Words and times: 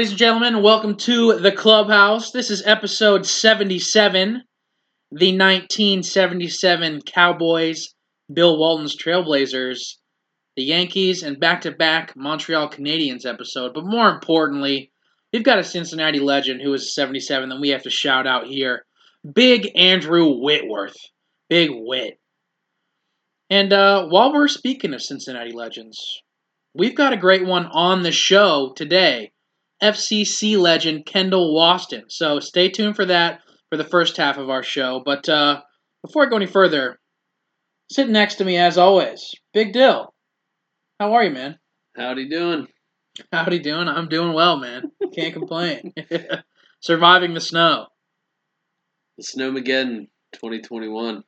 Ladies 0.00 0.12
and 0.12 0.18
gentlemen. 0.18 0.62
Welcome 0.62 0.96
to 0.96 1.38
the 1.38 1.52
clubhouse. 1.52 2.30
This 2.30 2.50
is 2.50 2.66
episode 2.66 3.26
77. 3.26 4.42
The 5.10 5.36
1977 5.36 7.02
Cowboys, 7.02 7.94
Bill 8.32 8.56
Walton's 8.58 8.96
Trailblazers, 8.96 9.96
the 10.56 10.62
Yankees, 10.62 11.22
and 11.22 11.38
back 11.38 11.60
to 11.60 11.70
back 11.70 12.16
Montreal 12.16 12.70
Canadiens 12.70 13.26
episode. 13.26 13.74
But 13.74 13.84
more 13.84 14.08
importantly, 14.08 14.90
we've 15.34 15.44
got 15.44 15.58
a 15.58 15.62
Cincinnati 15.62 16.18
legend 16.18 16.62
who 16.62 16.72
is 16.72 16.94
77 16.94 17.50
that 17.50 17.60
we 17.60 17.68
have 17.68 17.82
to 17.82 17.90
shout 17.90 18.26
out 18.26 18.46
here. 18.46 18.86
Big 19.34 19.70
Andrew 19.74 20.40
Whitworth. 20.40 20.96
Big 21.50 21.68
Whit. 21.74 22.18
And 23.50 23.70
uh, 23.70 24.06
while 24.06 24.32
we're 24.32 24.48
speaking 24.48 24.94
of 24.94 25.02
Cincinnati 25.02 25.52
legends, 25.52 26.22
we've 26.72 26.96
got 26.96 27.12
a 27.12 27.18
great 27.18 27.44
one 27.44 27.66
on 27.66 28.02
the 28.02 28.12
show 28.12 28.72
today. 28.74 29.32
FCC 29.82 30.58
legend 30.58 31.06
Kendall 31.06 31.54
Waston. 31.56 32.02
So 32.08 32.40
stay 32.40 32.68
tuned 32.68 32.96
for 32.96 33.06
that 33.06 33.40
for 33.70 33.76
the 33.76 33.84
first 33.84 34.16
half 34.16 34.36
of 34.36 34.50
our 34.50 34.62
show. 34.62 35.02
But 35.04 35.28
uh, 35.28 35.62
before 36.04 36.26
I 36.26 36.30
go 36.30 36.36
any 36.36 36.46
further, 36.46 36.98
sitting 37.90 38.12
next 38.12 38.36
to 38.36 38.44
me 38.44 38.56
as 38.56 38.78
always, 38.78 39.30
Big 39.54 39.72
Dyl. 39.72 40.12
How 40.98 41.14
are 41.14 41.24
you, 41.24 41.30
man? 41.30 41.58
Howdy 41.96 42.28
doing? 42.28 42.66
Howdy 43.32 43.58
doing? 43.60 43.88
I'm 43.88 44.08
doing 44.08 44.32
well, 44.34 44.56
man. 44.58 44.92
Can't 45.14 45.32
complain. 45.34 45.92
Surviving 46.80 47.34
the 47.34 47.40
snow. 47.40 47.86
The 49.18 49.24
Snowmageddon 49.24 50.08
2021. 50.34 51.22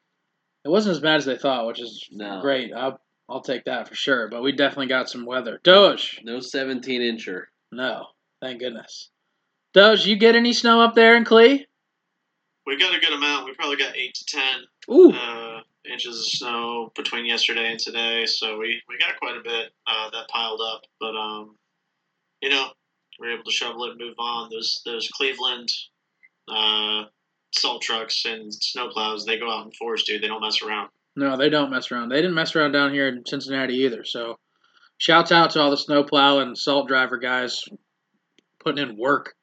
It 0.64 0.68
wasn't 0.68 0.94
as 0.96 1.00
bad 1.00 1.16
as 1.16 1.24
they 1.24 1.36
thought, 1.36 1.66
which 1.66 1.80
is 1.80 2.06
No. 2.12 2.40
great. 2.40 2.72
I'll, 2.72 3.00
I'll 3.28 3.42
take 3.42 3.64
that 3.64 3.88
for 3.88 3.94
sure. 3.94 4.28
But 4.30 4.42
we 4.42 4.52
definitely 4.52 4.86
got 4.86 5.10
some 5.10 5.26
weather. 5.26 5.60
Doge. 5.64 6.20
No 6.22 6.38
17 6.40 7.00
incher. 7.00 7.44
No. 7.72 8.06
Thank 8.42 8.58
goodness. 8.58 9.08
Doge, 9.72 10.04
you 10.04 10.16
get 10.16 10.34
any 10.34 10.52
snow 10.52 10.80
up 10.80 10.96
there 10.96 11.16
in 11.16 11.24
Clee? 11.24 11.64
We 12.66 12.76
got 12.76 12.92
a 12.92 12.98
good 12.98 13.12
amount. 13.12 13.46
We 13.46 13.54
probably 13.54 13.76
got 13.76 13.96
eight 13.96 14.14
to 14.14 14.24
ten 14.24 15.14
uh, 15.14 15.60
inches 15.88 16.18
of 16.18 16.26
snow 16.26 16.92
between 16.96 17.24
yesterday 17.24 17.70
and 17.70 17.78
today, 17.78 18.26
so 18.26 18.58
we, 18.58 18.82
we 18.88 18.98
got 18.98 19.16
quite 19.20 19.36
a 19.36 19.42
bit 19.44 19.70
uh, 19.86 20.10
that 20.10 20.28
piled 20.28 20.60
up. 20.60 20.82
But 20.98 21.14
um, 21.14 21.56
you 22.40 22.50
know, 22.50 22.66
we 23.20 23.28
are 23.28 23.34
able 23.34 23.44
to 23.44 23.52
shovel 23.52 23.84
it 23.84 23.90
and 23.90 24.00
move 24.00 24.16
on. 24.18 24.50
Those 24.50 24.82
those 24.84 25.08
Cleveland 25.08 25.68
uh, 26.48 27.04
salt 27.54 27.80
trucks 27.80 28.24
and 28.24 28.50
snowplows, 28.50 29.24
they 29.24 29.38
go 29.38 29.52
out 29.52 29.66
in 29.66 29.72
force, 29.72 30.02
dude. 30.02 30.20
They 30.20 30.26
don't 30.26 30.42
mess 30.42 30.62
around. 30.62 30.88
No, 31.14 31.36
they 31.36 31.48
don't 31.48 31.70
mess 31.70 31.92
around. 31.92 32.08
They 32.08 32.16
didn't 32.16 32.34
mess 32.34 32.56
around 32.56 32.72
down 32.72 32.92
here 32.92 33.06
in 33.06 33.24
Cincinnati 33.24 33.74
either. 33.84 34.04
So, 34.04 34.40
shouts 34.98 35.30
out 35.30 35.50
to 35.50 35.60
all 35.60 35.70
the 35.70 35.76
snowplow 35.76 36.40
and 36.40 36.58
salt 36.58 36.88
driver 36.88 37.18
guys 37.18 37.62
putting 38.62 38.88
in 38.88 38.96
work. 38.98 39.34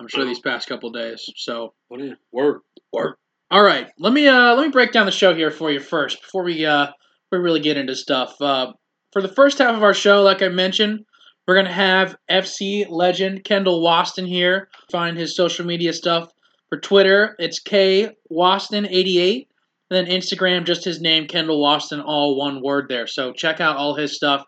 I'm 0.00 0.08
sure 0.08 0.24
these 0.24 0.40
past 0.40 0.68
couple 0.68 0.90
days. 0.90 1.24
So, 1.36 1.72
What 1.88 2.00
is 2.00 2.12
work? 2.32 2.62
work. 2.92 3.18
All 3.50 3.62
right, 3.62 3.88
let 3.98 4.12
me 4.12 4.26
uh 4.26 4.54
let 4.54 4.64
me 4.66 4.70
break 4.72 4.92
down 4.92 5.06
the 5.06 5.12
show 5.12 5.34
here 5.34 5.50
for 5.50 5.70
you 5.70 5.78
first 5.80 6.20
before 6.22 6.42
we 6.44 6.64
uh 6.66 6.88
we 7.30 7.38
really 7.38 7.60
get 7.60 7.76
into 7.76 7.94
stuff. 7.94 8.34
Uh, 8.40 8.72
for 9.12 9.22
the 9.22 9.28
first 9.28 9.58
half 9.58 9.74
of 9.76 9.82
our 9.82 9.94
show, 9.94 10.22
like 10.22 10.42
I 10.42 10.48
mentioned, 10.48 11.04
we're 11.46 11.54
gonna 11.56 11.72
have 11.72 12.16
FC 12.30 12.86
legend 12.88 13.44
Kendall 13.44 13.82
Waston 13.82 14.26
here. 14.26 14.68
Find 14.90 15.16
his 15.16 15.36
social 15.36 15.64
media 15.64 15.92
stuff 15.92 16.28
for 16.68 16.80
Twitter. 16.80 17.36
It's 17.38 17.60
K 17.60 18.10
Waston88. 18.32 19.46
And 19.90 20.08
then 20.08 20.20
Instagram, 20.20 20.64
just 20.64 20.84
his 20.84 21.00
name, 21.00 21.26
Kendall 21.26 21.62
Waston, 21.62 22.02
all 22.04 22.38
one 22.38 22.62
word 22.62 22.86
there. 22.88 23.06
So 23.06 23.32
check 23.32 23.60
out 23.60 23.76
all 23.76 23.94
his 23.94 24.16
stuff. 24.16 24.44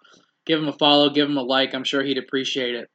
Give 0.47 0.59
him 0.59 0.69
a 0.69 0.73
follow, 0.73 1.11
give 1.11 1.29
him 1.29 1.37
a 1.37 1.43
like. 1.43 1.75
I'm 1.75 1.84
sure 1.84 2.03
he'd 2.03 2.19
appreciate 2.19 2.75
it. 2.75 2.89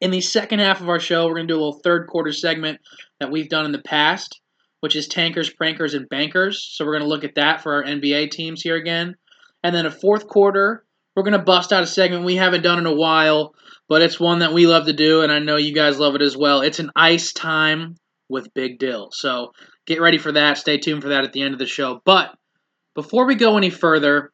In 0.00 0.10
the 0.10 0.22
second 0.22 0.60
half 0.60 0.80
of 0.80 0.88
our 0.88 0.98
show, 0.98 1.26
we're 1.26 1.34
going 1.34 1.48
to 1.48 1.52
do 1.52 1.58
a 1.58 1.62
little 1.62 1.80
third 1.84 2.06
quarter 2.06 2.32
segment 2.32 2.80
that 3.18 3.30
we've 3.30 3.50
done 3.50 3.66
in 3.66 3.72
the 3.72 3.82
past, 3.82 4.40
which 4.80 4.96
is 4.96 5.06
tankers, 5.06 5.52
prankers, 5.52 5.94
and 5.94 6.08
bankers. 6.08 6.66
So 6.72 6.84
we're 6.86 6.98
going 6.98 7.02
to 7.02 7.08
look 7.08 7.24
at 7.24 7.34
that 7.34 7.62
for 7.62 7.74
our 7.74 7.84
NBA 7.84 8.30
teams 8.30 8.62
here 8.62 8.76
again. 8.76 9.14
And 9.62 9.74
then 9.74 9.84
a 9.84 9.90
fourth 9.90 10.26
quarter, 10.26 10.86
we're 11.14 11.22
going 11.22 11.38
to 11.38 11.44
bust 11.44 11.70
out 11.70 11.82
a 11.82 11.86
segment 11.86 12.24
we 12.24 12.36
haven't 12.36 12.62
done 12.62 12.78
in 12.78 12.86
a 12.86 12.94
while, 12.94 13.54
but 13.90 14.00
it's 14.00 14.18
one 14.18 14.38
that 14.38 14.54
we 14.54 14.66
love 14.66 14.86
to 14.86 14.94
do, 14.94 15.20
and 15.20 15.30
I 15.30 15.38
know 15.38 15.56
you 15.56 15.74
guys 15.74 15.98
love 15.98 16.14
it 16.14 16.22
as 16.22 16.36
well. 16.36 16.62
It's 16.62 16.78
an 16.78 16.90
ice 16.96 17.34
time 17.34 17.96
with 18.30 18.54
Big 18.54 18.78
Dyl. 18.78 19.10
So 19.12 19.52
get 19.86 20.00
ready 20.00 20.16
for 20.16 20.32
that. 20.32 20.56
Stay 20.56 20.78
tuned 20.78 21.02
for 21.02 21.10
that 21.10 21.24
at 21.24 21.32
the 21.34 21.42
end 21.42 21.52
of 21.52 21.58
the 21.58 21.66
show. 21.66 22.00
But 22.06 22.34
before 22.94 23.26
we 23.26 23.34
go 23.34 23.58
any 23.58 23.68
further, 23.68 24.32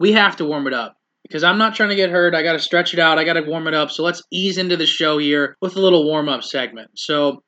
we 0.00 0.12
have 0.12 0.36
to 0.36 0.44
warm 0.44 0.66
it 0.66 0.74
up 0.74 0.97
because 1.22 1.44
I'm 1.44 1.58
not 1.58 1.74
trying 1.74 1.90
to 1.90 1.96
get 1.96 2.10
hurt. 2.10 2.34
I 2.34 2.42
got 2.42 2.52
to 2.52 2.58
stretch 2.58 2.94
it 2.94 3.00
out. 3.00 3.18
I 3.18 3.24
got 3.24 3.34
to 3.34 3.42
warm 3.42 3.66
it 3.66 3.74
up. 3.74 3.90
So 3.90 4.02
let's 4.02 4.22
ease 4.32 4.58
into 4.58 4.76
the 4.76 4.86
show 4.86 5.18
here 5.18 5.56
with 5.60 5.76
a 5.76 5.80
little 5.80 6.04
warm 6.04 6.28
up 6.28 6.42
segment. 6.42 6.90
So 6.96 7.42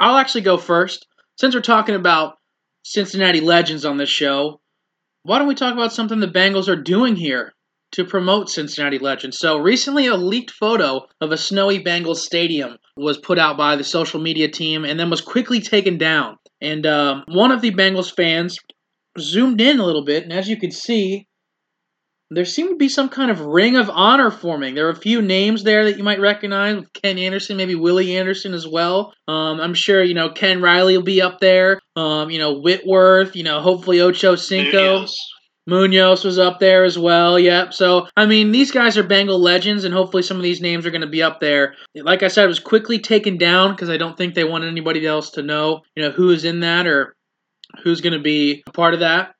I'll 0.00 0.16
actually 0.16 0.42
go 0.42 0.58
first. 0.58 1.06
Since 1.38 1.54
we're 1.54 1.60
talking 1.60 1.94
about 1.94 2.34
Cincinnati 2.84 3.40
legends 3.40 3.84
on 3.84 3.96
this 3.96 4.08
show, 4.08 4.60
why 5.22 5.38
don't 5.38 5.48
we 5.48 5.54
talk 5.54 5.74
about 5.74 5.92
something 5.92 6.20
the 6.20 6.28
Bengals 6.28 6.68
are 6.68 6.80
doing 6.80 7.16
here 7.16 7.52
to 7.92 8.04
promote 8.04 8.48
Cincinnati 8.48 8.98
legends? 8.98 9.38
So 9.38 9.58
recently, 9.58 10.06
a 10.06 10.16
leaked 10.16 10.52
photo 10.52 11.06
of 11.20 11.32
a 11.32 11.36
snowy 11.36 11.82
Bengals 11.82 12.18
stadium 12.18 12.76
was 12.96 13.18
put 13.18 13.38
out 13.38 13.56
by 13.56 13.76
the 13.76 13.84
social 13.84 14.20
media 14.20 14.48
team 14.48 14.84
and 14.84 14.98
then 14.98 15.10
was 15.10 15.20
quickly 15.20 15.60
taken 15.60 15.98
down. 15.98 16.36
And 16.60 16.86
um, 16.86 17.24
one 17.28 17.50
of 17.50 17.60
the 17.60 17.72
Bengals 17.72 18.14
fans 18.14 18.58
zoomed 19.18 19.60
in 19.60 19.78
a 19.78 19.84
little 19.84 20.04
bit, 20.04 20.22
and 20.22 20.32
as 20.32 20.48
you 20.48 20.56
can 20.56 20.70
see, 20.70 21.26
there 22.30 22.44
seemed 22.44 22.70
to 22.70 22.76
be 22.76 22.88
some 22.88 23.08
kind 23.08 23.30
of 23.30 23.40
ring 23.40 23.76
of 23.76 23.88
honor 23.88 24.30
forming. 24.30 24.74
There 24.74 24.86
are 24.86 24.90
a 24.90 24.96
few 24.96 25.22
names 25.22 25.62
there 25.62 25.84
that 25.84 25.96
you 25.96 26.02
might 26.02 26.20
recognize 26.20 26.76
with 26.76 26.92
Ken 26.92 27.18
Anderson, 27.18 27.56
maybe 27.56 27.76
Willie 27.76 28.16
Anderson 28.16 28.52
as 28.52 28.66
well. 28.66 29.14
Um, 29.28 29.60
I'm 29.60 29.74
sure 29.74 30.02
you 30.02 30.14
know 30.14 30.30
Ken 30.30 30.60
Riley 30.60 30.96
will 30.96 31.04
be 31.04 31.22
up 31.22 31.40
there. 31.40 31.80
Um, 31.94 32.30
you 32.30 32.38
know 32.38 32.58
Whitworth. 32.58 33.36
You 33.36 33.44
know 33.44 33.60
hopefully 33.60 34.00
Ocho 34.00 34.34
Cinco. 34.34 34.94
Munoz. 34.94 35.18
Munoz 35.68 36.24
was 36.24 36.38
up 36.38 36.60
there 36.60 36.84
as 36.84 36.96
well. 36.98 37.38
Yep. 37.38 37.74
So 37.74 38.08
I 38.16 38.26
mean, 38.26 38.52
these 38.52 38.70
guys 38.70 38.96
are 38.96 39.02
Bengal 39.02 39.40
legends, 39.40 39.84
and 39.84 39.94
hopefully 39.94 40.22
some 40.22 40.36
of 40.36 40.42
these 40.42 40.60
names 40.60 40.84
are 40.86 40.90
going 40.90 41.00
to 41.00 41.06
be 41.06 41.22
up 41.22 41.40
there. 41.40 41.74
Like 41.94 42.22
I 42.22 42.28
said, 42.28 42.44
it 42.44 42.48
was 42.48 42.60
quickly 42.60 42.98
taken 42.98 43.36
down 43.36 43.72
because 43.72 43.90
I 43.90 43.96
don't 43.96 44.16
think 44.16 44.34
they 44.34 44.44
wanted 44.44 44.68
anybody 44.68 45.06
else 45.06 45.30
to 45.32 45.42
know, 45.42 45.82
you 45.94 46.02
know, 46.02 46.10
who 46.10 46.30
is 46.30 46.44
in 46.44 46.60
that 46.60 46.86
or 46.86 47.14
who's 47.82 48.00
going 48.00 48.12
to 48.12 48.20
be 48.20 48.62
a 48.66 48.72
part 48.72 48.94
of 48.94 49.00
that. 49.00 49.34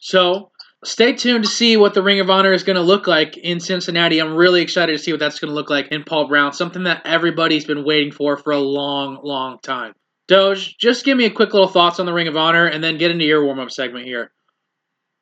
So 0.00 0.50
stay 0.84 1.14
tuned 1.14 1.44
to 1.44 1.50
see 1.50 1.76
what 1.76 1.94
the 1.94 2.02
Ring 2.02 2.20
of 2.20 2.30
Honor 2.30 2.52
is 2.52 2.62
going 2.62 2.76
to 2.76 2.82
look 2.82 3.06
like 3.06 3.36
in 3.36 3.60
Cincinnati. 3.60 4.20
I'm 4.20 4.34
really 4.34 4.62
excited 4.62 4.92
to 4.92 4.98
see 4.98 5.12
what 5.12 5.20
that's 5.20 5.38
going 5.38 5.50
to 5.50 5.54
look 5.54 5.70
like 5.70 5.88
in 5.88 6.04
Paul 6.04 6.28
Brown, 6.28 6.52
something 6.52 6.84
that 6.84 7.02
everybody's 7.04 7.64
been 7.64 7.84
waiting 7.84 8.12
for 8.12 8.36
for 8.36 8.52
a 8.52 8.58
long, 8.58 9.18
long 9.22 9.58
time. 9.62 9.92
Doge, 10.28 10.76
just 10.78 11.04
give 11.04 11.18
me 11.18 11.26
a 11.26 11.30
quick 11.30 11.52
little 11.52 11.68
thoughts 11.68 12.00
on 12.00 12.06
the 12.06 12.12
Ring 12.12 12.28
of 12.28 12.36
Honor, 12.36 12.66
and 12.66 12.82
then 12.82 12.98
get 12.98 13.10
into 13.10 13.24
your 13.24 13.44
warm 13.44 13.58
up 13.58 13.70
segment 13.70 14.06
here. 14.06 14.30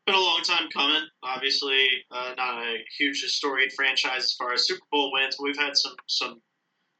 Been 0.07 0.15
a 0.15 0.21
long 0.21 0.43
time 0.43 0.69
coming. 0.73 1.03
Obviously, 1.23 1.87
uh, 2.11 2.35
not 2.37 2.63
a 2.63 2.77
huge 2.99 3.21
storied 3.21 3.73
franchise 3.73 4.25
as 4.25 4.33
far 4.33 4.53
as 4.53 4.67
Super 4.67 4.83
Bowl 4.91 5.13
wins. 5.13 5.37
But 5.37 5.45
we've 5.45 5.59
had 5.59 5.77
some 5.77 5.95
some 6.09 6.41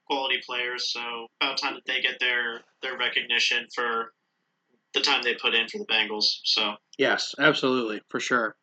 quality 0.09 0.41
players, 0.45 0.93
so 0.93 1.27
about 1.41 1.59
time 1.59 1.75
that 1.75 1.85
they 1.87 2.01
get 2.01 2.19
their 2.21 2.61
their 2.81 2.97
recognition 2.97 3.67
for 3.75 4.13
the 4.95 5.01
time 5.01 5.23
they 5.23 5.35
put 5.35 5.55
in 5.55 5.69
for 5.69 5.79
the 5.79 5.87
Bengals. 5.87 6.27
So 6.45 6.75
Yes, 6.99 7.35
absolutely, 7.39 8.01
for 8.11 8.21
sure. 8.21 8.57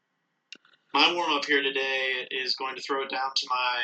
my 0.94 1.12
warm 1.14 1.32
up 1.32 1.46
here 1.46 1.62
today 1.64 2.28
is 2.32 2.56
going 2.56 2.76
to 2.76 2.82
throw 2.82 3.04
it 3.04 3.10
down 3.10 3.32
to 3.36 3.48
my 3.50 3.80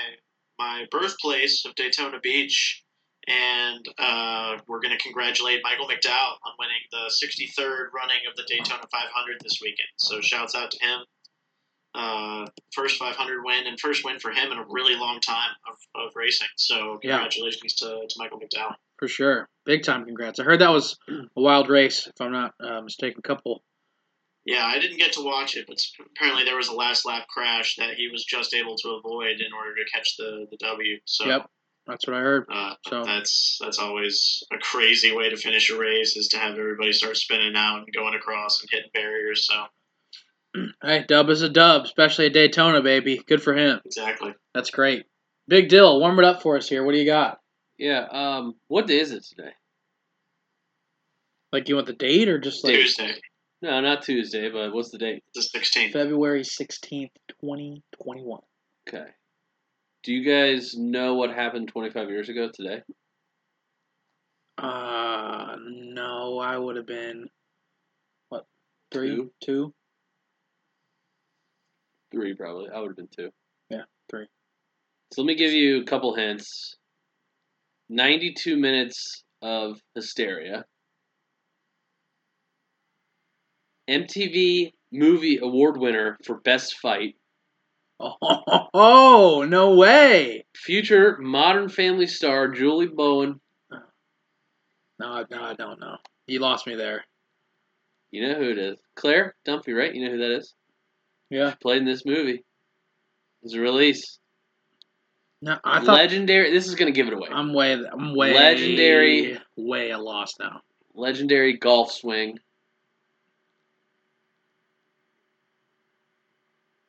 my 0.57 0.86
birthplace 0.89 1.65
of 1.65 1.75
Daytona 1.75 2.18
Beach, 2.21 2.81
and 3.27 3.86
uh, 3.97 4.57
we're 4.68 4.80
going 4.80 4.95
to 4.97 5.03
congratulate 5.03 5.59
Michael 5.63 5.86
McDowell 5.88 6.38
on 6.45 6.53
winning 6.57 6.80
the 6.92 7.12
63rd 7.12 7.92
running 7.94 8.19
of 8.30 8.38
the 8.38 8.44
Daytona 8.47 8.83
500 8.89 9.38
this 9.44 9.59
weekend. 9.62 9.89
So 9.97 10.21
shouts 10.21 10.56
out 10.56 10.71
to 10.71 10.80
him. 10.86 11.00
Uh, 11.94 12.45
first 12.74 12.97
500 12.97 13.44
win 13.44 13.68
and 13.68 13.80
first 13.80 14.03
win 14.06 14.19
for 14.19 14.31
him 14.31 14.51
in 14.51 14.57
a 14.57 14.65
really 14.69 14.95
long 14.95 15.19
time 15.19 15.51
of, 15.68 15.75
of 15.95 16.12
racing. 16.15 16.47
So 16.57 17.00
Yeah. 17.03 17.18
congratulations 17.18 17.74
to, 17.75 17.86
to 18.07 18.15
Michael 18.18 18.39
McDowell. 18.39 18.75
For 18.97 19.07
sure. 19.07 19.50
Big 19.65 19.83
time 19.83 20.06
congrats. 20.06 20.39
I 20.39 20.44
heard 20.44 20.62
that 20.62 20.71
was 20.71 20.97
a 21.09 21.42
wild 21.42 21.69
race, 21.69 22.07
if 22.07 22.19
I'm 22.21 22.31
not 22.31 22.53
uh, 22.63 22.81
mistaken. 22.81 23.21
Couple. 23.21 23.63
Yeah, 24.45 24.63
I 24.63 24.80
didn't 24.80 24.97
get 25.00 25.13
to 25.13 25.24
watch 25.24 25.57
it, 25.57 25.65
but 25.68 25.80
apparently 26.15 26.45
there 26.45 26.56
was 26.56 26.68
a 26.68 26.74
last 26.75 27.03
lap 27.06 27.27
crash 27.27 27.75
that 27.77 27.95
he 27.95 28.09
was 28.12 28.24
just 28.24 28.53
able 28.53 28.75
to 28.77 28.89
avoid 28.89 29.39
in 29.42 29.51
order 29.53 29.74
to 29.75 29.89
catch 29.92 30.18
the, 30.18 30.45
the 30.51 30.57
W. 30.57 31.00
So 31.06 31.25
Yep. 31.25 31.50
That's 31.88 32.07
what 32.07 32.15
I 32.15 32.19
heard. 32.19 32.45
Uh, 32.51 32.74
So- 32.88 33.03
that's 33.03 33.57
that's 33.62 33.80
always 33.80 34.44
a 34.53 34.57
crazy 34.59 35.15
way 35.15 35.30
to 35.30 35.38
finish 35.38 35.69
a 35.69 35.77
race 35.77 36.15
is 36.15 36.27
to 36.30 36.38
have 36.38 36.57
everybody 36.57 36.94
start 36.94 37.18
spinning 37.18 37.53
out 37.56 37.80
and 37.80 37.94
going 37.94 38.13
across 38.15 38.62
and 38.62 38.69
hitting 38.71 38.89
barriers. 38.94 39.47
So 39.47 40.62
Hey, 40.83 41.06
dub 41.07 41.30
is 41.30 41.42
a 41.42 41.50
dub, 41.50 41.83
especially 41.86 42.27
at 42.27 42.33
Daytona, 42.33 42.81
baby. 42.81 43.21
Good 43.27 43.42
for 43.44 43.53
him. 43.53 43.81
exactly. 43.83 44.33
That's 44.53 44.69
great. 44.69 45.06
Big 45.47 45.69
Dyl, 45.69 46.00
warm 46.00 46.18
it 46.19 46.25
up 46.25 46.42
for 46.42 46.57
us 46.57 46.68
here. 46.69 46.83
What 46.83 46.94
do 46.94 46.97
you 47.00 47.06
got? 47.06 47.39
Yeah. 47.77 48.06
Um. 48.12 48.56
What 48.68 48.88
day 48.88 49.00
is 49.00 49.12
it 49.12 49.24
today? 49.24 49.51
Like, 51.51 51.69
you 51.69 51.75
want 51.75 51.88
the 51.88 51.94
date 51.94 52.27
or 52.27 52.38
just 52.38 52.63
like 52.66 52.74
Tuesday, 52.75 53.13
No, 53.62 53.80
not 53.80 54.01
Tuesday, 54.04 54.50
but 54.50 54.74
what's 54.74 54.89
the 54.92 54.98
date? 54.98 55.24
the 55.33 55.42
sixteenth. 55.42 55.94
February 55.94 56.42
16th, 56.42 57.12
2021? 57.42 58.42
Okay. 58.89 59.06
Do 60.04 60.13
you 60.13 60.25
guys 60.30 60.75
know 60.75 61.13
what 61.16 61.30
happened 61.33 61.69
25 61.69 62.10
years 62.10 62.27
ago 62.27 62.50
today? 62.54 62.81
Uh, 64.57 65.56
no, 65.66 66.39
I 66.39 66.57
would 66.57 66.75
have 66.75 66.88
been 66.88 67.30
what 68.30 68.45
three, 68.92 69.16
Two. 69.16 69.31
two, 69.42 69.74
Three, 72.12 72.33
probably. 72.33 72.69
I 72.69 72.80
would 72.80 72.89
have 72.89 72.98
been 72.98 73.07
two. 73.16 73.30
Yeah, 73.69 73.83
three. 74.10 74.28
So 75.13 75.21
let 75.21 75.28
me 75.28 75.36
give 75.36 75.51
you 75.54 75.81
a 75.81 75.86
couple 75.86 76.13
hints. 76.16 76.75
92 77.89 78.57
minutes 78.57 79.23
of 79.41 79.79
hysteria. 79.93 80.65
MTV 83.89 84.73
Movie 84.91 85.39
Award 85.41 85.77
winner 85.77 86.17
for 86.25 86.39
Best 86.39 86.77
Fight. 86.81 87.15
Oh, 87.99 89.45
no 89.47 89.75
way! 89.75 90.45
Future 90.55 91.17
Modern 91.19 91.69
Family 91.69 92.07
star 92.07 92.49
Julie 92.49 92.87
Bowen. 92.87 93.39
No, 94.99 95.25
no, 95.29 95.43
I 95.43 95.53
don't 95.53 95.79
know. 95.79 95.97
You 96.27 96.39
lost 96.39 96.67
me 96.67 96.75
there. 96.75 97.05
You 98.11 98.27
know 98.27 98.35
who 98.35 98.49
it 98.49 98.57
is. 98.57 98.79
Claire 98.95 99.35
Dunphy, 99.47 99.77
right? 99.77 99.93
You 99.93 100.05
know 100.05 100.11
who 100.11 100.17
that 100.19 100.37
is? 100.37 100.53
Yeah. 101.29 101.53
Played 101.61 101.79
in 101.79 101.85
this 101.85 102.05
movie. 102.05 102.35
It 102.35 102.43
was 103.43 103.53
a 103.53 103.59
release. 103.59 104.19
No, 105.45 105.59
I 105.63 105.80
thought 105.80 105.97
Legendary. 106.00 106.51
This 106.51 106.65
is 106.68 106.74
going 106.74 106.92
to 106.92 106.95
give 106.95 107.06
it 107.07 107.13
away. 107.13 107.27
I'm 107.31 107.53
way, 107.53 107.74
I'm 107.74 108.15
way 108.15 108.33
Legendary- 108.33 109.38
way 109.56 109.92
a 109.92 109.97
loss 110.00 110.39
now. 110.39 110.62
Legendary 110.95 111.56
golf 111.56 111.92
swing. 111.92 112.39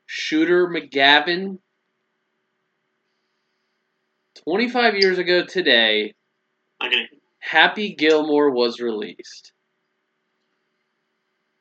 Shooter 0.06 0.69
McGavin. 0.69 1.58
25 4.44 4.94
years 4.97 5.19
ago 5.19 5.44
today, 5.44 6.14
I'm 6.81 6.91
gonna 6.91 7.03
Happy 7.41 7.94
Gilmore 7.94 8.50
was 8.50 8.81
released. 8.81 9.53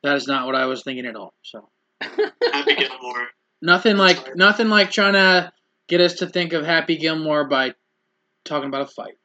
That 0.02 0.16
is 0.16 0.26
not 0.26 0.46
what 0.46 0.54
I 0.54 0.64
was 0.66 0.82
thinking 0.82 1.04
at 1.04 1.16
all. 1.16 1.34
So 1.42 1.68
Happy 2.00 2.74
Gilmore. 2.76 3.26
nothing 3.60 3.96
That's 3.98 4.16
like 4.18 4.26
right. 4.28 4.36
nothing 4.36 4.68
like 4.70 4.90
trying 4.92 5.12
to 5.14 5.52
get 5.88 6.00
us 6.00 6.14
to 6.14 6.26
think 6.26 6.52
of 6.52 6.64
Happy 6.64 6.96
Gilmore 6.96 7.48
by 7.48 7.74
talking 8.44 8.68
about 8.68 8.82
a 8.82 8.86
fight. 8.86 9.18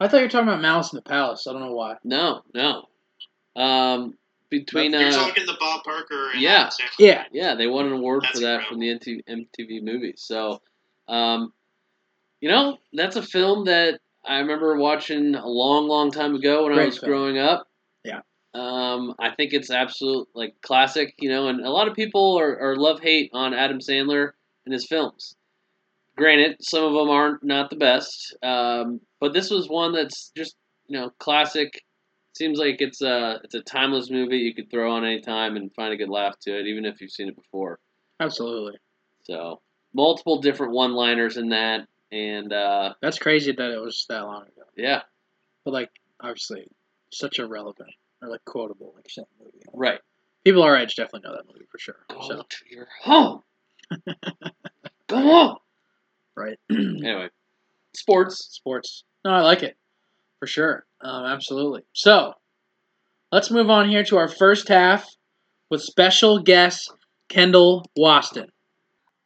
I 0.00 0.08
thought 0.08 0.18
you 0.18 0.24
were 0.24 0.30
talking 0.30 0.48
about 0.48 0.62
Malice 0.62 0.92
in 0.92 0.96
the 0.96 1.02
Palace. 1.02 1.46
I 1.46 1.52
don't 1.52 1.62
know 1.62 1.72
why. 1.72 1.96
No, 2.04 2.42
no. 2.54 2.84
Um, 3.60 4.14
between 4.50 4.92
You're 4.92 5.08
uh, 5.08 5.12
talking 5.12 5.46
the 5.46 5.56
Bob 5.58 5.84
Barker. 5.84 6.30
And 6.32 6.40
yeah. 6.40 6.70
Adam 6.72 6.88
Yeah, 6.98 7.24
yeah, 7.32 7.54
they 7.54 7.66
won 7.66 7.86
an 7.86 7.92
award 7.92 8.22
That's 8.22 8.38
for 8.38 8.46
that 8.46 8.66
from 8.66 8.78
the 8.78 8.88
MTV, 8.88 9.22
MTV 9.28 9.82
movie. 9.82 10.14
So, 10.16 10.62
um, 11.08 11.52
you 12.40 12.48
know, 12.48 12.78
that's 12.92 13.16
a 13.16 13.22
film 13.22 13.64
that 13.64 14.00
I 14.24 14.38
remember 14.38 14.76
watching 14.76 15.34
a 15.34 15.46
long, 15.46 15.88
long 15.88 16.10
time 16.10 16.34
ago 16.34 16.64
when 16.64 16.78
I 16.78 16.86
was 16.86 16.98
film. 16.98 17.10
growing 17.10 17.38
up. 17.38 17.66
Yeah. 18.04 18.20
Um, 18.54 19.14
I 19.18 19.30
think 19.30 19.52
it's 19.52 19.70
absolute 19.70 20.28
like 20.34 20.54
classic, 20.62 21.14
you 21.18 21.28
know, 21.28 21.48
and 21.48 21.60
a 21.60 21.70
lot 21.70 21.88
of 21.88 21.94
people 21.94 22.38
are, 22.38 22.58
are 22.58 22.76
love 22.76 23.00
hate 23.00 23.30
on 23.32 23.54
Adam 23.54 23.80
Sandler 23.80 24.30
and 24.64 24.72
his 24.72 24.86
films. 24.86 25.34
Granted, 26.18 26.56
some 26.60 26.84
of 26.84 26.92
them 26.92 27.08
aren't 27.08 27.42
not 27.44 27.70
the 27.70 27.76
best, 27.76 28.36
um, 28.42 29.00
but 29.20 29.32
this 29.32 29.50
was 29.50 29.68
one 29.68 29.92
that's 29.92 30.30
just 30.36 30.56
you 30.88 30.98
know 30.98 31.10
classic. 31.18 31.82
Seems 32.36 32.58
like 32.58 32.76
it's 32.80 33.00
a 33.02 33.40
it's 33.44 33.54
a 33.54 33.62
timeless 33.62 34.10
movie 34.10 34.38
you 34.38 34.54
could 34.54 34.70
throw 34.70 34.92
on 34.92 35.04
any 35.04 35.20
time 35.20 35.56
and 35.56 35.72
find 35.74 35.92
a 35.92 35.96
good 35.96 36.08
laugh 36.10 36.34
to 36.42 36.58
it, 36.58 36.66
even 36.66 36.84
if 36.84 37.00
you've 37.00 37.10
seen 37.10 37.28
it 37.28 37.36
before. 37.36 37.78
absolutely. 38.20 38.78
So 39.22 39.60
multiple 39.94 40.40
different 40.40 40.72
one-liners 40.72 41.36
in 41.36 41.48
that, 41.50 41.86
and 42.12 42.52
uh, 42.52 42.94
That's 43.00 43.18
crazy 43.18 43.52
that 43.52 43.70
it 43.70 43.80
was 43.80 44.04
that 44.08 44.20
long 44.20 44.42
ago. 44.42 44.62
yeah, 44.76 45.02
But 45.64 45.72
like, 45.74 45.90
obviously, 46.20 46.66
such 47.12 47.38
a 47.38 47.46
relevant 47.46 47.90
or 48.22 48.28
like 48.28 48.44
quotable 48.44 48.92
like 48.96 49.08
shit 49.08 49.24
movie. 49.40 49.64
right. 49.72 50.00
People 50.44 50.62
our 50.62 50.76
age 50.76 50.94
definitely 50.96 51.28
know 51.28 51.36
that 51.36 51.46
movie 51.46 51.66
for 51.70 51.78
sure. 51.78 51.96
Go 52.10 52.20
So 52.22 52.42
to 52.48 52.56
your 52.70 52.86
home. 53.02 53.42
Go 55.08 55.16
home. 55.16 55.56
Right, 56.38 56.58
Anyway, 56.70 57.28
sports. 57.94 58.48
sports. 58.52 59.04
No, 59.24 59.30
I 59.32 59.40
like 59.40 59.62
it 59.62 59.76
for 60.38 60.46
sure. 60.46 60.86
Um, 61.00 61.24
absolutely. 61.24 61.82
So 61.92 62.32
let's 63.32 63.50
move 63.50 63.70
on 63.70 63.88
here 63.88 64.04
to 64.04 64.16
our 64.16 64.28
first 64.28 64.68
half 64.68 65.06
with 65.70 65.82
special 65.82 66.38
guest 66.38 66.92
Kendall 67.28 67.84
Waston. 67.98 68.46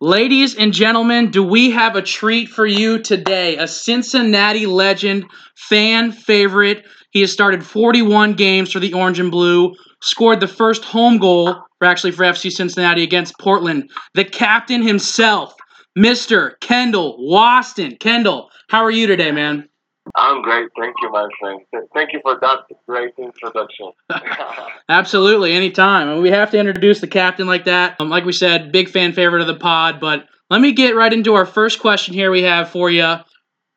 Ladies 0.01 0.57
and 0.57 0.73
gentlemen, 0.73 1.31
do 1.31 1.45
we 1.45 1.71
have 1.71 1.95
a 1.95 2.03
treat 2.03 2.49
for 2.49 2.67
you 2.67 2.99
today? 3.01 3.57
A 3.59 3.69
Cincinnati 3.69 4.67
legend, 4.67 5.25
fan 5.55 6.11
favorite. 6.11 6.85
He 7.13 7.21
has 7.21 7.31
started 7.31 7.65
41 7.65 8.33
games 8.35 8.73
for 8.73 8.81
the 8.81 8.93
Orange 8.95 9.21
and 9.21 9.31
Blue, 9.31 9.73
scored 10.03 10.41
the 10.41 10.49
first 10.49 10.83
home 10.85 11.19
goal 11.19 11.55
for 11.79 11.85
actually 11.87 12.11
for 12.11 12.25
FC 12.25 12.51
Cincinnati 12.51 13.05
against 13.05 13.39
Portland. 13.39 13.89
The 14.15 14.25
captain 14.25 14.83
himself, 14.83 15.55
Mr. 15.99 16.59
Kendall 16.61 17.19
Waston. 17.19 17.99
Kendall, 17.99 18.51
how 18.69 18.83
are 18.83 18.91
you 18.91 19.07
today, 19.07 19.33
man? 19.33 19.69
I'm 20.15 20.43
great. 20.43 20.69
Thank 20.79 20.97
you, 21.01 21.11
my 21.11 21.29
friend. 21.39 21.61
Thank 21.95 22.13
you 22.13 22.21
for 22.23 22.39
that 22.41 22.61
great 22.89 23.15
introduction. 23.19 23.93
Absolutely, 24.89 25.53
anytime. 25.53 26.09
And 26.09 26.23
we 26.23 26.31
have 26.31 26.51
to 26.51 26.59
introduce 26.59 27.01
the 27.01 27.07
captain 27.07 27.47
like 27.47 27.65
that. 27.67 27.97
Um, 28.01 28.11
like 28.11 28.25
we 28.25 28.33
said, 28.33 28.73
big 28.73 28.89
fan 28.89 29.13
favorite 29.13 29.43
of 29.43 29.47
the 29.47 29.55
pod. 29.55 30.01
But 30.01 30.27
let 30.51 30.61
me 30.61 30.73
get 30.73 30.97
right 30.97 31.13
into 31.13 31.35
our 31.35 31.47
first 31.47 31.79
question 31.79 32.15
here 32.15 32.31
we 32.31 32.43
have 32.43 32.71
for 32.71 32.91
you. 32.91 33.17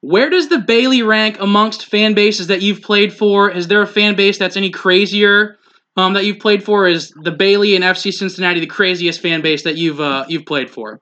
Where 0.02 0.30
does 0.30 0.50
the 0.50 0.60
Bailey 0.60 1.04
rank 1.04 1.40
amongst 1.40 1.86
fan 1.86 2.14
bases 2.14 2.48
that 2.48 2.62
you've 2.62 2.82
played 2.82 3.14
for? 3.14 3.50
Is 3.50 3.68
there 3.68 3.82
a 3.82 3.88
fan 3.88 4.16
base 4.16 4.38
that's 4.38 4.58
any 4.58 4.70
crazier 4.70 5.58
um, 5.96 6.14
that 6.14 6.26
you've 6.26 6.40
played 6.40 6.64
for? 6.64 6.88
Is 6.88 7.12
the 7.24 7.32
Bailey 7.32 7.76
and 7.76 7.84
FC 7.84 8.12
Cincinnati 8.12 8.60
the 8.60 8.68
craziest 8.68 9.22
fan 9.22 9.42
base 9.42 9.64
that 9.64 9.78
you've 9.78 10.00
uh, 10.00 10.26
you've 10.28 10.46
played 10.46 10.70
for? 10.70 11.00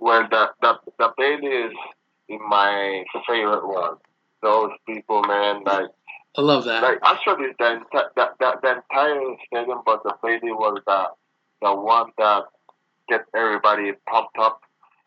Well, 0.00 0.26
the, 0.30 0.48
the, 0.60 0.74
the 0.98 1.12
Bailey 1.16 1.46
is 1.46 1.72
in 2.28 2.38
my 2.48 3.04
favorite 3.26 3.66
one. 3.66 3.96
Those 4.42 4.70
people, 4.86 5.22
man, 5.22 5.64
like, 5.64 5.86
I 6.36 6.40
love 6.40 6.64
that. 6.64 6.82
like 6.82 6.98
actually 7.04 7.48
the, 7.58 7.64
enti- 7.64 8.14
the, 8.14 8.28
the, 8.38 8.52
the 8.62 8.68
entire 8.76 9.34
stadium, 9.46 9.80
but 9.84 10.02
the 10.04 10.14
baby 10.22 10.52
was 10.52 10.80
the, 10.86 11.06
the 11.62 11.74
one 11.74 12.10
that 12.18 12.44
get 13.08 13.24
everybody 13.34 13.92
pumped 14.06 14.38
up 14.38 14.60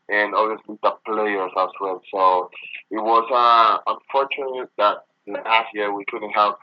and 0.09 0.35
obviously 0.35 0.77
the 0.83 0.91
players 1.05 1.51
as 1.57 1.69
well. 1.79 2.01
So 2.11 2.49
it 2.89 2.97
was 2.97 3.25
uh, 3.31 3.93
unfortunate 3.93 4.69
that 4.77 5.05
last 5.27 5.69
year 5.73 5.93
we 5.93 6.03
couldn't 6.05 6.31
have 6.31 6.55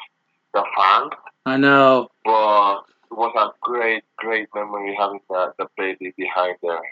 the 0.52 0.64
fans. 0.76 1.12
I 1.46 1.56
know. 1.56 2.08
But 2.24 2.80
it 3.10 3.16
was 3.16 3.32
a 3.36 3.48
great, 3.62 4.04
great 4.16 4.48
memory 4.54 4.94
having 4.98 5.20
the, 5.30 5.54
the 5.58 5.66
baby 5.78 6.12
behind 6.16 6.56
there. 6.62 6.82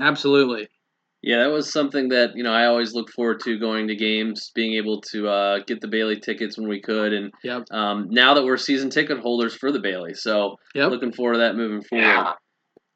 Absolutely. 0.00 0.68
Yeah, 1.22 1.38
that 1.42 1.50
was 1.50 1.72
something 1.72 2.10
that 2.10 2.36
you 2.36 2.44
know 2.44 2.52
I 2.52 2.66
always 2.66 2.94
look 2.94 3.10
forward 3.10 3.40
to 3.40 3.58
going 3.58 3.88
to 3.88 3.96
games, 3.96 4.52
being 4.54 4.74
able 4.74 5.00
to 5.12 5.28
uh, 5.28 5.58
get 5.66 5.80
the 5.80 5.88
Bailey 5.88 6.20
tickets 6.20 6.56
when 6.56 6.68
we 6.68 6.80
could, 6.80 7.12
and 7.12 7.32
Yep. 7.42 7.64
um, 7.72 8.06
now 8.10 8.34
that 8.34 8.44
we're 8.44 8.56
season 8.56 8.90
ticket 8.90 9.18
holders 9.18 9.54
for 9.54 9.72
the 9.72 9.80
Bailey, 9.80 10.14
so 10.14 10.56
Yep. 10.74 10.90
looking 10.90 11.12
forward 11.12 11.34
to 11.34 11.38
that 11.40 11.56
moving 11.56 11.82
forward. 11.82 12.04
Yeah. 12.06 12.32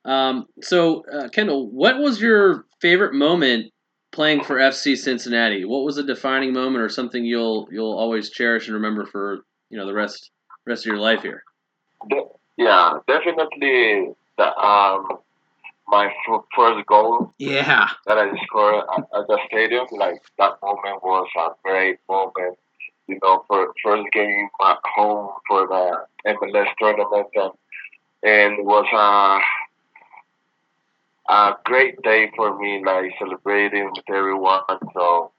Um, 0.04 0.46
so 0.62 1.02
uh, 1.12 1.28
Kendall, 1.28 1.70
what 1.70 1.98
was 1.98 2.20
your 2.20 2.66
favorite 2.80 3.14
moment 3.14 3.72
playing 4.12 4.44
for 4.44 4.58
FC 4.58 4.96
Cincinnati? 4.96 5.64
What 5.64 5.84
was 5.84 5.98
a 5.98 6.02
defining 6.04 6.52
moment 6.52 6.82
or 6.84 6.88
something 6.88 7.24
you'll 7.24 7.68
you'll 7.72 7.98
always 7.98 8.30
cherish 8.30 8.66
and 8.66 8.74
remember 8.74 9.06
for 9.06 9.40
you 9.70 9.78
know 9.78 9.86
the 9.86 9.94
rest 9.94 10.30
rest 10.66 10.86
of 10.86 10.90
your 10.90 11.00
life 11.00 11.22
here? 11.22 11.42
De- 12.08 12.22
yeah, 12.58 12.92
definitely 13.08 14.12
the 14.38 14.56
um 14.58 15.08
my 15.90 16.06
f- 16.06 16.44
first 16.56 16.86
goal 16.86 17.34
Yeah. 17.38 17.88
that 18.06 18.18
I 18.18 18.30
scored 18.46 18.84
at, 18.96 19.04
at 19.18 19.26
the 19.28 19.38
stadium, 19.48 19.86
like 19.92 20.22
that 20.38 20.54
moment 20.62 21.02
was 21.02 21.28
a 21.36 21.48
great 21.64 21.98
moment. 22.08 22.58
You 23.08 23.18
know, 23.22 23.44
for 23.48 23.74
first 23.84 24.06
game 24.12 24.48
at 24.64 24.78
home 24.96 25.30
for 25.48 25.66
the 25.66 26.06
MLS 26.26 26.68
tournament, 26.78 27.28
and, 27.34 27.52
and 28.22 28.58
it 28.60 28.64
was 28.64 28.86
a 28.94 29.40
a 31.28 31.54
great 31.64 32.00
day 32.02 32.30
for 32.36 32.58
me, 32.58 32.82
like 32.84 33.12
celebrating 33.18 33.90
with 33.94 34.04
everyone. 34.08 34.62
So 34.94 35.32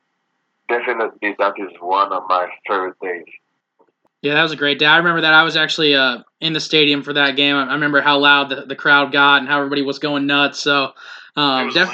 definitely, 0.70 1.36
that 1.40 1.54
is 1.58 1.72
one 1.80 2.12
of 2.14 2.24
my 2.30 2.48
favorite 2.68 2.98
days. 3.02 3.26
Yeah, 4.22 4.36
that 4.36 4.44
was 4.44 4.52
a 4.52 4.58
great 4.58 4.78
day. 4.78 4.86
I 4.86 4.98
remember 4.98 5.22
that. 5.22 5.34
I 5.34 5.44
was 5.44 5.56
actually 5.56 5.96
uh, 5.96 6.20
in 6.40 6.54
the 6.54 6.60
stadium 6.60 7.02
for 7.02 7.14
that 7.14 7.36
game. 7.36 7.56
I 7.56 7.64
I 7.64 7.74
remember 7.74 8.02
how 8.02 8.20
loud 8.20 8.50
the, 8.50 8.66
the 8.68 8.76
crowd 8.76 9.12
got 9.12 9.40
and 9.40 9.48
how 9.48 9.58
everybody 9.58 9.82
was 9.82 9.98
going 10.00 10.28
nuts. 10.28 10.60
So, 10.60 10.92
um, 11.36 11.70
def- 11.70 11.90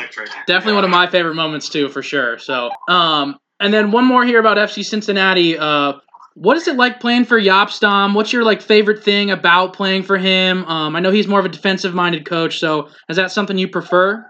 definitely 0.46 0.74
one 0.74 0.84
of 0.84 0.90
my 0.90 1.08
favorite 1.08 1.36
moments 1.36 1.70
too, 1.70 1.88
for 1.88 2.02
sure. 2.04 2.38
So, 2.38 2.70
um, 2.90 3.38
and 3.60 3.74
then 3.74 3.92
one 3.92 4.06
more 4.06 4.26
here 4.26 4.40
about 4.40 4.58
FC 4.58 4.84
Cincinnati. 4.84 5.58
Uh, 5.58 5.94
what 6.36 6.58
is 6.58 6.68
it 6.68 6.76
like 6.76 7.00
playing 7.00 7.26
for 7.26 7.40
Jaap 7.40 7.72
Stam? 7.72 8.14
What's 8.14 8.34
your 8.34 8.44
like 8.44 8.62
favorite 8.62 9.04
thing 9.04 9.32
about 9.32 9.74
playing 9.74 10.04
for 10.04 10.18
him? 10.18 10.66
Um, 10.66 10.96
I 10.96 11.00
know 11.00 11.12
he's 11.12 11.28
more 11.28 11.40
of 11.40 11.46
a 11.46 11.50
defensive-minded 11.50 12.26
coach, 12.26 12.60
so 12.60 12.90
is 13.10 13.16
that 13.16 13.32
something 13.32 13.58
you 13.58 13.68
prefer? 13.70 14.30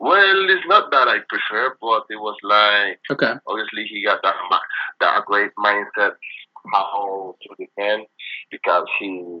Well, 0.00 0.50
it's 0.50 0.66
not 0.66 0.90
that 0.90 1.08
I 1.08 1.18
prefer, 1.28 1.76
but 1.80 2.04
it 2.10 2.16
was 2.16 2.36
like 2.42 3.00
Okay. 3.10 3.34
obviously 3.46 3.84
he 3.84 4.04
got 4.04 4.22
that 4.22 4.34
that 5.00 5.24
great 5.26 5.50
mindset 5.58 6.12
how 6.72 7.36
to 7.42 7.48
defend 7.58 8.06
because 8.50 8.86
he 8.98 9.40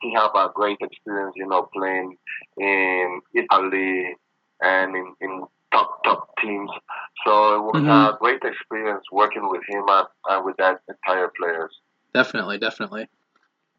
he 0.00 0.12
have 0.14 0.30
a 0.34 0.50
great 0.54 0.78
experience, 0.80 1.34
you 1.36 1.46
know, 1.46 1.68
playing 1.74 2.16
in 2.56 3.20
Italy 3.34 4.14
and 4.62 4.96
in, 4.96 5.14
in 5.20 5.44
top 5.72 6.02
top 6.04 6.30
teams. 6.40 6.70
So 7.24 7.56
it 7.56 7.62
was 7.62 7.82
Mhm. 7.82 8.14
a 8.14 8.18
great 8.18 8.42
experience 8.42 9.04
working 9.12 9.48
with 9.48 9.62
him 9.68 9.84
and, 9.88 10.06
and 10.30 10.44
with 10.44 10.56
that 10.56 10.80
entire 10.88 11.28
players. 11.36 11.72
Definitely, 12.14 12.58
definitely. 12.58 13.08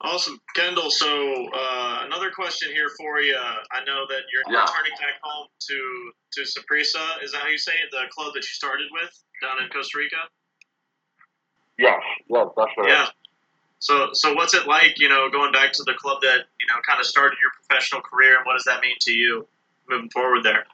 Awesome, 0.04 0.40
Kendall. 0.56 0.90
So 0.90 1.08
uh, 1.54 2.02
another 2.06 2.32
question 2.32 2.72
here 2.72 2.90
for 2.98 3.22
you. 3.22 3.38
I 3.38 3.84
know 3.86 4.06
that 4.10 4.22
you're 4.32 4.44
Yeah. 4.54 4.62
returning 4.62 4.94
back 5.00 5.20
home 5.22 5.48
to 5.68 6.12
to 6.34 6.42
Saprissa. 6.42 7.24
Is 7.24 7.32
that 7.34 7.42
how 7.44 7.50
you 7.50 7.58
say 7.58 7.74
it? 7.74 7.92
The 7.92 8.08
club 8.10 8.34
that 8.34 8.40
you 8.42 8.50
started 8.50 8.88
with 8.92 9.12
down 9.42 9.62
in 9.62 9.70
Costa 9.70 9.98
Rica. 9.98 10.18
Yes, 11.78 12.02
yes, 12.30 12.48
that's 12.58 12.72
right. 12.78 12.90
Yeah. 12.90 13.08
So 13.80 14.10
so 14.14 14.34
what's 14.34 14.54
it 14.54 14.68
like? 14.68 15.00
You 15.00 15.10
know, 15.10 15.30
going 15.30 15.52
back 15.52 15.72
to 15.74 15.84
the 15.84 15.94
club 15.94 16.22
that 16.22 16.46
you 16.60 16.68
know 16.68 16.76
kind 16.88 17.00
of 17.00 17.06
started 17.06 17.38
your 17.42 17.52
professional 17.52 18.02
career, 18.02 18.38
and 18.38 18.46
what 18.46 18.54
does 18.54 18.66
that 18.66 18.82
mean 18.82 18.96
to 19.02 19.12
you 19.12 19.48
moving 19.90 20.10
forward 20.10 20.44
there? 20.44 20.66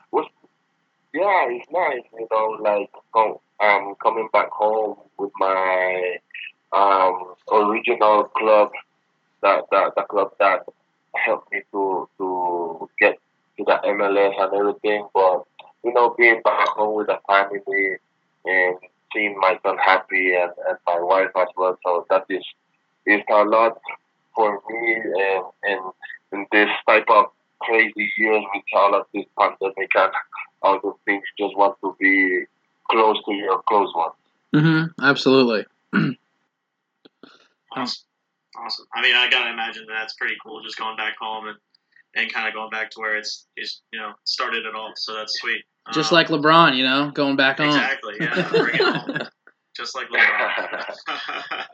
Yeah, 1.14 1.48
it's 1.50 1.66
nice, 1.72 2.04
you 2.14 2.28
know, 2.30 2.58
like 2.62 2.92
go, 3.14 3.42
um, 3.60 3.96
coming 4.04 4.28
back 4.34 4.50
home 4.52 4.98
with 5.18 5.32
my 5.40 6.18
um, 6.74 7.34
original 7.52 8.26
club, 8.26 8.70
that, 9.41 9.65
that 9.72 9.94
the 9.96 10.03
club 10.03 10.32
that 10.39 10.63
helped 11.15 11.51
me 11.51 11.62
to 11.72 12.10
to 12.17 12.89
get 13.00 13.17
to 13.58 13.63
the 13.63 13.79
MLS 13.86 14.41
and 14.41 14.53
everything. 14.53 15.08
But 15.13 15.44
you 15.84 15.94
know, 15.94 16.15
being 16.17 16.41
back 16.44 16.67
home 16.70 16.96
with 16.96 17.08
the 17.08 17.20
family 17.27 17.98
and 18.46 18.77
seeing 19.13 19.38
my 19.39 19.60
son 19.63 19.77
happy 19.77 20.34
and, 20.36 20.51
and 20.67 20.77
my 20.86 21.00
wife 21.00 21.32
as 21.36 21.48
well, 21.56 21.77
so 21.84 22.06
that 22.10 22.25
is 22.29 22.44
is 23.06 23.22
a 23.29 23.44
lot 23.44 23.79
for 24.36 24.62
me 24.70 24.94
and 24.94 25.46
and 25.63 25.82
in 26.34 26.46
this 26.51 26.70
type 26.88 27.06
of 27.10 27.25
crazy 27.60 28.12
years 28.17 28.44
with 28.53 28.63
all 28.74 28.96
of 28.96 29.06
this 29.13 29.25
pandemic 29.39 29.89
and 29.96 30.12
all 30.62 30.79
the 30.82 30.91
things, 31.06 31.24
just 31.38 31.56
want 31.58 31.75
to 31.82 31.96
be 32.00 32.44
close 32.89 33.17
to 33.25 33.34
your 33.34 33.62
close 33.67 33.94
ones. 33.96 34.13
Mm-hmm. 34.53 35.03
Absolutely. 35.03 35.65
Awesome. 37.75 38.07
Awesome. 38.58 38.86
I 38.96 39.02
mean, 39.02 39.16
I 39.16 39.30
gotta 39.30 39.52
imagine 39.52 39.86
that 39.88 39.94
that's 40.00 40.16
pretty 40.16 40.36
cool. 40.44 40.62
Just 40.64 40.78
going 40.78 40.98
back 40.98 41.16
home 41.20 41.48
and, 41.48 41.58
and 42.16 42.32
kind 42.34 42.48
of 42.48 42.54
going 42.54 42.70
back 42.72 42.90
to 42.92 43.00
where 43.00 43.16
it's, 43.16 43.48
it's 43.56 43.82
you 43.92 44.00
know 44.00 44.14
started 44.26 44.66
it 44.66 44.74
all. 44.76 44.94
So 44.96 45.14
that's 45.14 45.40
sweet. 45.40 45.64
Just 45.94 46.12
Um, 46.12 46.16
like 46.16 46.28
LeBron, 46.28 46.76
you 46.76 46.84
know, 46.84 47.12
going 47.12 47.36
back 47.36 47.58
home. 47.60 47.68
exactly. 47.68 48.16
Yeah. 48.20 48.42
Home. 48.42 49.20
Just 49.76 49.96
like 49.96 50.08
LeBron. 50.10 50.84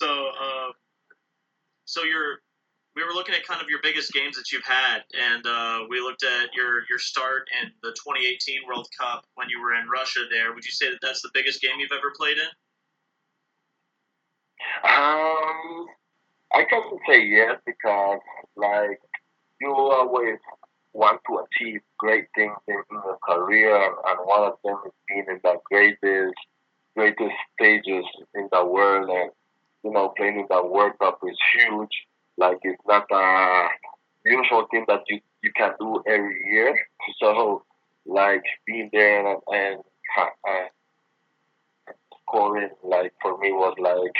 so, 0.00 0.26
uh, 0.28 0.72
so 1.84 2.02
you're. 2.04 2.38
We 2.94 3.02
were 3.02 3.14
looking 3.14 3.34
at 3.34 3.46
kind 3.46 3.62
of 3.62 3.70
your 3.70 3.80
biggest 3.82 4.12
games 4.12 4.36
that 4.36 4.52
you've 4.52 4.66
had, 4.66 4.98
and 5.18 5.46
uh, 5.46 5.86
we 5.88 6.00
looked 6.00 6.22
at 6.24 6.52
your 6.54 6.80
your 6.90 6.98
start 6.98 7.48
in 7.62 7.70
the 7.82 7.88
2018 7.92 8.60
World 8.68 8.86
Cup 9.00 9.24
when 9.36 9.48
you 9.48 9.62
were 9.62 9.72
in 9.72 9.88
Russia. 9.88 10.20
There, 10.30 10.52
would 10.52 10.62
you 10.66 10.72
say 10.72 10.90
that 10.90 10.98
that's 11.00 11.22
the 11.22 11.30
biggest 11.32 11.62
game 11.62 11.80
you've 11.80 11.90
ever 11.96 12.12
played 12.14 12.36
in? 12.36 12.48
Um, 14.84 15.86
I 16.52 16.64
can 16.68 16.82
say 17.08 17.24
yes 17.24 17.56
because, 17.64 18.20
like, 18.56 19.00
you 19.60 19.72
always 19.74 20.38
want 20.92 21.20
to 21.28 21.40
achieve 21.44 21.80
great 21.98 22.26
things 22.34 22.56
in, 22.68 22.82
your 22.90 23.18
career, 23.22 23.74
and, 23.74 23.94
and 24.06 24.18
one 24.24 24.42
of 24.42 24.54
them 24.64 24.76
is 24.86 24.92
being 25.08 25.24
in 25.28 25.40
the 25.42 25.56
greatest, 25.70 26.34
greatest 26.96 27.34
stages 27.54 28.04
in 28.34 28.48
the 28.52 28.64
world, 28.64 29.08
and 29.08 29.30
you 29.84 29.90
know, 29.90 30.12
playing 30.16 30.38
in 30.40 30.46
the 30.48 30.64
World 30.64 30.92
Cup 31.00 31.18
is 31.26 31.36
huge. 31.56 32.06
Like, 32.36 32.58
it's 32.62 32.80
not 32.86 33.06
a 33.10 33.68
usual 34.24 34.66
thing 34.70 34.84
that 34.88 35.02
you 35.08 35.20
you 35.42 35.50
can 35.56 35.72
do 35.80 36.02
every 36.06 36.40
year. 36.52 36.78
So, 37.20 37.64
like, 38.06 38.44
being 38.66 38.90
there 38.92 39.26
and, 39.26 39.40
and 39.52 39.80
uh, 40.18 41.92
scoring, 42.22 42.70
like, 42.84 43.12
for 43.20 43.38
me 43.38 43.52
was 43.52 43.74
like 43.78 44.14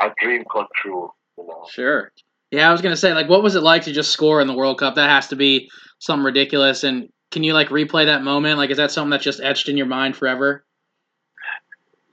a 0.00 0.10
dream 0.20 0.44
come 0.50 0.66
true. 0.76 1.10
You 1.38 1.46
know. 1.46 1.66
Sure. 1.70 2.12
Yeah, 2.50 2.68
I 2.68 2.72
was 2.72 2.82
gonna 2.82 2.96
say, 2.96 3.12
like, 3.14 3.28
what 3.28 3.42
was 3.42 3.54
it 3.54 3.62
like 3.62 3.82
to 3.84 3.92
just 3.92 4.10
score 4.10 4.40
in 4.40 4.48
the 4.48 4.54
World 4.54 4.78
Cup? 4.78 4.96
That 4.96 5.08
has 5.08 5.28
to 5.28 5.36
be 5.36 5.70
something 5.98 6.24
ridiculous. 6.24 6.82
And 6.84 7.08
can 7.30 7.44
you 7.44 7.52
like 7.52 7.68
replay 7.68 8.06
that 8.06 8.22
moment? 8.22 8.58
Like, 8.58 8.70
is 8.70 8.76
that 8.78 8.90
something 8.90 9.10
that's 9.10 9.24
just 9.24 9.40
etched 9.40 9.68
in 9.68 9.76
your 9.76 9.86
mind 9.86 10.16
forever? 10.16 10.64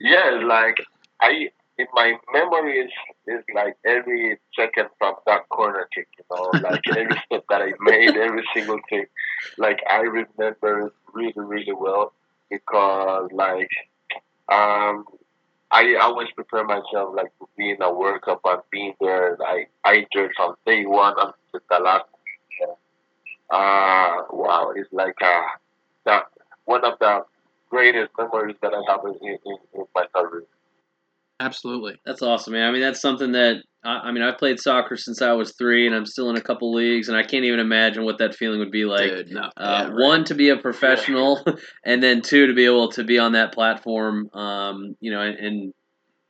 Yeah, 0.00 0.40
like 0.44 0.76
I 1.20 1.48
in 1.78 1.86
my 1.92 2.14
memory 2.32 2.78
is 2.80 2.90
is 3.26 3.44
like 3.54 3.76
every 3.84 4.38
second 4.54 4.88
from 4.98 5.14
that 5.26 5.48
corner 5.48 5.88
kick, 5.94 6.08
you 6.18 6.24
know, 6.30 6.50
like 6.60 6.82
every 6.96 7.16
step 7.26 7.44
that 7.48 7.62
I 7.62 7.72
made, 7.80 8.16
every 8.16 8.44
single 8.54 8.78
thing. 8.88 9.06
Like 9.56 9.80
I 9.90 10.00
remember 10.00 10.86
it 10.86 10.92
really, 11.12 11.32
really 11.36 11.72
well 11.72 12.12
because 12.50 13.28
like 13.32 13.70
um 14.48 15.04
I 15.70 15.96
always 15.96 16.28
prepare 16.34 16.64
myself 16.64 17.14
like 17.14 17.36
to 17.38 17.48
be 17.56 17.70
in 17.70 17.82
a 17.82 17.92
World 17.92 18.22
Cup 18.22 18.40
and 18.44 18.62
being 18.70 18.94
there. 19.00 19.36
I 19.42 19.66
I 19.84 19.94
enjoyed 19.94 20.30
from 20.36 20.54
day 20.66 20.86
one 20.86 21.14
until 21.18 21.60
the 21.68 21.78
last. 21.78 22.04
Uh, 23.50 24.24
wow, 24.30 24.72
it's 24.76 24.92
like 24.92 25.16
uh, 25.22 25.40
that 26.04 26.24
one 26.66 26.84
of 26.84 26.98
the 26.98 27.24
greatest 27.70 28.10
memories 28.18 28.56
that 28.60 28.72
I 28.74 28.82
have 28.90 29.00
in, 29.06 29.14
in, 29.26 29.56
in 29.74 29.84
my 29.94 30.04
career. 30.14 30.44
Absolutely. 31.40 31.98
That's 32.04 32.20
awesome, 32.20 32.52
man. 32.52 32.68
I 32.68 32.72
mean, 32.72 32.82
that's 32.82 33.00
something 33.00 33.32
that 33.32 33.62
I, 33.84 33.88
I 34.08 34.12
mean, 34.12 34.22
I've 34.22 34.38
played 34.38 34.58
soccer 34.60 34.96
since 34.96 35.22
I 35.22 35.32
was 35.32 35.52
three, 35.56 35.86
and 35.86 35.94
I'm 35.94 36.06
still 36.06 36.30
in 36.30 36.36
a 36.36 36.40
couple 36.40 36.72
leagues, 36.72 37.08
and 37.08 37.16
I 37.16 37.22
can't 37.22 37.44
even 37.44 37.60
imagine 37.60 38.04
what 38.04 38.18
that 38.18 38.34
feeling 38.34 38.58
would 38.58 38.70
be 38.70 38.84
like. 38.84 39.08
Dude, 39.10 39.30
no. 39.30 39.42
Uh, 39.42 39.50
Yeah, 39.58 39.82
right. 39.84 39.92
One 39.94 40.24
to 40.24 40.34
be 40.34 40.48
a 40.50 40.56
professional, 40.56 41.44
and 41.84 42.02
then 42.02 42.20
two 42.22 42.46
to 42.46 42.54
be 42.54 42.64
able 42.64 42.90
to 42.92 43.04
be 43.04 43.18
on 43.18 43.32
that 43.32 43.52
platform, 43.52 44.28
um, 44.34 44.96
you 45.00 45.10
know, 45.10 45.20
and, 45.20 45.38
and 45.38 45.74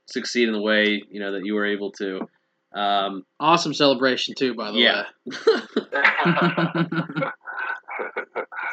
succeed 0.06 0.48
in 0.48 0.54
the 0.54 0.60
way 0.62 1.02
you 1.10 1.20
know 1.20 1.32
that 1.32 1.44
you 1.44 1.54
were 1.54 1.66
able 1.66 1.92
to. 1.92 2.20
Um, 2.74 3.24
Awesome 3.40 3.72
celebration 3.72 4.34
too, 4.38 4.54
by 4.54 4.70
the 4.70 4.78
Yeah. 4.78 5.04
way. 5.24 7.22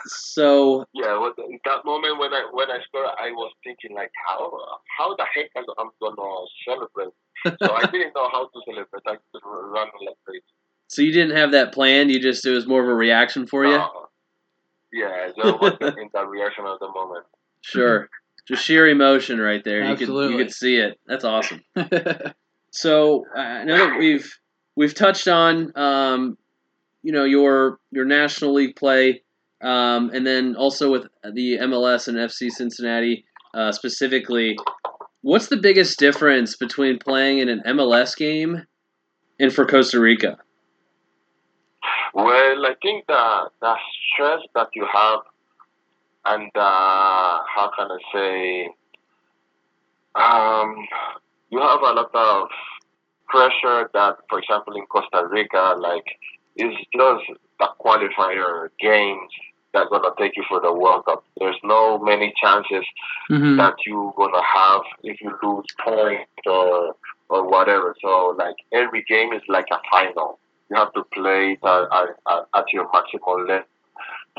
so 0.06 0.86
yeah, 0.94 1.18
well, 1.18 1.34
in 1.38 1.60
that 1.66 1.86
moment 1.86 2.20
when 2.20 2.34
I 2.34 2.48
when 2.52 2.70
I 2.70 2.80
scored, 2.88 3.08
I 3.20 3.32
was 3.32 3.52
thinking 3.64 3.96
like, 3.96 4.12
how 4.28 4.52
how 4.98 5.16
the 5.16 5.26
heck 5.34 5.50
am 5.56 5.66
I'm 5.78 5.90
gonna 6.02 6.46
celebrate? 6.68 7.14
So 7.62 7.74
I 7.74 7.86
didn't 7.92 8.14
know 8.16 8.30
how 8.32 8.46
to 8.48 8.62
celebrate. 8.66 9.04
I 9.08 9.14
just 9.14 9.46
ran 9.46 9.88
like 10.06 10.16
crazy. 10.26 10.44
so 10.88 11.02
you 11.02 11.12
didn't 11.12 11.36
have 11.36 11.52
that 11.52 11.74
planned. 11.74 12.12
You 12.12 12.20
just 12.20 12.46
it 12.46 12.52
was 12.52 12.68
more 12.68 12.82
of 12.82 12.90
a 12.90 12.94
reaction 12.94 13.48
for 13.48 13.66
you. 13.66 13.76
Uh, 13.76 13.88
yeah, 14.92 15.28
that 15.36 15.60
was 15.62 15.78
in 15.82 16.10
the 16.14 16.26
reaction 16.26 16.66
of 16.66 16.80
the 16.80 16.88
moment. 16.90 17.26
Sure, 17.68 18.10
just 18.48 18.64
sheer 18.64 18.88
emotion 18.88 19.40
right 19.40 19.64
there. 19.64 19.80
You 19.80 19.96
could 19.96 20.04
Absolutely. 20.04 20.34
you 20.34 20.44
could 20.44 20.54
see 20.54 20.78
it. 20.78 21.00
That's 21.08 21.24
awesome. 21.26 21.64
So 22.76 23.26
uh, 23.36 23.40
I 23.40 23.64
know 23.64 23.78
that 23.78 23.98
we've 23.98 24.38
we've 24.76 24.94
touched 24.94 25.30
on 25.30 25.72
um, 25.78 26.38
you 27.04 27.14
know 27.14 27.24
your 27.24 27.80
your 27.92 28.04
National 28.04 28.54
League 28.54 28.76
play, 28.76 29.24
um, 29.66 30.12
and 30.14 30.26
then 30.26 30.56
also 30.56 30.92
with 30.92 31.08
the 31.34 31.58
MLS 31.58 32.08
and 32.08 32.18
FC 32.18 32.52
Cincinnati 32.52 33.26
uh, 33.56 33.72
specifically. 33.72 34.58
What's 35.22 35.48
the 35.48 35.58
biggest 35.58 35.98
difference 35.98 36.56
between 36.56 37.00
playing 37.00 37.40
in 37.40 37.50
an 37.50 37.64
MLS 37.66 38.16
game 38.16 38.64
and 39.40 39.52
for 39.52 39.66
Costa 39.66 40.00
Rica? 40.00 40.38
Well, 42.14 42.66
I 42.66 42.76
think 42.82 43.08
the 43.08 43.50
the 43.60 43.76
stress 44.14 44.42
that 44.54 44.68
you 44.76 44.86
have, 44.86 45.20
and 46.26 46.52
uh, 46.56 47.40
how 47.56 47.72
can 47.76 47.88
I 47.90 48.00
say, 48.14 48.70
um, 50.14 50.76
you 51.50 51.60
have 51.60 51.82
a 51.82 51.92
lot 51.92 52.12
of 52.14 52.50
pressure 53.28 53.90
that, 53.94 54.18
for 54.30 54.40
example, 54.40 54.76
in 54.76 54.86
Costa 54.86 55.28
Rica, 55.28 55.76
like 55.80 56.06
it's 56.56 56.78
just 56.96 57.40
the 57.60 57.68
qualifier 57.82 58.70
games 58.80 59.32
that 59.76 59.90
gonna 59.92 60.12
take 60.20 60.38
you 60.38 60.44
for 60.50 60.62
the 60.62 60.74
World 60.74 61.06
Cup. 61.06 61.24
There's 61.40 61.60
no 61.64 62.00
many 62.00 62.34
chances 62.42 62.86
hmm 63.30 63.58
that 63.58 63.76
you 63.86 64.14
gonna 64.18 64.44
have 64.44 64.82
if 65.04 65.22
you 65.22 65.32
lose 65.44 65.66
points 65.84 66.32
or 66.48 66.96
or 67.30 67.50
whatever. 67.50 67.96
So 68.02 68.36
like 68.38 68.56
every 68.74 69.04
game 69.10 69.34
is 69.34 69.44
like 69.50 69.68
a 69.72 69.80
final. 69.92 70.40
You 70.70 70.78
have 70.78 70.94
to 70.94 71.04
play 71.14 71.58
it 71.62 71.66
at, 71.66 71.84
at, 72.32 72.48
at 72.56 72.66
your 72.74 72.90
maximum 72.94 73.48
level. 73.48 73.66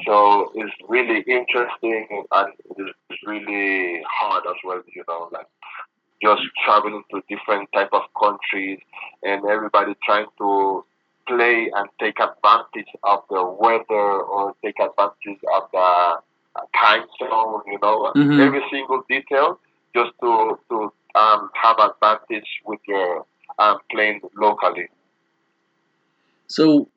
So 0.07 0.53
it's 0.55 0.75
really 0.89 1.23
interesting 1.27 2.07
and 2.33 2.53
it's 2.77 3.23
really 3.27 4.03
hard 4.09 4.45
as 4.49 4.57
well. 4.65 4.83
You 4.95 5.05
know, 5.09 5.29
like 5.33 5.47
just 6.23 6.43
traveling 6.65 7.03
to 7.13 7.23
different 7.29 7.69
type 7.75 7.91
of 7.93 8.03
countries 8.21 8.81
and 9.23 9.45
everybody 9.47 9.95
trying 10.05 10.27
to 10.39 10.85
play 11.27 11.71
and 11.75 11.89
take 12.01 12.19
advantage 12.21 12.91
of 13.03 13.21
the 13.31 13.45
weather 13.45 14.07
or 14.23 14.55
take 14.65 14.77
advantage 14.81 15.41
of 15.55 15.71
the 15.73 16.19
time 16.75 17.05
zone, 17.19 17.63
you 17.67 17.79
know, 17.83 18.13
Mhm. 18.15 18.41
every 18.41 18.65
single 18.71 19.03
detail, 19.09 19.61
just 19.95 20.13
to 20.21 20.59
to 20.71 20.93
um, 21.15 21.51
have 21.55 21.79
advantage 21.79 22.61
with 22.65 22.81
your 22.87 23.27
um, 23.59 23.79
playing 23.91 24.21
locally. 24.35 24.89
So, 26.49 26.89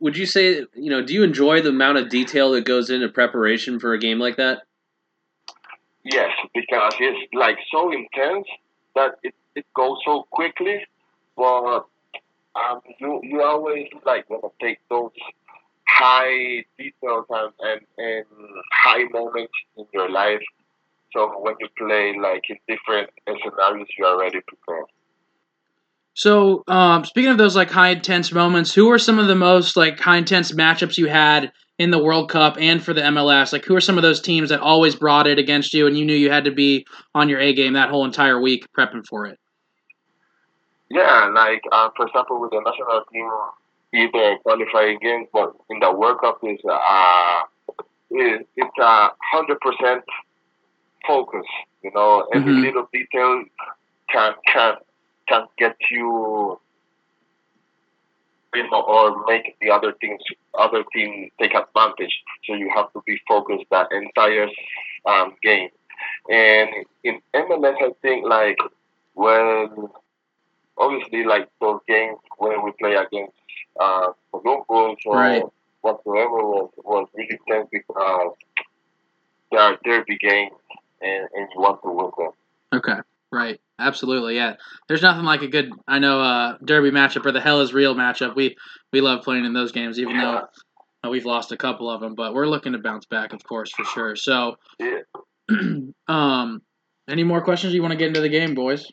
would 0.00 0.16
you 0.16 0.26
say 0.26 0.66
you 0.74 0.90
know? 0.90 1.02
Do 1.02 1.14
you 1.14 1.22
enjoy 1.22 1.60
the 1.60 1.68
amount 1.70 1.98
of 1.98 2.08
detail 2.08 2.52
that 2.52 2.64
goes 2.64 2.90
into 2.90 3.08
preparation 3.08 3.78
for 3.78 3.92
a 3.92 3.98
game 3.98 4.18
like 4.18 4.36
that? 4.36 4.62
Yes, 6.04 6.30
because 6.54 6.94
it's 6.98 7.34
like 7.34 7.58
so 7.70 7.92
intense 7.92 8.46
that 8.94 9.18
it, 9.22 9.34
it 9.54 9.66
goes 9.74 9.98
so 10.04 10.26
quickly, 10.30 10.86
but 11.36 11.84
um, 12.56 12.80
you 12.98 13.20
you 13.22 13.42
always 13.42 13.88
like 14.04 14.28
want 14.28 14.42
to 14.42 14.66
take 14.66 14.78
those 14.88 15.10
high 15.88 16.64
details 16.78 17.26
and, 17.30 17.52
and, 17.60 17.80
and 17.98 18.26
high 18.72 19.04
moments 19.12 19.52
in 19.76 19.86
your 19.92 20.10
life. 20.10 20.40
So 21.12 21.28
when 21.40 21.54
you 21.60 21.68
play 21.76 22.14
like 22.20 22.42
in 22.48 22.56
different 22.68 23.10
scenarios, 23.26 23.86
you 23.98 24.04
are 24.04 24.18
ready 24.18 24.38
to 24.38 24.44
prepared. 24.46 24.86
So, 26.14 26.64
um, 26.66 27.04
speaking 27.04 27.30
of 27.30 27.38
those 27.38 27.56
like 27.56 27.70
high 27.70 27.90
intense 27.90 28.32
moments, 28.32 28.74
who 28.74 28.90
are 28.90 28.98
some 28.98 29.18
of 29.18 29.26
the 29.26 29.34
most 29.34 29.76
like 29.76 29.98
high 29.98 30.18
intense 30.18 30.52
matchups 30.52 30.98
you 30.98 31.06
had 31.06 31.52
in 31.78 31.90
the 31.90 32.02
World 32.02 32.28
Cup 32.28 32.56
and 32.60 32.82
for 32.82 32.92
the 32.92 33.00
MLS? 33.00 33.52
Like, 33.52 33.64
who 33.64 33.74
are 33.74 33.80
some 33.80 33.96
of 33.96 34.02
those 34.02 34.20
teams 34.20 34.50
that 34.50 34.60
always 34.60 34.94
brought 34.94 35.26
it 35.26 35.38
against 35.38 35.72
you, 35.72 35.86
and 35.86 35.96
you 35.96 36.04
knew 36.04 36.14
you 36.14 36.30
had 36.30 36.44
to 36.44 36.50
be 36.50 36.84
on 37.14 37.28
your 37.28 37.40
A 37.40 37.54
game 37.54 37.72
that 37.72 37.90
whole 37.90 38.04
entire 38.04 38.40
week 38.40 38.66
prepping 38.76 39.06
for 39.06 39.26
it? 39.26 39.38
Yeah, 40.90 41.30
like 41.34 41.62
uh, 41.72 41.90
for 41.96 42.06
example, 42.06 42.40
with 42.40 42.50
the 42.50 42.60
national 42.60 43.04
team, 43.12 43.30
either 43.94 44.38
qualifying 44.42 44.98
games, 45.00 45.28
but 45.32 45.54
in 45.70 45.80
the 45.80 45.92
World 45.92 46.20
Cup 46.20 46.38
is 46.44 46.60
uh, 46.70 47.42
it, 48.10 48.46
it's 48.56 48.78
a 48.78 49.10
hundred 49.32 49.60
percent 49.60 50.04
focus. 51.06 51.46
You 51.82 51.90
know, 51.94 52.28
every 52.34 52.52
Mhm. 52.52 52.62
little 52.62 52.88
detail 52.92 53.44
can 54.10 54.34
can 54.52 54.74
can 55.28 55.46
get 55.58 55.76
you, 55.90 56.60
you 58.54 58.68
know, 58.70 58.82
or 58.82 59.24
make 59.26 59.56
the 59.60 59.70
other 59.70 59.92
teams 60.00 60.22
other 60.58 60.84
team 60.92 61.30
take 61.40 61.54
advantage. 61.54 62.14
So 62.46 62.54
you 62.54 62.70
have 62.74 62.92
to 62.92 63.02
be 63.06 63.18
focused 63.28 63.64
that 63.70 63.88
entire 63.92 64.48
um, 65.06 65.34
game. 65.42 65.70
And 66.30 66.70
in 67.04 67.20
MLS, 67.34 67.76
I 67.80 67.90
think 68.02 68.26
like 68.26 68.58
when 69.14 69.88
obviously 70.80 71.24
like 71.24 71.48
those 71.60 71.80
games 71.86 72.18
when 72.38 72.64
we 72.64 72.72
play 72.80 72.94
against 72.94 73.34
uh, 73.78 74.08
Columbus 74.32 74.98
or 75.06 75.16
Right. 75.16 75.42
whatsoever 75.82 76.30
was, 76.30 76.70
was 76.78 77.08
really 77.14 77.38
tense 77.48 77.68
because 77.70 78.32
they 79.50 79.58
are 79.58 79.78
derby 79.84 80.16
games 80.18 80.52
and, 81.00 81.28
and 81.34 81.48
you 81.54 81.60
want 81.60 81.80
to 81.82 81.90
win 81.90 82.10
them. 82.18 82.32
Okay. 82.72 83.00
Right. 83.32 83.60
Absolutely. 83.78 84.34
Yeah. 84.36 84.54
There's 84.88 85.02
nothing 85.02 85.24
like 85.24 85.42
a 85.42 85.48
good 85.48 85.70
I 85.86 85.98
know 86.00 86.20
uh 86.20 86.56
derby 86.64 86.90
matchup 86.90 87.24
or 87.26 87.32
the 87.32 87.40
hell 87.40 87.60
is 87.60 87.72
real 87.72 87.94
matchup. 87.94 88.34
We 88.34 88.56
we 88.92 89.00
love 89.00 89.22
playing 89.22 89.44
in 89.44 89.52
those 89.52 89.72
games 89.72 89.98
even 89.98 90.18
though 90.18 90.46
uh, 91.04 91.08
we've 91.10 91.24
lost 91.24 91.52
a 91.52 91.56
couple 91.56 91.88
of 91.88 92.00
them, 92.00 92.14
but 92.14 92.34
we're 92.34 92.46
looking 92.48 92.72
to 92.72 92.78
bounce 92.78 93.06
back 93.06 93.32
of 93.32 93.42
course 93.44 93.70
for 93.72 93.84
sure. 93.84 94.16
So 94.16 94.56
Yeah. 94.78 94.98
um 96.08 96.62
any 97.08 97.22
more 97.24 97.40
questions 97.42 97.72
you 97.74 97.82
want 97.82 97.92
to 97.92 97.98
get 97.98 98.08
into 98.08 98.20
the 98.20 98.28
game, 98.28 98.54
boys? 98.54 98.86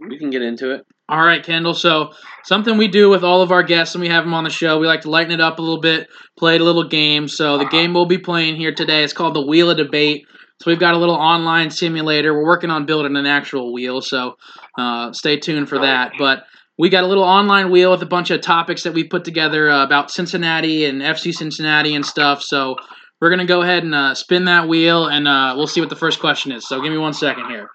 We 0.00 0.18
can 0.18 0.30
get 0.30 0.42
into 0.42 0.72
it. 0.72 0.86
All 1.08 1.24
right, 1.24 1.42
Kendall. 1.42 1.74
So 1.74 2.10
something 2.44 2.76
we 2.76 2.88
do 2.88 3.08
with 3.08 3.22
all 3.22 3.40
of 3.40 3.52
our 3.52 3.62
guests 3.62 3.94
when 3.94 4.02
we 4.02 4.08
have 4.08 4.24
them 4.24 4.34
on 4.34 4.44
the 4.44 4.50
show, 4.50 4.78
we 4.78 4.86
like 4.86 5.02
to 5.02 5.10
lighten 5.10 5.32
it 5.32 5.40
up 5.40 5.58
a 5.58 5.62
little 5.62 5.80
bit, 5.80 6.08
play 6.36 6.56
a 6.56 6.62
little 6.62 6.88
game. 6.88 7.28
So 7.28 7.58
the 7.58 7.64
game 7.66 7.94
we'll 7.94 8.06
be 8.06 8.18
playing 8.18 8.56
here 8.56 8.74
today 8.74 9.04
is 9.04 9.12
called 9.12 9.34
the 9.34 9.46
Wheel 9.46 9.70
of 9.70 9.76
Debate. 9.76 10.26
So 10.62 10.70
we've 10.70 10.80
got 10.80 10.94
a 10.94 10.98
little 10.98 11.14
online 11.14 11.70
simulator. 11.70 12.32
We're 12.34 12.46
working 12.46 12.70
on 12.70 12.86
building 12.86 13.14
an 13.16 13.26
actual 13.26 13.72
wheel, 13.72 14.00
so 14.00 14.36
uh, 14.78 15.12
stay 15.12 15.38
tuned 15.38 15.68
for 15.68 15.80
that. 15.80 16.12
But 16.18 16.44
we 16.78 16.88
got 16.88 17.04
a 17.04 17.06
little 17.06 17.24
online 17.24 17.70
wheel 17.70 17.90
with 17.90 18.02
a 18.02 18.06
bunch 18.06 18.30
of 18.30 18.40
topics 18.40 18.82
that 18.84 18.94
we 18.94 19.04
put 19.04 19.22
together 19.22 19.70
uh, 19.70 19.84
about 19.84 20.10
Cincinnati 20.10 20.86
and 20.86 21.02
FC 21.02 21.34
Cincinnati 21.34 21.94
and 21.94 22.04
stuff. 22.04 22.42
So 22.42 22.76
we're 23.20 23.30
gonna 23.30 23.44
go 23.44 23.62
ahead 23.62 23.84
and 23.84 23.94
uh, 23.94 24.14
spin 24.14 24.46
that 24.46 24.66
wheel, 24.66 25.06
and 25.06 25.28
uh, 25.28 25.54
we'll 25.56 25.66
see 25.66 25.80
what 25.80 25.90
the 25.90 25.96
first 25.96 26.20
question 26.20 26.52
is. 26.52 26.66
So 26.66 26.80
give 26.80 26.90
me 26.90 26.98
one 26.98 27.12
second 27.12 27.48
here. 27.50 27.68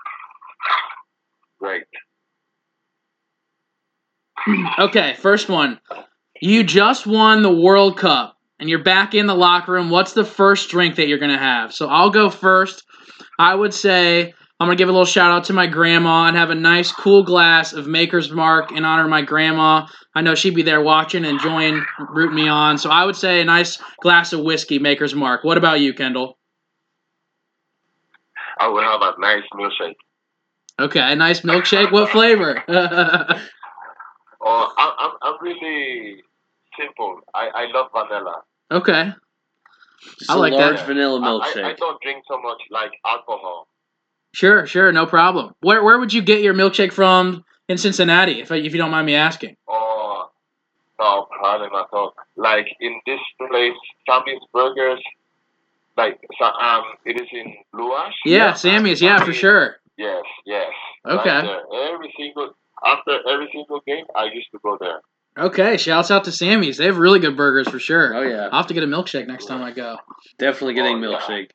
Great. 1.62 1.84
Okay, 4.80 5.14
first 5.20 5.48
one. 5.48 5.80
You 6.42 6.64
just 6.64 7.06
won 7.06 7.44
the 7.44 7.56
World 7.56 7.98
Cup 7.98 8.36
and 8.60 8.68
you're 8.68 8.84
back 8.84 9.14
in 9.14 9.28
the 9.28 9.36
locker 9.36 9.74
room. 9.74 9.92
What's 9.92 10.14
the 10.14 10.26
first 10.26 10.70
drink 10.72 10.96
that 10.96 11.08
you're 11.08 11.20
going 11.20 11.32
to 11.32 11.38
have? 11.38 11.72
So 11.72 11.88
I'll 11.88 12.10
go 12.10 12.32
first. 12.32 12.84
I 13.38 13.54
would 13.54 13.76
say 13.76 14.34
I'm 14.60 14.68
going 14.68 14.76
to 14.76 14.82
give 14.82 14.90
a 14.90 14.92
little 14.92 15.06
shout 15.06 15.32
out 15.32 15.44
to 15.46 15.54
my 15.54 15.68
grandma 15.68 16.26
and 16.26 16.36
have 16.36 16.50
a 16.50 16.56
nice 16.56 16.92
cool 16.92 17.22
glass 17.24 17.74
of 17.74 17.86
Maker's 17.88 18.32
Mark 18.32 18.72
in 18.72 18.84
honor 18.84 19.04
of 19.04 19.10
my 19.10 19.22
grandma. 19.22 19.88
I 20.16 20.22
know 20.22 20.34
she'd 20.34 20.56
be 20.56 20.64
there 20.64 20.82
watching, 20.82 21.26
and 21.26 21.34
enjoying, 21.34 21.86
rooting 22.10 22.36
me 22.36 22.48
on. 22.48 22.80
So 22.80 22.90
I 22.90 23.06
would 23.06 23.16
say 23.16 23.42
a 23.42 23.46
nice 23.46 23.80
glass 24.02 24.34
of 24.34 24.42
whiskey, 24.42 24.80
Maker's 24.80 25.14
Mark. 25.14 25.44
What 25.44 25.58
about 25.58 25.80
you, 25.80 25.94
Kendall? 25.94 26.38
I 28.60 28.68
will 28.68 28.82
have 28.82 29.02
a 29.02 29.20
nice 29.20 29.44
milkshake. 29.54 29.96
Okay, 30.82 31.00
a 31.00 31.16
nice 31.16 31.42
milkshake. 31.42 31.92
What 31.92 32.10
flavor? 32.10 32.64
Oh, 34.44 34.74
I, 34.76 34.96
I'm, 34.98 35.12
I'm 35.22 35.36
really 35.40 36.24
simple. 36.80 37.20
I, 37.36 37.50
I 37.54 37.66
love 37.72 37.92
vanilla. 37.94 38.42
okay. 38.72 39.14
Just 40.18 40.32
I 40.32 40.36
a 40.36 40.38
like 40.40 40.54
that. 40.54 40.58
large 40.74 40.80
vanilla 40.88 41.20
I, 41.22 41.60
I, 41.60 41.70
I 41.70 41.74
don't 41.74 42.02
drink 42.02 42.24
so 42.28 42.42
much 42.42 42.60
like 42.72 42.92
alcohol. 43.06 43.68
Sure, 44.34 44.66
sure, 44.66 44.92
no 44.92 45.06
problem. 45.06 45.54
Where 45.62 45.84
where 45.84 46.00
would 46.00 46.12
you 46.12 46.24
get 46.24 46.42
your 46.42 46.56
milkshake 46.56 46.92
from 46.92 47.44
in 47.70 47.78
Cincinnati, 47.78 48.42
if 48.42 48.50
if 48.52 48.72
you 48.74 48.80
don't 48.80 48.90
mind 48.90 49.06
me 49.06 49.14
asking? 49.14 49.58
Oh, 49.70 50.32
no 51.00 51.28
problem 51.38 51.70
at 51.76 51.86
all. 51.94 52.16
Like 52.36 52.66
in 52.80 53.00
this 53.06 53.20
place, 53.38 53.74
Sammy's 54.10 54.42
Burgers, 54.54 55.04
like 55.98 56.20
so, 56.40 56.46
um, 56.46 56.84
it 57.06 57.22
is 57.22 57.28
in 57.32 57.54
Blue 57.74 57.94
Ash. 57.94 58.14
Yeah, 58.26 58.54
Sammy's, 58.54 59.04
yeah, 59.04 59.24
for 59.24 59.34
sure. 59.34 59.76
Yes, 60.02 60.24
yes. 60.46 60.68
Okay. 61.06 61.30
Right. 61.30 61.92
Every 61.94 62.14
single 62.18 62.54
after 62.86 63.20
every 63.30 63.50
single 63.54 63.82
game, 63.88 64.06
I 64.16 64.26
used 64.34 64.48
to 64.52 64.60
go 64.64 64.78
there. 64.80 65.02
Okay, 65.38 65.78
shouts 65.78 66.12
out 66.12 66.24
to 66.26 66.32
Sammy's. 66.32 66.78
They 66.78 66.86
have 66.86 66.98
really 66.98 67.20
good 67.20 67.38
burgers 67.38 67.70
for 67.70 67.80
sure. 67.80 68.14
Oh 68.16 68.22
yeah, 68.22 68.46
I'll 68.52 68.60
have 68.62 68.68
to 68.68 68.74
get 68.74 68.84
a 68.84 68.88
milkshake 68.88 69.28
next 69.28 69.46
time 69.46 69.62
I 69.62 69.72
go. 69.72 69.98
definitely 70.40 70.74
getting 70.74 71.04
Oh, 71.04 71.10
yeah. 71.12 71.18
milkshake. 71.20 71.50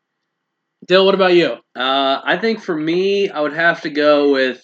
Dyl, 0.87 1.05
what 1.05 1.15
about 1.15 1.35
you? 1.35 1.55
Uh, 1.75 2.21
I 2.25 2.39
think 2.41 2.63
for 2.63 2.77
me, 2.77 3.29
I 3.31 3.41
would 3.41 3.55
have 3.55 3.81
to 3.83 3.91
go 3.91 4.31
with 4.33 4.63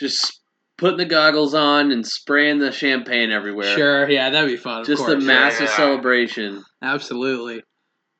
just 0.00 0.40
putting 0.78 0.96
the 0.98 1.04
goggles 1.04 1.52
on 1.54 1.90
and 1.92 2.06
spraying 2.06 2.58
the 2.60 2.72
champagne 2.72 3.30
everywhere. 3.32 3.76
Sure, 3.76 4.08
yeah, 4.08 4.30
that'd 4.30 4.48
be 4.48 4.56
fun. 4.56 4.82
Of 4.82 4.86
Just 4.86 5.04
course. 5.04 5.12
the 5.12 5.20
massive 5.20 5.68
Yeah. 5.68 5.76
celebration. 5.76 6.64
Absolutely. 6.82 7.62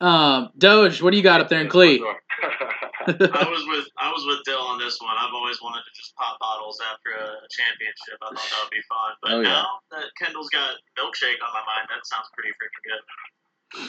Um, 0.01 0.51
Doge, 0.59 1.01
what 1.01 1.13
do 1.13 1.17
you 1.17 1.23
got 1.23 1.41
up 1.41 1.49
there 1.49 1.61
in 1.61 1.69
Clee? 1.69 1.99
I 3.09 3.47
was 3.51 3.65
with 3.69 3.87
I 3.99 4.11
was 4.13 4.25
with 4.27 4.45
Dyl 4.45 4.61
on 4.61 4.79
this 4.79 5.01
one. 5.01 5.15
I've 5.19 5.33
always 5.35 5.61
wanted 5.63 5.83
to 5.85 5.93
just 5.97 6.15
pop 6.17 6.39
bottles 6.39 6.81
after 6.93 7.11
a 7.17 7.41
championship. 7.49 8.19
I 8.23 8.29
thought 8.29 8.37
that 8.37 8.61
would 8.65 8.71
be 8.71 8.85
fun. 8.89 9.11
But 9.23 9.31
Oh, 9.33 9.41
yeah. 9.41 9.49
now 9.49 9.67
that 9.93 10.05
Kendall's 10.21 10.51
got 10.51 10.77
milkshake 10.99 11.41
on 11.41 11.51
my 11.55 11.65
mind, 11.65 11.89
that 11.89 12.05
sounds 12.07 12.29
pretty 12.37 12.51
freaking 12.61 12.85
good. 12.85 13.03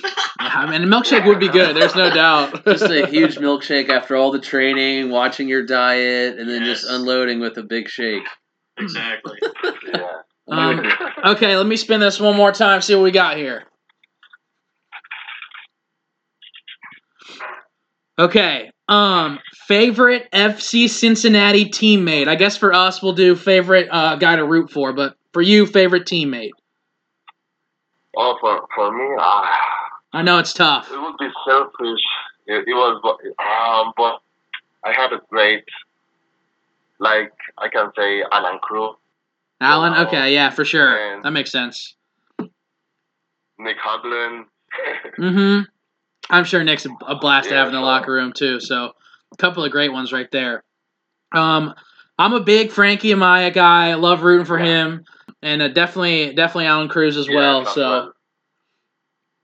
yeah, 0.03 0.11
I 0.39 0.69
mean, 0.71 0.83
a 0.83 0.87
milkshake 0.95 1.25
would 1.25 1.39
be 1.39 1.49
good. 1.49 1.75
There's 1.75 1.95
no 1.95 2.09
doubt. 2.13 2.65
Just 2.65 2.83
a 2.83 3.05
huge 3.07 3.35
milkshake 3.37 3.89
after 3.89 4.15
all 4.15 4.31
the 4.31 4.39
training, 4.39 5.09
watching 5.09 5.47
your 5.47 5.65
diet, 5.65 6.39
and 6.39 6.49
then 6.49 6.63
just 6.65 6.85
unloading 6.85 7.39
with 7.39 7.57
a 7.57 7.63
big 7.63 7.87
shake. 7.89 8.23
Exactly. 8.77 9.37
yeah. 9.93 10.07
Um, 10.51 10.81
okay, 11.25 11.55
let 11.57 11.67
me 11.67 11.75
spin 11.77 11.99
this 11.99 12.19
one 12.19 12.35
more 12.35 12.51
time. 12.51 12.81
See 12.81 12.95
what 12.95 13.03
we 13.03 13.11
got 13.11 13.37
here. 13.37 13.65
Okay. 18.19 18.69
Um, 18.89 19.39
favorite 19.67 20.27
FC 20.33 20.89
Cincinnati 20.89 21.65
teammate. 21.65 22.27
I 22.27 22.35
guess 22.35 22.57
for 22.57 22.73
us, 22.73 23.01
we'll 23.01 23.13
do 23.13 23.35
favorite 23.35 23.87
uh, 23.89 24.15
guy 24.17 24.35
to 24.35 24.43
root 24.43 24.71
for, 24.71 24.91
but 24.93 25.15
for 25.31 25.41
you, 25.41 25.65
favorite 25.65 26.05
teammate. 26.05 26.49
oh, 28.17 28.35
for 28.41 28.67
for 28.75 28.91
me, 28.91 29.15
uh, 29.19 29.45
I 30.11 30.21
know 30.23 30.39
it's 30.39 30.53
tough. 30.53 30.91
it 30.91 30.99
would 30.99 31.17
be 31.17 31.29
selfish. 31.47 32.01
It, 32.47 32.67
it 32.67 32.73
was, 32.73 32.99
um, 33.05 33.93
but 33.95 34.19
I 34.83 34.91
had 34.91 35.13
a 35.13 35.21
great, 35.29 35.63
like 36.99 37.31
I 37.59 37.69
can 37.69 37.91
say, 37.95 38.23
Allan 38.31 38.57
Cruz, 38.63 38.95
Allan. 39.61 39.93
Wow. 39.93 40.07
Okay, 40.07 40.33
yeah, 40.33 40.49
for 40.49 40.65
sure. 40.65 41.21
That 41.21 41.31
makes 41.31 41.51
sense. 41.51 41.95
Nick 43.59 43.77
Hagglund. 43.77 44.45
Mm-hmm. 45.19 45.63
I'm 46.29 46.43
sure 46.43 46.63
Nick's 46.63 46.85
a, 46.85 47.15
blast 47.15 47.49
to 47.49 47.55
have 47.55 47.67
in 47.67 47.73
the 47.73 47.79
locker 47.79 48.11
room 48.13 48.33
too. 48.33 48.59
So 48.59 48.91
a 49.31 49.37
couple 49.37 49.63
of 49.63 49.71
great 49.71 49.91
ones 49.91 50.13
right 50.13 50.29
there. 50.31 50.63
Um, 51.31 51.73
I'm 52.17 52.33
a 52.33 52.39
big 52.41 52.71
Frankie 52.71 53.09
Amaya 53.09 53.53
guy. 53.53 53.89
I 53.89 53.93
love 53.95 54.23
rooting 54.23 54.45
for 54.45 54.59
Yeah. 54.59 54.65
him, 54.65 55.05
and 55.41 55.61
uh, 55.61 55.67
definitely 55.69 56.33
definitely 56.33 56.65
Allan 56.65 56.89
Cruz 56.89 57.17
as 57.17 57.27
Yeah, 57.27 57.35
well. 57.35 57.65
So. 57.65 58.11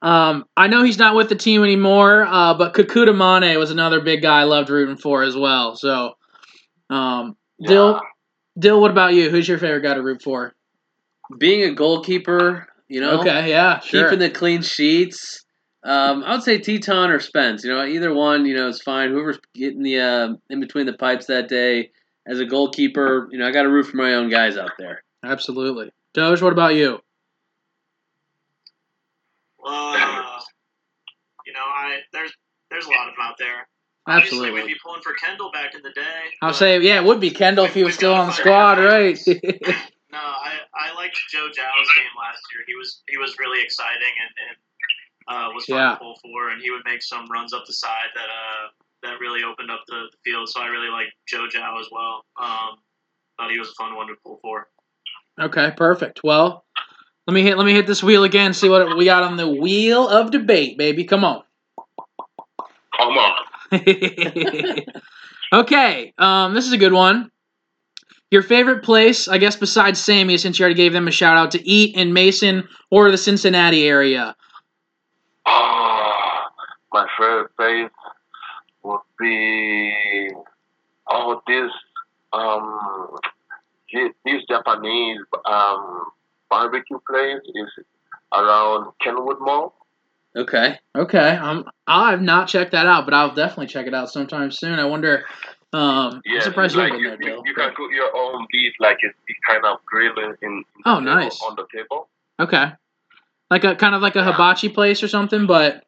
Um, 0.02 0.46
I 0.56 0.68
know 0.68 0.84
he's 0.84 1.00
not 1.00 1.16
with 1.16 1.30
the 1.30 1.36
team 1.36 1.64
anymore, 1.64 2.28
uh, 2.30 2.54
but 2.54 2.74
Kekuta 2.76 3.16
Manneh 3.16 3.58
was 3.58 3.72
another 3.72 4.02
big 4.02 4.22
guy 4.22 4.42
I 4.42 4.44
loved 4.44 4.70
rooting 4.70 4.98
for 4.98 5.24
as 5.24 5.36
well. 5.36 5.76
So, 5.76 6.14
um, 6.92 7.36
Dyl, 7.66 8.00
Dyl, 8.60 8.80
what 8.80 8.92
about 8.92 9.14
you? 9.16 9.32
Who's 9.32 9.48
your 9.48 9.58
favorite 9.58 9.82
guy 9.82 9.96
to 9.96 10.04
root 10.04 10.22
for? 10.22 10.54
Being 11.40 11.64
a 11.64 11.74
goalkeeper, 11.74 12.68
you 12.88 13.02
know, 13.02 13.22
Okay, 13.22 13.50
yeah, 13.50 13.80
sure. 13.80 14.04
keeping 14.04 14.20
the 14.20 14.30
clean 14.30 14.62
sheets. 14.62 15.44
Um, 15.86 16.24
I 16.24 16.34
would 16.34 16.44
say 16.44 16.58
Tyton 16.58 17.10
or 17.10 17.20
Spence. 17.20 17.64
You 17.64 17.72
know, 17.72 17.86
either 17.86 18.12
one, 18.12 18.46
you 18.46 18.56
know, 18.56 18.68
is 18.68 18.82
fine. 18.82 19.12
Whoever's 19.12 19.38
getting 19.54 19.84
the 19.84 20.00
uh, 20.00 20.34
in 20.50 20.60
between 20.60 20.88
the 20.88 20.94
pipes 20.94 21.28
that 21.28 21.48
day 21.48 21.92
as 22.26 22.40
a 22.40 22.46
goalkeeper, 22.46 23.30
you 23.32 23.38
know, 23.38 23.48
I 23.48 23.52
got 23.52 23.64
to 23.64 23.70
root 23.70 23.86
for 23.86 23.98
my 23.98 24.16
own 24.16 24.30
guys 24.30 24.58
out 24.58 24.72
there. 24.80 25.04
Absolutely. 25.24 25.92
Doge, 26.16 26.42
what 26.42 26.54
about 26.54 26.74
you? 26.74 27.00
Uh, 29.64 30.40
you 31.46 31.54
know, 31.54 31.60
I 31.60 32.00
there's 32.12 32.32
there's 32.72 32.88
a 32.88 32.90
lot 32.90 33.08
of 33.08 33.14
them 33.14 33.22
out 33.22 33.36
there. 33.38 33.68
Obviously, 34.08 34.40
we'd 34.40 34.48
Absolutely. 34.48 34.74
be 34.74 34.80
pulling 34.84 35.02
for 35.02 35.14
Kendall 35.14 35.52
back 35.52 35.76
in 35.76 35.82
the 35.82 35.90
day. 35.90 36.02
I'll 36.42 36.54
say, 36.54 36.80
yeah, 36.80 36.98
it 36.98 37.06
would 37.06 37.20
be 37.20 37.32
Kendall 37.32 37.66
if 37.66 37.74
he 37.74 37.84
was 37.84 37.96
still 37.96 38.14
on 38.14 38.28
the 38.28 38.34
squad, 38.34 38.80
right? 38.80 39.20
No, 40.16 40.22
I, 40.22 40.64
I 40.74 40.96
liked 40.96 41.20
Joe 41.30 41.50
Gyau's 41.52 41.92
game 41.92 42.16
last 42.16 42.40
year. 42.54 42.64
He 42.66 42.76
was 42.76 43.04
he 43.10 43.18
was 43.18 43.36
really 43.38 43.62
exciting 43.62 44.16
and, 44.16 44.32
and 44.48 44.56
uh, 45.28 45.50
was 45.54 45.66
fun 45.66 45.78
Yeah. 45.78 45.92
to 45.92 45.98
pull 45.98 46.16
for, 46.22 46.50
and 46.50 46.62
he 46.62 46.72
would 46.72 46.84
make 46.86 47.02
some 47.04 47.28
runs 47.32 47.54
up 47.54 47.64
the 47.66 47.74
side 47.74 48.10
that 48.16 48.30
uh 48.30 48.68
that 49.04 49.20
really 49.20 49.44
opened 49.44 49.70
up 49.70 49.82
the, 49.88 50.08
the 50.12 50.18
field. 50.24 50.50
So 50.50 50.62
I 50.62 50.68
really 50.68 50.90
like 50.90 51.08
Joe 51.28 51.46
Gyau 51.54 51.80
as 51.80 51.88
well. 51.92 52.24
Um, 52.42 52.78
thought 53.38 53.52
he 53.52 53.60
was 53.60 53.70
a 53.70 53.74
fun 53.84 53.96
one 53.96 54.08
to 54.08 54.14
pull 54.24 54.40
for. 54.42 54.68
okay, 55.40 55.72
perfect. 55.78 56.22
Well, 56.24 56.66
let 57.28 57.34
me 57.34 57.42
hit 57.44 57.58
let 57.58 57.66
me 57.66 57.74
hit 57.74 57.86
this 57.88 58.02
wheel 58.04 58.24
again. 58.24 58.54
See 58.54 58.70
what 58.70 58.98
we 58.98 59.06
got 59.06 59.24
on 59.24 59.38
the 59.38 59.48
wheel 59.50 60.08
of 60.08 60.32
debate, 60.32 60.78
baby. 60.78 61.04
Come 61.04 61.24
on. 61.24 61.44
Come 62.98 63.18
on. 63.18 63.34
okay, 65.54 66.14
um, 66.18 66.54
this 66.54 66.66
is 66.66 66.72
a 66.74 66.78
good 66.78 66.94
one. 66.94 67.32
Your 68.32 68.42
favorite 68.42 68.84
place, 68.84 69.28
I 69.28 69.38
guess, 69.38 69.56
besides 69.56 70.00
Sammy, 70.00 70.38
since 70.38 70.58
you 70.58 70.64
already 70.64 70.76
gave 70.76 70.94
them 70.94 71.08
a 71.08 71.12
shout 71.12 71.38
out, 71.38 71.52
to 71.52 71.68
eat 71.70 71.96
in 71.96 72.12
Mason 72.14 72.68
or 72.90 73.12
the 73.12 73.18
Cincinnati 73.18 73.86
area. 73.88 74.36
My 76.96 77.06
favorite 77.18 77.54
place 77.58 77.92
would 78.84 79.02
be 79.20 80.32
oh 81.10 81.42
this 81.46 81.72
um 82.32 83.18
thi- 83.92 84.14
this 84.24 84.42
Japanese 84.48 85.20
um 85.46 86.06
barbecue 86.50 87.00
place 87.10 87.42
is 87.54 87.70
around 88.34 88.94
Kenwood 89.02 89.40
Mall. 89.42 89.76
Okay. 90.38 90.80
Okay, 90.96 91.30
um, 91.48 91.66
I 91.88 92.12
have 92.12 92.22
not 92.22 92.48
checked 92.48 92.72
that 92.72 92.86
out, 92.86 93.04
but 93.06 93.14
I'll 93.14 93.36
definitely 93.36 93.68
check 93.68 93.88
it 93.88 93.94
out 93.94 94.10
sometime 94.10 94.52
soon. 94.52 94.80
I 94.80 94.86
wonder. 94.86 95.26
Um, 95.74 96.22
Yeah, 96.24 96.36
I'm 96.36 96.42
surprised 96.44 96.76
like 96.78 96.94
you, 96.94 97.10
there, 97.10 97.22
you, 97.22 97.42
you 97.46 97.54
can 97.56 97.74
cook 97.76 97.92
your 97.92 98.16
own 98.16 98.48
beef, 98.52 98.74
like 98.80 98.98
it's 99.02 99.16
kind 99.50 99.66
of 99.66 99.80
grilled 99.86 100.18
in. 100.18 100.34
in 100.44 100.64
Oh, 100.86 101.00
nice. 101.02 101.42
On 101.42 101.56
the 101.58 101.66
table. 101.76 102.08
Okay, 102.40 102.68
like 103.52 103.66
a 103.66 103.76
kind 103.76 103.96
of 103.96 104.02
like 104.02 104.16
a 104.16 104.20
Yeah. 104.20 104.32
hibachi 104.32 104.70
place 104.70 105.04
or 105.04 105.10
something, 105.10 105.46
but 105.46 105.84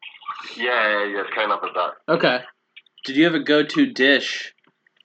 Yeah, 0.56 0.66
yeah, 0.66 1.06
yeah, 1.06 1.22
it's 1.22 1.34
kind 1.34 1.52
of 1.52 1.60
a 1.64 1.68
that. 1.74 2.14
okay. 2.14 2.40
Did 3.06 3.16
you 3.16 3.24
have 3.26 3.36
a 3.36 3.40
go-to 3.40 3.86
dish 3.86 4.54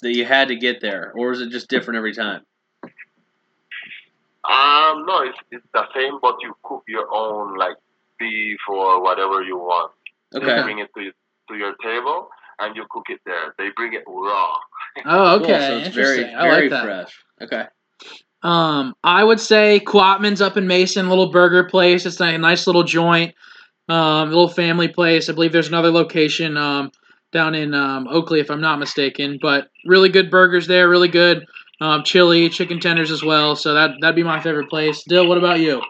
that 0.01 0.15
you 0.15 0.25
had 0.25 0.49
to 0.49 0.57
get 0.57 0.81
there, 0.81 1.13
or 1.15 1.31
is 1.33 1.41
it 1.41 1.51
just 1.51 1.69
different 1.69 1.97
every 1.99 2.15
time? 2.15 2.43
Um, 4.45 5.07
no, 5.07 5.23
it's 5.23 5.39
it's 5.53 5.67
the 5.73 5.85
same, 5.95 6.19
but 6.21 6.37
you 6.41 6.55
cook 6.65 6.83
your 6.89 7.07
own 7.15 7.57
like 7.57 7.77
beef 8.19 8.59
or 8.69 9.01
whatever 9.03 9.43
you 9.43 9.57
want. 9.57 9.93
Okay. 10.35 10.45
Okay. 10.45 10.63
Bring 10.63 10.79
it 10.81 10.89
to 10.97 11.13
to 11.49 11.55
your 11.57 11.75
table 11.77 12.29
and 12.59 12.75
you 12.77 12.85
cook 12.91 13.05
it 13.09 13.21
there. 13.25 13.55
They 13.59 13.69
bring 13.77 13.93
it 13.95 14.03
raw. 14.07 14.55
Oh, 15.07 15.39
Cool, 15.39 15.45
okay. 15.47 15.67
So 15.69 15.77
it's 15.79 15.87
Interesting. 15.89 16.25
very, 16.27 16.35
I 16.35 16.51
like 16.61 16.71
that. 16.71 16.85
fresh. 16.85 17.25
Okay. 17.41 17.65
Um, 18.43 18.95
I 19.05 19.25
would 19.25 19.41
say 19.41 19.81
Quatman's 19.87 20.43
up 20.43 20.57
in 20.59 20.67
Mason, 20.67 21.09
little 21.09 21.31
burger 21.31 21.65
place. 21.65 22.05
It's 22.05 22.21
a 22.21 22.37
nice 22.37 22.67
little 22.67 22.83
joint, 22.83 23.35
um, 23.93 24.29
a 24.29 24.31
little 24.31 24.49
family 24.49 24.89
place. 24.89 25.29
I 25.29 25.35
believe 25.35 25.53
there's 25.53 25.69
another 25.69 25.91
location 25.91 26.57
um, 26.57 26.91
down 27.31 27.55
in 27.55 27.75
um, 27.75 28.09
Oakley, 28.09 28.41
if 28.41 28.51
I'm 28.51 28.61
not 28.61 28.79
mistaken. 28.79 29.39
But 29.41 29.69
really 29.85 30.09
good 30.09 30.31
burgers 30.31 30.67
there, 30.67 30.89
really 30.89 31.09
good 31.09 31.45
um, 31.81 32.03
chili, 32.05 32.49
chicken 32.49 32.81
tenders 32.81 33.11
as 33.11 33.23
well. 33.23 33.55
So 33.55 33.75
that 33.75 33.91
that'd 34.01 34.17
be 34.17 34.23
my 34.23 34.41
favorite 34.41 34.71
place. 34.71 35.05
Dyl, 35.05 35.29
what 35.29 35.39
about 35.39 35.61
you? 35.61 35.83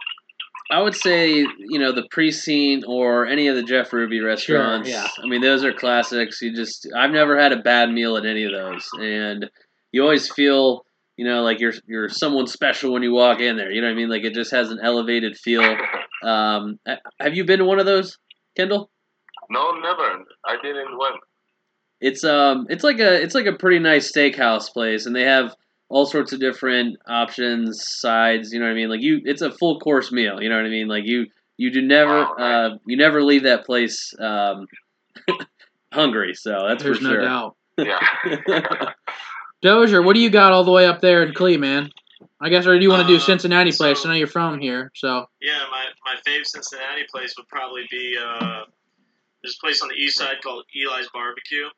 I 0.71 0.81
would 0.81 0.95
say, 0.95 1.29
you 1.35 1.79
know, 1.79 1.91
the 1.91 2.07
precinct 2.09 2.85
or 2.87 3.27
any 3.27 3.47
of 3.47 3.55
the 3.55 3.63
Jeff 3.63 3.93
Ruby 3.93 4.21
restaurants. 4.21 4.89
Sure, 4.89 4.97
yeah. 4.97 5.07
I 5.23 5.27
mean, 5.27 5.41
those 5.41 5.63
are 5.63 5.73
classics. 5.73 6.41
You 6.41 6.55
just, 6.55 6.87
I've 6.97 7.11
never 7.11 7.39
had 7.39 7.51
a 7.51 7.61
bad 7.61 7.91
meal 7.91 8.17
at 8.17 8.25
any 8.25 8.43
of 8.45 8.53
those, 8.53 8.89
and 8.99 9.49
you 9.91 10.01
always 10.01 10.31
feel, 10.31 10.85
you 11.17 11.25
know, 11.25 11.41
like 11.43 11.59
you're 11.59 11.73
you're 11.85 12.09
someone 12.09 12.47
special 12.47 12.91
when 12.93 13.03
you 13.03 13.11
walk 13.13 13.39
in 13.39 13.57
there. 13.57 13.71
You 13.71 13.81
know 13.81 13.87
what 13.87 13.93
I 13.93 13.95
mean? 13.95 14.09
Like 14.09 14.23
it 14.23 14.33
just 14.33 14.51
has 14.51 14.71
an 14.71 14.79
elevated 14.81 15.37
feel. 15.37 15.77
Um, 16.23 16.79
have 17.19 17.35
you 17.35 17.43
been 17.45 17.59
to 17.59 17.65
one 17.65 17.79
of 17.79 17.85
those, 17.85 18.17
Kendall? 18.55 18.89
No, 19.49 19.71
never. 19.71 20.23
I 20.45 20.55
didn't 20.61 20.97
went. 20.97 21.15
It's 22.01 22.23
um, 22.23 22.65
it's 22.69 22.83
like 22.83 22.99
a 22.99 23.21
it's 23.21 23.35
like 23.35 23.45
a 23.45 23.53
pretty 23.53 23.79
nice 23.79 24.11
steakhouse 24.11 24.71
place, 24.71 25.05
and 25.05 25.15
they 25.15 25.23
have 25.23 25.55
all 25.89 26.05
sorts 26.05 26.33
of 26.33 26.39
different 26.39 26.97
options, 27.07 27.83
sides. 27.87 28.51
You 28.51 28.59
know 28.59 28.65
what 28.65 28.71
I 28.71 28.75
mean? 28.75 28.89
Like 28.89 29.01
you, 29.01 29.21
it's 29.23 29.41
a 29.41 29.51
full 29.51 29.79
course 29.79 30.11
meal. 30.11 30.41
You 30.41 30.49
know 30.49 30.55
what 30.57 30.65
I 30.65 30.69
mean? 30.69 30.87
Like 30.87 31.03
you, 31.05 31.27
you 31.57 31.71
do 31.71 31.81
never, 31.81 32.21
Wow, 32.21 32.35
right. 32.37 32.65
uh, 32.65 32.77
you 32.87 32.97
never 32.97 33.23
leave 33.23 33.43
that 33.43 33.65
place 33.65 34.13
um, 34.19 34.65
hungry. 35.93 36.33
So 36.33 36.57
that's 36.67 36.83
There's 36.83 36.97
for 36.97 37.03
no 37.03 37.09
sure. 37.11 37.21
doubt. 37.21 37.55
Yeah. 37.77 37.99
Dozier, 39.63 40.01
what 40.01 40.13
do 40.13 40.19
you 40.19 40.29
got 40.29 40.51
all 40.51 40.63
the 40.63 40.71
way 40.71 40.85
up 40.85 41.01
there 41.01 41.23
in 41.23 41.33
Clee, 41.33 41.57
man? 41.57 41.89
I 42.39 42.49
guess, 42.49 42.67
or 42.67 42.75
do 42.77 42.83
you 42.83 42.89
want 42.89 43.01
to 43.01 43.07
do 43.07 43.15
Uh, 43.15 43.19
Cincinnati 43.19 43.71
place? 43.71 44.05
I 44.05 44.09
know 44.09 44.15
you're 44.15 44.27
from 44.27 44.59
here, 44.59 44.91
so 44.95 45.25
Yeah, 45.41 45.63
my 45.71 45.85
my 46.05 46.15
fave 46.27 46.45
Cincinnati 46.45 47.05
place 47.09 47.33
would 47.37 47.47
probably 47.47 47.87
be 47.89 48.17
uh, 48.21 48.65
there's 49.41 49.55
a 49.55 49.59
place 49.63 49.81
on 49.81 49.87
the 49.87 49.95
east 49.95 50.17
side 50.17 50.41
called 50.43 50.65
Eli's 50.75 51.07
Barbecue. 51.13 51.69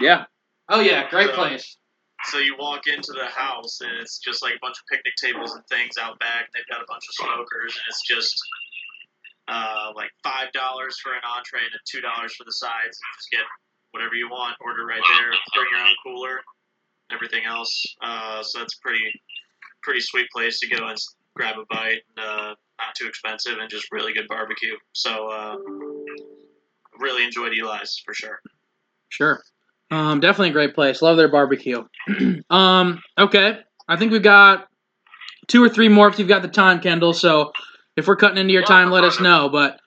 yeah, 0.00 0.24
Oh 0.68 0.80
yeah, 0.80 1.08
great 1.10 1.30
place. 1.32 1.76
So 2.24 2.38
you 2.38 2.56
walk 2.56 2.86
into 2.86 3.12
the 3.12 3.26
house 3.26 3.80
and 3.82 3.90
it's 4.00 4.18
just 4.18 4.42
like 4.42 4.54
a 4.54 4.58
bunch 4.62 4.78
of 4.78 4.84
picnic 4.90 5.14
tables 5.20 5.52
and 5.54 5.66
things 5.66 5.98
out 6.00 6.18
back. 6.20 6.48
They've 6.54 6.66
got 6.70 6.80
a 6.80 6.86
bunch 6.88 7.02
of 7.08 7.14
smokers 7.14 7.74
and 7.74 7.84
it's 7.88 8.06
just 8.06 8.32
uh, 9.48 9.92
like 9.96 10.10
five 10.22 10.52
dollars 10.52 10.98
for 11.02 11.12
an 11.12 11.20
entree 11.26 11.60
and 11.60 11.74
two 11.84 12.00
dollars 12.00 12.34
for 12.36 12.44
the 12.44 12.52
sides. 12.52 12.96
You 12.96 13.08
just 13.18 13.30
get 13.30 13.44
whatever 13.90 14.14
you 14.14 14.30
want, 14.30 14.56
order 14.60 14.86
right 14.86 15.02
there, 15.18 15.32
bring 15.52 15.68
your 15.74 15.84
own 15.84 15.94
cooler, 16.06 16.40
everything 17.14 17.44
else. 17.46 17.84
Uh, 18.02 18.42
so 18.42 18.58
that's 18.60 18.76
a 18.76 18.80
pretty 18.82 19.04
pretty 19.82 20.00
sweet 20.00 20.28
place 20.32 20.60
to 20.60 20.68
go 20.68 20.86
and 20.86 20.98
grab 21.34 21.56
a 21.58 21.64
bite. 21.74 22.02
And, 22.16 22.26
uh, 22.26 22.54
not 22.78 22.94
too 22.96 23.06
expensive 23.06 23.58
and 23.60 23.70
just 23.70 23.86
really 23.92 24.12
good 24.12 24.26
barbecue. 24.28 24.74
So 24.92 25.28
uh, 25.28 25.56
really 26.98 27.24
enjoyed 27.24 27.52
Eli's 27.52 28.00
for 28.04 28.14
sure. 28.14 28.40
Sure. 29.08 29.40
Um, 29.90 30.20
definitely 30.20 30.50
a 30.50 30.52
great 30.52 30.74
place. 30.74 31.02
Love 31.02 31.16
their 31.16 31.30
barbecue. 31.30 31.84
um, 32.50 33.00
okay. 33.18 33.58
I 33.88 33.96
think 33.96 34.10
we've 34.12 34.22
got 34.22 34.66
two 35.48 35.62
or 35.62 35.68
three 35.68 35.88
more 35.88 36.08
if 36.08 36.18
you've 36.18 36.28
got 36.28 36.42
the 36.42 36.48
time, 36.48 36.80
Kendall. 36.80 37.12
So 37.12 37.52
if 37.96 38.06
we're 38.06 38.16
cutting 38.16 38.38
into 38.38 38.52
your 38.52 38.62
Yeah, 38.62 38.68
time, 38.68 38.90
let 38.90 39.04
us 39.04 39.20
know. 39.20 39.48
But 39.50 39.78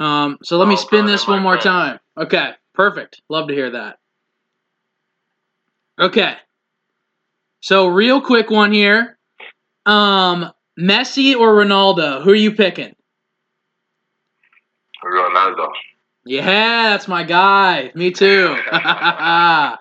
um, 0.00 0.38
so 0.42 0.58
let 0.58 0.66
me 0.68 0.74
No 0.74 0.80
spin 0.80 1.06
this 1.06 1.26
one 1.28 1.42
more 1.42 1.60
friend. 1.60 1.62
time. 1.64 1.98
Okay. 2.26 2.52
Perfect. 2.74 3.22
Love 3.28 3.48
to 3.48 3.54
hear 3.54 3.70
that. 3.70 3.98
Okay. 6.00 6.34
So 7.62 7.86
real 7.86 8.20
quick 8.20 8.50
one 8.50 8.72
here. 8.72 9.16
Um, 9.86 10.50
Messi 10.78 11.34
or 11.36 11.54
Ronaldo? 11.54 12.22
Who 12.22 12.30
are 12.30 12.34
you 12.34 12.52
picking? 12.52 12.94
Ronaldo. 15.04 15.68
Yeah, 16.24 16.90
that's 16.90 17.08
my 17.08 17.22
guy. 17.22 17.92
Me 17.94 18.10
too. 18.10 18.56
oh, 18.72 19.76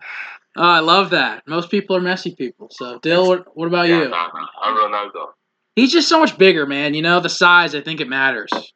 I 0.55 0.79
love 0.79 1.09
that. 1.11 1.43
Most 1.47 1.71
people 1.71 1.95
are 1.95 2.01
Messi 2.01 2.37
people. 2.37 2.67
So, 2.71 2.99
Dyl, 2.99 3.27
what, 3.27 3.57
what 3.57 3.67
about 3.67 3.87
Yeah, 3.87 4.03
you? 4.03 4.09
nah, 4.09 4.29
I'm 4.61 4.75
Ronaldo. 4.75 5.27
He's 5.75 5.91
just 5.91 6.07
so 6.07 6.19
much 6.19 6.37
bigger, 6.37 6.67
man. 6.67 6.93
You 6.93 7.01
know, 7.01 7.19
the 7.19 7.29
size, 7.29 7.73
I 7.73 7.81
think 7.81 7.99
it 7.99 8.09
matters. 8.09 8.51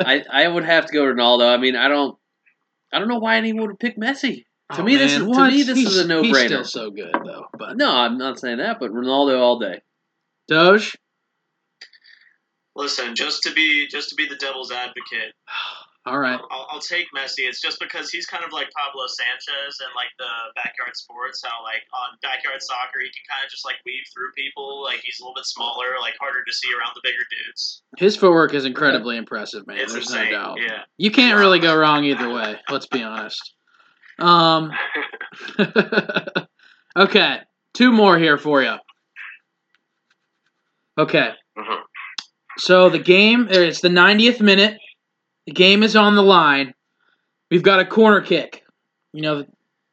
I, 0.00 0.24
I 0.32 0.48
would 0.48 0.64
have 0.64 0.86
to 0.86 0.92
go 0.92 1.04
Ronaldo. 1.04 1.52
I 1.52 1.58
mean, 1.58 1.76
I 1.76 1.86
don't, 1.88 2.16
I 2.92 2.98
don't 2.98 3.08
know 3.08 3.18
why 3.18 3.36
anyone 3.36 3.68
would 3.68 3.78
pick 3.78 3.96
Messi. 3.96 4.44
To 4.74 4.80
Oh, 4.80 4.84
me, 4.84 4.96
this 4.96 5.12
is 5.12 5.22
what? 5.22 5.50
to 5.50 5.56
me 5.56 5.62
this 5.64 5.76
He's- 5.78 5.90
is 5.92 5.98
a 5.98 6.06
no 6.06 6.22
He's 6.22 6.34
brainer. 6.36 6.46
still 6.46 6.64
so 6.64 6.90
good, 6.90 7.12
though. 7.24 7.46
But 7.58 7.76
No, 7.76 7.90
I'm 7.90 8.16
not 8.16 8.38
saying 8.38 8.58
that, 8.58 8.80
but 8.80 8.90
Ronaldo 8.90 9.38
all 9.38 9.58
day. 9.58 9.80
Doge, 10.48 10.96
Listen, 12.74 13.14
just 13.14 13.42
to 13.42 13.52
be 13.52 13.86
just 13.86 14.08
to 14.10 14.14
be 14.14 14.26
the 14.26 14.36
devil's 14.36 14.72
advocate, 14.72 15.34
All 16.06 16.18
right. 16.18 16.40
I'll, 16.50 16.66
I'll 16.70 16.80
take 16.80 17.06
Messi. 17.16 17.46
It's 17.46 17.60
just 17.60 17.78
because 17.78 18.10
he's 18.10 18.26
kind 18.26 18.42
of 18.44 18.50
like 18.52 18.68
Pablo 18.72 19.04
Sanchez 19.06 19.78
and 19.78 19.90
like 19.94 20.08
the 20.18 20.26
backyard 20.56 20.96
sports. 20.96 21.42
How 21.44 21.62
like 21.62 21.82
on 21.94 22.18
backyard 22.22 22.60
soccer, 22.60 22.98
he 23.00 23.06
can 23.06 23.22
kind 23.30 23.44
of 23.44 23.50
just 23.52 23.64
like 23.64 23.76
weave 23.86 24.02
through 24.12 24.32
people. 24.34 24.82
Like 24.82 25.00
he's 25.04 25.20
a 25.20 25.22
little 25.22 25.34
bit 25.36 25.44
smaller, 25.46 25.94
like 26.00 26.14
harder 26.18 26.42
to 26.42 26.52
see 26.52 26.72
around 26.74 26.90
the 26.96 27.02
bigger 27.04 27.22
dudes. 27.30 27.82
His 27.98 28.16
footwork 28.16 28.52
is 28.54 28.64
incredibly 28.64 29.16
impressive, 29.16 29.64
man. 29.68 29.76
it's 29.78 29.92
There's 29.92 30.06
insane. 30.10 30.32
no 30.32 30.38
doubt. 30.38 30.58
Yeah. 30.60 30.82
You 30.98 31.12
can't 31.12 31.38
really 31.38 31.60
go 31.60 31.76
wrong 31.76 32.02
either 32.04 32.30
way. 32.34 32.58
Let's 32.68 32.86
be 32.86 33.02
honest. 33.04 33.54
Um. 34.22 34.72
okay, 36.96 37.38
two 37.74 37.92
more 37.92 38.18
here 38.18 38.38
for 38.38 38.62
you. 38.62 38.76
Okay, 40.98 41.32
Mhm. 41.58 41.78
so 42.58 42.88
the 42.90 42.98
game 42.98 43.48
it's 43.50 43.80
the 43.80 43.88
90th 43.88 44.40
minute. 44.40 44.78
The 45.46 45.52
game 45.52 45.82
is 45.82 45.96
on 45.96 46.14
the 46.14 46.22
line. 46.22 46.74
We've 47.50 47.62
got 47.62 47.80
a 47.80 47.84
corner 47.86 48.20
kick. 48.20 48.62
You 49.12 49.22
know, 49.22 49.46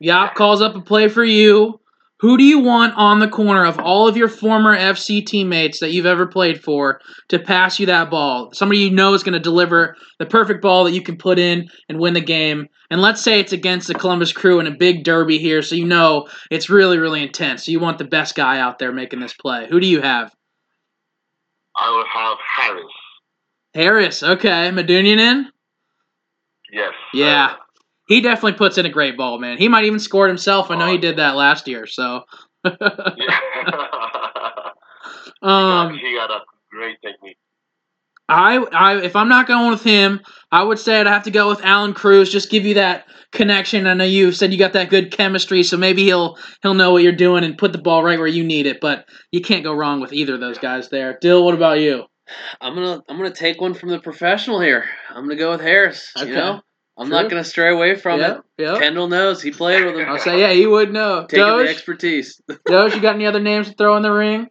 Jaap 0.03 0.35
calls 0.35 0.61
up 0.61 0.75
a 0.75 0.81
play 0.81 1.07
for 1.07 1.23
you. 1.23 1.78
Who 2.19 2.37
do 2.37 2.43
you 2.43 2.59
want 2.59 2.95
on 2.97 3.19
the 3.19 3.29
corner 3.29 3.63
of 3.65 3.79
all 3.79 4.07
of 4.07 4.17
your 4.17 4.27
former 4.27 4.77
FC 4.77 5.25
teammates 5.25 5.79
that 5.79 5.93
you've 5.93 6.05
ever 6.05 6.27
played 6.27 6.61
for 6.61 6.99
to 7.29 7.39
pass 7.39 7.79
you 7.79 7.85
that 7.85 8.09
ball? 8.09 8.51
Somebody 8.53 8.81
you 8.81 8.91
know 8.91 9.13
is 9.13 9.23
going 9.23 9.33
to 9.33 9.39
deliver 9.39 9.95
the 10.17 10.25
perfect 10.25 10.61
ball 10.61 10.83
that 10.83 10.91
you 10.91 11.01
can 11.01 11.17
put 11.17 11.39
in 11.39 11.69
and 11.87 11.97
win 11.97 12.13
the 12.13 12.21
game. 12.21 12.67
And 12.91 13.01
let's 13.01 13.21
say 13.21 13.39
it's 13.39 13.53
against 13.53 13.87
the 13.87 13.93
Columbus 13.93 14.33
Crew 14.33 14.59
in 14.59 14.67
a 14.67 14.75
big 14.75 15.05
derby 15.05 15.37
here, 15.37 15.61
so 15.61 15.75
you 15.75 15.85
know 15.85 16.27
it's 16.51 16.69
really, 16.69 16.97
really 16.97 17.23
intense. 17.23 17.65
So 17.65 17.71
you 17.71 17.79
want 17.79 17.99
the 17.99 18.03
best 18.03 18.35
guy 18.35 18.59
out 18.59 18.79
there 18.79 18.91
making 18.91 19.21
this 19.21 19.33
play. 19.33 19.67
Who 19.69 19.79
do 19.79 19.87
you 19.87 20.01
have? 20.01 20.35
I 21.77 21.89
will 21.89 22.05
have 22.05 22.37
Haris. 22.57 22.83
Haris. 23.73 24.23
Okay. 24.23 24.71
Medunjanin 24.71 25.19
in? 25.19 25.47
Yes. 26.71 26.93
Yeah. 27.13 27.55
He 28.09 28.21
definitely 28.21 28.57
puts 28.57 28.79
in 28.79 28.87
a 28.87 28.89
great 28.89 29.15
ball, 29.15 29.37
man. 29.37 29.59
He 29.59 29.67
might 29.67 29.85
even 29.85 29.99
score 29.99 30.25
it 30.25 30.29
himself. 30.29 30.71
I 30.71 30.75
know 30.75 30.91
he 30.91 30.97
did 30.97 31.17
that 31.17 31.35
last 31.35 31.67
year, 31.67 31.85
so. 31.85 32.23
Yeah. 32.65 32.71
um, 35.43 35.93
he 35.93 36.15
got 36.15 36.31
a 36.31 36.39
great 36.71 36.97
technique. 37.03 37.37
I, 38.27 38.57
I, 38.57 39.01
if 39.01 39.15
I'm 39.15 39.29
not 39.29 39.47
going 39.47 39.69
with 39.69 39.83
him, 39.83 40.21
I 40.51 40.63
would 40.63 40.79
say 40.79 40.99
I'd 40.99 41.05
have 41.05 41.23
to 41.23 41.31
go 41.31 41.49
with 41.49 41.63
Allan 41.63 41.93
Cruz. 41.93 42.31
Just 42.31 42.49
give 42.49 42.65
you 42.65 42.73
that 42.75 43.05
connection. 43.31 43.85
I 43.85 43.93
know 43.93 44.03
you 44.05 44.31
said 44.31 44.51
you 44.51 44.57
got 44.57 44.73
that 44.73 44.89
good 44.89 45.11
chemistry, 45.11 45.61
so 45.61 45.77
maybe 45.77 46.03
he'll 46.03 46.37
he'll 46.63 46.73
know 46.73 46.91
what 46.91 47.03
you're 47.03 47.11
doing 47.11 47.43
and 47.43 47.59
put 47.59 47.73
the 47.73 47.77
ball 47.77 48.03
right 48.03 48.17
where 48.17 48.27
you 48.27 48.43
need 48.43 48.65
it. 48.65 48.81
But 48.81 49.05
you 49.31 49.41
can't 49.41 49.63
go 49.63 49.73
wrong 49.73 49.99
with 49.99 50.13
either 50.13 50.33
of 50.33 50.39
those 50.39 50.57
guys 50.57 50.89
there. 50.89 51.19
Dyl, 51.21 51.45
what 51.45 51.53
about 51.53 51.79
you? 51.79 52.05
I'm 52.59 52.73
gonna 52.73 53.03
I'm 53.07 53.17
gonna 53.17 53.31
take 53.31 53.61
one 53.61 53.75
from 53.75 53.89
the 53.89 53.99
professional 53.99 54.59
here. 54.59 54.85
I'm 55.09 55.23
gonna 55.23 55.35
go 55.35 55.51
with 55.51 55.61
Haris. 55.61 56.11
Okay. 56.17 56.29
You 56.29 56.35
know, 56.35 56.61
I'm 56.99 57.07
True. 57.07 57.15
not 57.15 57.29
gonna 57.29 57.43
stray 57.45 57.71
away 57.71 57.95
from 57.95 58.19
Yep, 58.19 58.45
it. 58.57 58.63
yep. 58.63 58.79
Kendall 58.79 59.07
knows 59.07 59.41
he 59.41 59.51
played 59.51 59.85
with 59.85 59.95
him. 59.95 60.09
I'll 60.09 60.19
say, 60.19 60.39
yeah, 60.41 60.51
he 60.51 60.65
would 60.67 60.91
know. 60.91 61.25
Taking 61.29 61.45
the 61.45 61.69
expertise. 61.69 62.41
Doge, 62.65 62.93
you 62.93 63.01
got 63.01 63.15
any 63.15 63.25
other 63.25 63.39
names 63.39 63.69
to 63.69 63.73
throw 63.73 63.95
in 63.95 64.03
the 64.03 64.11
ring? 64.11 64.49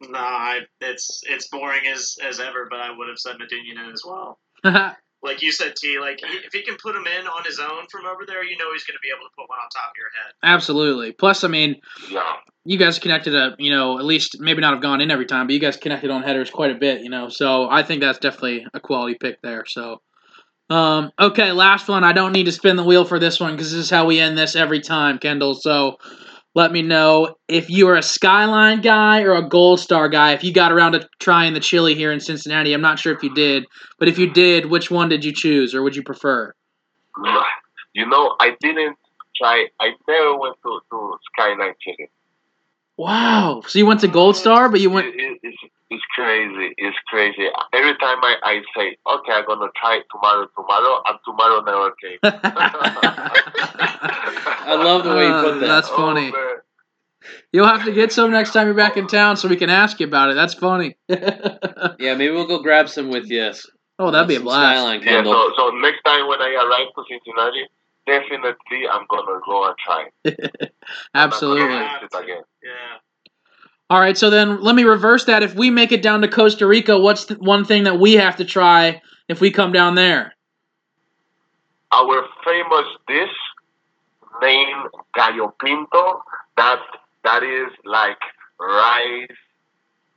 Nah, 0.00 0.18
I, 0.18 0.60
it's 0.80 1.22
it's 1.28 1.48
boring 1.48 1.86
as 1.86 2.16
as 2.22 2.38
ever. 2.38 2.66
But 2.70 2.80
I 2.80 2.96
would 2.96 3.08
have 3.08 3.18
said 3.18 3.36
Medunjanin 3.36 3.92
as 3.92 4.02
well. 4.06 4.38
Like 5.22 5.42
you 5.42 5.50
said, 5.50 5.74
T. 5.74 5.98
Like 5.98 6.20
if 6.22 6.52
he 6.52 6.62
can 6.62 6.76
put 6.80 6.94
him 6.94 7.04
in 7.06 7.26
on 7.26 7.42
his 7.44 7.58
own 7.58 7.86
from 7.90 8.04
over 8.06 8.24
there, 8.26 8.44
you 8.44 8.56
know 8.58 8.66
he's 8.72 8.84
going 8.84 8.94
to 8.94 9.00
be 9.02 9.08
able 9.08 9.24
to 9.26 9.34
put 9.36 9.48
one 9.48 9.58
on 9.58 9.68
top 9.74 9.88
of 9.88 9.96
your 9.96 10.10
head. 10.14 10.32
Absolutely. 10.44 11.10
Plus, 11.12 11.42
I 11.42 11.48
mean, 11.48 11.80
Yeah. 12.08 12.34
you 12.64 12.76
guys 12.78 13.00
connected 13.00 13.34
a 13.34 13.56
you 13.58 13.70
know 13.70 13.98
at 13.98 14.04
least 14.04 14.38
maybe 14.38 14.60
not 14.60 14.74
have 14.74 14.82
gone 14.82 15.00
in 15.00 15.10
every 15.10 15.24
time 15.26 15.46
but 15.48 15.54
you 15.54 15.58
guys 15.58 15.78
connected 15.78 16.10
on 16.10 16.22
headers 16.22 16.50
quite 16.50 16.70
a 16.70 16.74
bit 16.74 17.00
you 17.02 17.10
know 17.10 17.28
so 17.28 17.68
i 17.70 17.82
think 17.82 18.00
that's 18.02 18.18
definitely 18.18 18.66
a 18.74 18.78
quality 18.80 19.16
pick 19.18 19.40
there 19.42 19.64
so 19.66 20.00
um 20.70 21.10
okay 21.20 21.52
last 21.52 21.88
one 21.88 22.02
i 22.04 22.12
don't 22.12 22.32
need 22.32 22.44
to 22.44 22.52
spin 22.52 22.76
the 22.76 22.82
wheel 22.84 23.04
for 23.04 23.18
this 23.18 23.38
one 23.38 23.52
because 23.52 23.70
this 23.70 23.84
is 23.84 23.90
how 23.90 24.04
we 24.06 24.18
end 24.18 24.36
this 24.36 24.56
every 24.56 24.80
time 24.80 25.18
kendall 25.18 25.54
so 25.54 25.96
let 26.54 26.72
me 26.72 26.82
know 26.82 27.36
if 27.48 27.68
you 27.70 27.86
are 27.88 27.96
a 27.96 28.02
skyline 28.02 28.80
guy 28.80 29.22
or 29.22 29.34
a 29.34 29.48
gold 29.48 29.78
star 29.78 30.08
guy 30.08 30.32
if 30.32 30.42
you 30.42 30.52
got 30.52 30.72
around 30.72 30.92
to 30.92 31.06
trying 31.20 31.54
the 31.54 31.60
chili 31.60 31.94
here 31.94 32.10
in 32.10 32.18
cincinnati 32.18 32.72
i'm 32.72 32.80
not 32.80 32.98
sure 32.98 33.14
if 33.14 33.22
you 33.22 33.32
did 33.34 33.64
but 33.98 34.08
if 34.08 34.18
you 34.18 34.28
did 34.32 34.66
which 34.66 34.90
one 34.90 35.08
did 35.08 35.24
you 35.24 35.32
choose 35.32 35.74
or 35.74 35.82
would 35.82 35.94
you 35.94 36.02
prefer 36.02 36.52
You 37.94 38.06
know, 38.06 38.36
I 38.40 38.54
didn't 38.60 38.98
try. 39.40 39.68
I 39.80 39.92
never 40.06 40.36
went 40.38 40.56
to, 40.62 40.80
to 40.90 41.16
Skyline 41.32 41.74
Chili. 41.80 42.10
wow 42.96 43.62
so 43.66 43.78
you 43.78 43.86
went 43.86 44.00
to 44.00 44.08
gold 44.08 44.36
star 44.36 44.68
but 44.68 44.80
you 44.80 44.90
went 44.90 45.06
It, 45.08 45.38
it, 45.42 45.54
it's, 45.90 46.02
it's 46.02 46.04
crazy. 46.14 46.74
It's 46.78 46.96
crazy. 47.08 47.46
Every 47.72 47.96
time 47.98 48.18
I, 48.22 48.36
I 48.42 48.62
say, 48.76 48.96
okay, 49.06 49.32
I'm 49.32 49.46
gonna 49.46 49.68
try 49.76 50.00
tomorrow, 50.10 50.46
tomorrow, 50.56 51.02
and 51.06 51.18
tomorrow 51.24 51.60
never 51.62 51.94
came. 52.02 52.18
I 54.62 54.74
love 54.74 55.04
the 55.04 55.10
way 55.10 55.26
you 55.26 55.32
put 55.32 55.54
Uh, 55.54 55.58
that. 55.60 55.66
that's 55.66 55.88
Oh, 55.90 55.96
funny. 55.96 56.30
man. 56.32 56.56
You'll 57.52 57.66
have 57.66 57.84
to 57.84 57.92
get 57.92 58.12
some 58.12 58.30
next 58.30 58.52
time 58.52 58.66
you're 58.66 58.74
back 58.76 58.96
in 58.96 59.06
town 59.06 59.36
so 59.36 59.48
we 59.48 59.56
can 59.56 59.70
ask 59.70 59.98
you 60.00 60.06
about 60.06 60.30
it. 60.30 60.34
That's 60.34 60.54
funny. 60.54 60.96
Yeah, 61.98 62.14
maybe 62.14 62.32
we'll 62.32 62.46
go 62.46 62.62
grab 62.62 62.88
some 62.88 63.08
with 63.08 63.30
you. 63.30 63.52
oh, 63.98 64.10
that'd 64.10 64.28
be 64.28 64.34
a 64.34 64.38
Some 64.38 64.44
blast. 64.44 64.78
Skyline 64.78 65.02
Yeah, 65.02 65.24
so, 65.24 65.52
so 65.56 65.70
next 65.70 66.02
time 66.02 66.28
when 66.28 66.40
I 66.40 66.52
arrive 66.54 66.92
to 66.94 67.02
Cincinnati, 67.08 67.66
definitely 68.06 68.86
I'm 68.90 69.06
gonna 69.08 69.40
go 69.46 69.66
and 69.66 69.76
try. 69.78 70.04
I'm 71.14 71.32
Absolutely. 71.32 71.66
gonna 71.66 72.00
it 72.02 72.24
again. 72.24 72.42
Yeah. 72.62 72.98
All 73.88 74.00
right, 74.00 74.18
so 74.18 74.30
then 74.30 74.62
let 74.62 74.74
me 74.74 74.82
reverse 74.82 75.24
that. 75.26 75.44
If 75.44 75.54
we 75.54 75.70
make 75.70 75.92
it 75.92 76.02
down 76.02 76.20
to 76.22 76.28
Costa 76.28 76.66
Rica, 76.66 76.98
what's 76.98 77.26
the 77.26 77.34
one 77.36 77.64
thing 77.64 77.84
that 77.84 78.00
we 78.00 78.14
have 78.14 78.36
to 78.36 78.44
try 78.44 79.00
if 79.28 79.40
we 79.40 79.52
come 79.52 79.70
down 79.70 79.94
there? 79.94 80.34
Our 81.92 82.26
famous 82.44 82.86
dish 83.06 83.36
named 84.42 84.88
gallo 85.14 85.54
pinto. 85.62 86.20
That 86.56 86.80
that 87.22 87.44
is 87.44 87.70
like 87.84 88.18
rice, 88.58 89.28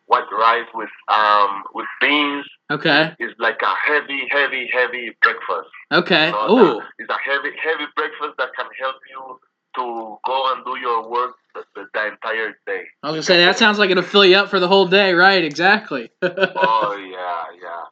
white 0.08 0.32
rice 0.32 0.67
with 0.73 0.89
um 1.08 1.63
with 1.75 1.86
beans. 2.01 2.45
Okay. 2.71 3.13
It's 3.19 3.39
like 3.39 3.62
a 3.62 3.73
heavy, 3.88 4.27
heavy, 4.32 4.67
heavy 4.73 5.12
breakfast. 5.21 5.69
Okay. 5.91 6.27
You 6.27 6.32
know, 6.32 6.77
Ooh. 6.77 6.82
It's 6.97 7.10
a 7.10 7.17
heavy, 7.23 7.55
heavy 7.62 7.86
breakfast 7.95 8.34
that 8.39 8.49
can 8.55 8.65
help 8.79 8.95
you 9.10 9.39
to 9.75 10.17
go 10.25 10.53
and 10.53 10.65
do 10.65 10.77
your 10.79 11.10
work 11.10 11.36
the, 11.53 11.63
the, 11.75 11.86
the 11.93 12.08
entire 12.08 12.58
day. 12.65 12.84
I 13.03 13.08
was 13.08 13.13
gonna 13.15 13.23
say 13.23 13.38
that 13.45 13.58
sounds 13.58 13.77
like 13.79 13.89
it'll 13.89 14.03
fill 14.03 14.25
you 14.25 14.36
up 14.38 14.49
for 14.49 14.60
the 14.60 14.67
whole 14.67 14.88
day, 14.88 15.13
right? 15.13 15.43
Exactly. 15.43 16.10
oh 16.21 16.95
yeah, 16.97 17.45
yeah. 17.62 17.84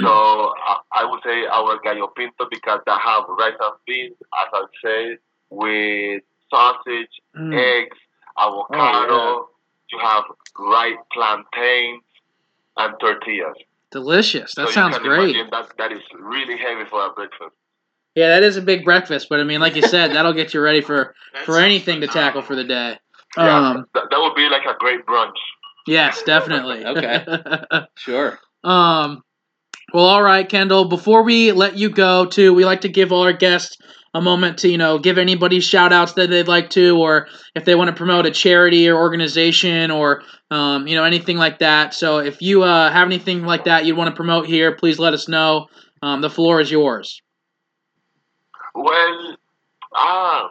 So 0.00 0.08
I, 0.08 0.76
I 0.92 1.04
would 1.04 1.20
say 1.24 1.46
our 1.46 1.78
gallo 1.82 2.08
pinto 2.16 2.46
because 2.50 2.80
they 2.86 2.92
have 2.92 3.24
rice 3.28 3.52
and 3.60 3.74
beans, 3.86 4.16
as 4.20 4.48
I 4.52 4.62
said, 4.84 5.18
with 5.50 6.22
sausage, 6.50 7.08
Mm. 7.36 7.54
eggs, 7.56 7.96
avocado. 8.38 9.14
Oh, 9.14 9.48
You 9.90 9.98
have 9.98 10.24
ripe 10.58 10.98
plantains 11.12 12.02
and 12.76 12.94
tortillas. 13.00 13.56
Delicious. 13.90 14.54
That 14.54 14.68
so 14.68 14.72
sounds 14.72 14.98
great. 14.98 15.34
That 15.50 15.68
that 15.78 15.92
is 15.92 16.02
really 16.18 16.56
heavy 16.58 16.84
for 16.90 17.06
a 17.06 17.10
breakfast. 17.12 17.54
Yeah, 18.14 18.28
that 18.28 18.42
is 18.42 18.56
a 18.56 18.62
big 18.62 18.84
breakfast, 18.84 19.28
but 19.30 19.40
I 19.40 19.44
mean, 19.44 19.60
like 19.60 19.74
you 19.76 19.82
said, 19.82 20.10
that'll 20.14 20.34
get 20.34 20.54
you 20.54 20.60
ready 20.60 20.80
for 20.80 21.14
for 21.44 21.58
anything 21.58 22.00
to 22.02 22.06
tackle 22.06 22.42
for 22.42 22.54
the 22.56 22.64
day. 22.64 22.98
Yeah, 23.36 23.70
Um. 23.70 23.86
that, 23.94 24.04
that 24.10 24.20
would 24.20 24.34
be 24.34 24.48
like 24.48 24.64
a 24.64 24.76
great 24.78 25.04
brunch. 25.06 25.36
Yes, 25.86 26.22
definitely. 26.22 26.84
Okay. 26.86 27.24
Sure. 27.96 28.38
Um, 28.64 29.22
well, 29.92 30.04
all 30.04 30.22
right, 30.22 30.48
Kendall. 30.48 30.84
Before 30.84 31.24
we 31.24 31.50
let 31.50 31.76
you 31.76 31.90
go, 31.90 32.26
too, 32.26 32.54
we 32.54 32.64
like 32.64 32.82
to 32.82 32.88
give 32.88 33.10
all 33.10 33.24
our 33.24 33.32
guests 33.32 33.76
a 34.14 34.20
moment 34.20 34.58
to, 34.60 34.68
you 34.68 34.78
know, 34.78 35.00
give 35.00 35.18
anybody 35.18 35.58
shout 35.58 35.92
outs 35.92 36.12
that 36.12 36.30
they'd 36.30 36.46
like 36.46 36.70
to, 36.70 36.96
or 36.96 37.26
if 37.56 37.64
they 37.64 37.74
want 37.74 37.88
to 37.88 37.96
promote 37.96 38.24
a 38.24 38.30
charity 38.30 38.88
or 38.88 38.96
organization 38.96 39.90
or, 39.90 40.22
um, 40.52 40.86
you 40.86 40.94
know, 40.94 41.02
anything 41.02 41.38
like 41.38 41.58
that. 41.58 41.92
So 41.92 42.18
if 42.18 42.40
you 42.40 42.62
uh, 42.62 42.92
have 42.92 43.08
anything 43.08 43.42
like 43.42 43.64
that 43.64 43.84
you'd 43.84 43.96
want 43.96 44.10
to 44.10 44.14
promote 44.16 44.46
here, 44.46 44.76
please 44.76 45.00
let 45.00 45.12
us 45.12 45.26
know. 45.26 45.66
Um, 46.02 46.20
the 46.20 46.30
floor 46.30 46.60
is 46.60 46.70
yours. 46.70 47.20
Well, 48.74 49.36
ah, 49.94 50.50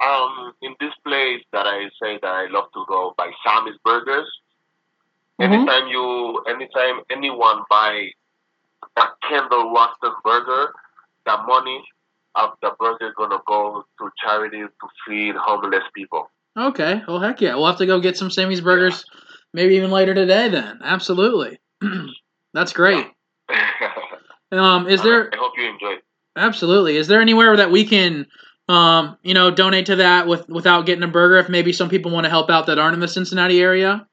um, 0.00 0.52
in 0.62 0.74
this 0.80 0.94
place 1.04 1.42
that 1.52 1.66
I 1.66 1.90
say 2.02 2.18
that 2.22 2.30
I 2.30 2.46
love 2.46 2.72
to 2.74 2.84
go 2.88 3.14
by 3.16 3.30
Sammy's 3.44 3.76
Burgers. 3.84 4.28
Mhm. 5.40 5.52
Anytime 5.52 5.88
you, 5.88 6.38
anytime 6.48 7.00
anyone 7.10 7.62
buy 7.70 8.10
a 8.96 9.02
Kendall 9.28 9.74
Waston 9.74 10.14
burger, 10.24 10.74
the 11.26 11.36
money 11.46 11.84
of 12.34 12.56
the 12.62 12.70
burger 12.78 13.08
is 13.08 13.14
gonna 13.14 13.40
go 13.46 13.84
to 13.98 14.10
charity 14.22 14.60
to 14.60 14.88
feed 15.06 15.34
homeless 15.36 15.84
people. 15.94 16.30
Okay. 16.56 17.02
Well, 17.06 17.20
heck 17.20 17.40
yeah. 17.40 17.54
We'll 17.54 17.66
have 17.66 17.78
to 17.78 17.86
go 17.86 18.00
get 18.00 18.16
some 18.16 18.30
Sammy's 18.30 18.60
Burgers 18.60 19.04
maybe 19.52 19.76
even 19.76 19.90
later 19.90 20.14
today 20.14 20.48
then. 20.48 20.80
Absolutely. 20.82 21.58
That's 22.54 22.72
great. 22.72 23.06
Um, 24.52 24.88
is 24.88 25.00
there 25.02 25.32
I 25.32 25.36
hope 25.36 25.52
you 25.56 25.68
enjoy. 25.68 25.94
Absolutely. 26.40 26.96
Is 26.96 27.06
there 27.06 27.20
anywhere 27.20 27.56
that 27.56 27.70
we 27.70 27.84
can, 27.84 28.26
um, 28.68 29.18
you 29.22 29.34
know, 29.34 29.50
donate 29.50 29.86
to 29.86 29.96
that 29.96 30.26
with 30.26 30.48
without 30.48 30.86
getting 30.86 31.02
a 31.04 31.08
burger? 31.08 31.36
If 31.36 31.48
maybe 31.48 31.72
some 31.72 31.88
people 31.90 32.10
want 32.10 32.24
to 32.24 32.30
help 32.30 32.48
out 32.50 32.66
that 32.66 32.78
aren't 32.78 32.94
in 32.94 33.00
the 33.00 33.08
Cincinnati 33.08 33.60
area. 33.60 34.06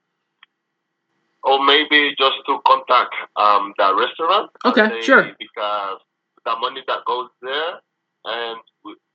or 1.44 1.63
maybe 1.66 2.13
just 2.18 2.36
to 2.46 2.60
contact 2.68 3.16
um, 3.38 3.74
the 3.78 3.96
restaurant. 3.96 4.52
Okay, 4.66 4.90
say, 4.90 5.02
sure. 5.02 5.32
Because 5.40 6.00
the 6.46 6.56
money 6.60 6.82
that 6.88 7.06
goes 7.06 7.30
there, 7.42 7.80
and 8.26 8.60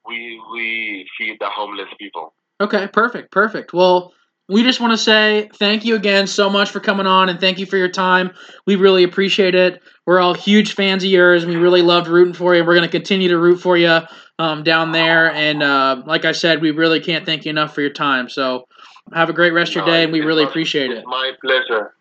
we, 0.07 0.41
we 0.53 1.07
feed 1.19 1.37
the 1.41 1.49
homeless 1.51 1.89
people. 1.99 2.35
Okay, 2.61 2.89
perfect, 2.89 3.31
perfect. 3.33 3.73
Well, 3.73 4.13
we 4.53 4.63
just 4.63 4.81
want 4.81 4.93
to 4.93 4.99
say 4.99 5.49
thank 5.55 5.85
you 5.85 5.95
again 5.97 6.27
so 6.27 6.51
much 6.51 6.71
for 6.71 6.81
coming 6.81 7.07
on 7.07 7.29
and 7.29 7.41
thank 7.41 7.59
you 7.59 7.67
for 7.67 7.77
your 7.77 7.89
time. 7.89 8.33
We 8.67 8.77
really 8.77 9.03
appreciate 9.05 9.55
it. 9.55 9.83
We're 10.07 10.21
all 10.21 10.35
huge 10.35 10.75
fans 10.75 11.03
of 11.05 11.11
yours. 11.11 11.43
and 11.43 11.53
We 11.53 11.59
really 11.59 11.83
loved 11.83 12.07
rooting 12.09 12.35
for 12.35 12.55
you. 12.55 12.65
We're 12.65 12.75
going 12.75 12.87
to 12.89 12.91
continue 12.91 13.29
to 13.29 13.39
root 13.39 13.57
for 13.61 13.77
you 13.77 14.01
um, 14.39 14.63
down 14.63 14.93
there. 14.93 15.33
And 15.33 15.63
uh, 15.63 16.03
like 16.07 16.25
I 16.25 16.33
said, 16.33 16.61
we 16.61 16.71
really 16.71 17.01
can't 17.01 17.25
thank 17.25 17.45
you 17.45 17.51
enough 17.51 17.75
for 17.75 17.81
your 17.81 17.91
time. 17.93 18.29
So 18.29 18.67
have 19.15 19.31
a 19.31 19.33
great 19.33 19.53
rest 19.53 19.73
of 19.73 19.77
your 19.77 19.87
No, 19.87 19.93
day, 19.93 20.03
and 20.05 20.13
we 20.13 20.21
really 20.21 20.45
my- 20.45 20.51
appreciate 20.51 20.91
it. 20.91 20.99
It's 20.99 21.07
my 21.07 21.33
pleasure. 21.41 21.95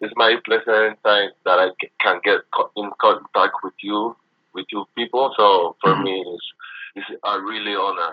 It's 0.00 0.12
my 0.16 0.36
pleasure 0.44 0.86
anytime 0.86 1.30
that 1.44 1.58
I 1.58 1.68
can 2.00 2.20
get 2.24 2.40
in 2.76 2.90
contact 3.00 3.54
with 3.64 3.74
you, 3.82 4.16
with 4.54 4.66
you 4.70 4.84
people. 4.96 5.34
So 5.36 5.76
for 5.82 5.94
Mhm. 5.96 6.04
me, 6.04 6.24
it's, 6.94 7.06
it's 7.10 7.20
a 7.24 7.40
really 7.40 7.74
honor. 7.74 8.12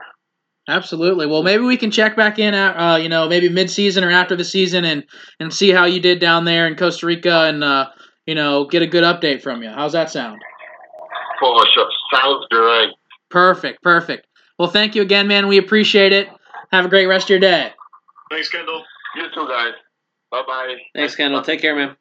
Absolutely. 0.67 1.27
Well, 1.27 1.43
maybe 1.43 1.63
we 1.63 1.77
can 1.77 1.91
check 1.91 2.15
back 2.15 2.39
in 2.39 2.53
at 2.53 2.71
uh, 2.73 2.97
you 2.97 3.09
know 3.09 3.27
maybe 3.27 3.49
mid 3.49 3.69
season 3.69 4.03
or 4.03 4.09
after 4.09 4.35
the 4.35 4.43
season 4.43 4.83
and 4.83 5.03
and 5.39 5.53
see 5.53 5.69
how 5.69 5.85
you 5.85 5.99
did 5.99 6.19
down 6.19 6.45
there 6.45 6.67
in 6.67 6.75
Costa 6.75 7.05
Rica 7.05 7.43
and 7.43 7.63
uh, 7.63 7.89
you 8.25 8.33
know 8.35 8.65
get 8.65 8.81
a 8.81 8.87
good 8.87 9.03
update 9.03 9.41
from 9.43 9.61
you. 9.61 9.69
How's 9.69 9.93
that 9.93 10.09
sound? 10.09 10.39
For 11.39 11.63
sure. 11.73 11.89
Sounds 12.13 12.45
great. 12.49 12.89
Perfect. 13.29 13.83
Perfect. 13.83 14.27
Well, 14.57 14.69
thank 14.69 14.95
you 14.95 15.01
again, 15.01 15.27
man. 15.27 15.47
We 15.47 15.57
appreciate 15.57 16.13
it. 16.13 16.29
Have 16.71 16.85
a 16.85 16.89
great 16.89 17.07
rest 17.07 17.25
of 17.25 17.29
your 17.31 17.39
day. 17.39 17.71
Thanks, 18.31 18.49
Kendall. 18.49 18.83
You 19.15 19.23
too, 19.33 19.47
guys. 19.47 19.73
Bye 20.31 20.43
bye. 20.47 20.75
Thanks, 20.95 21.15
Kendall. 21.15 21.41
Take 21.41 21.61
care, 21.61 21.75
man. 21.75 21.95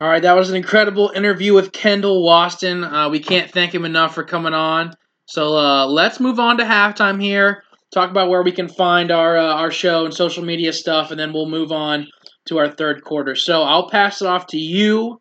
All 0.00 0.08
right, 0.08 0.22
that 0.22 0.34
was 0.34 0.48
an 0.48 0.56
incredible 0.56 1.10
interview 1.14 1.54
with 1.54 1.72
Kendall 1.72 2.24
Waston. 2.24 2.84
Uh, 2.84 3.10
we 3.10 3.18
can't 3.18 3.50
thank 3.50 3.74
him 3.74 3.84
enough 3.84 4.14
for 4.14 4.22
coming 4.22 4.54
on. 4.54 4.94
So 5.26 5.56
uh, 5.56 5.86
let's 5.86 6.20
move 6.20 6.38
on 6.38 6.58
to 6.58 6.64
halftime 6.64 7.20
here. 7.20 7.64
Talk 7.92 8.10
about 8.10 8.28
where 8.28 8.42
we 8.42 8.52
can 8.52 8.68
find 8.68 9.10
our 9.10 9.38
uh, 9.38 9.54
our 9.54 9.70
show 9.70 10.04
and 10.04 10.12
social 10.12 10.44
media 10.44 10.72
stuff, 10.72 11.10
and 11.10 11.18
then 11.18 11.32
we'll 11.32 11.48
move 11.48 11.72
on 11.72 12.06
to 12.46 12.58
our 12.58 12.70
third 12.70 13.02
quarter. 13.02 13.34
So 13.34 13.62
I'll 13.62 13.88
pass 13.88 14.20
it 14.20 14.26
off 14.26 14.48
to 14.48 14.58
you, 14.58 15.20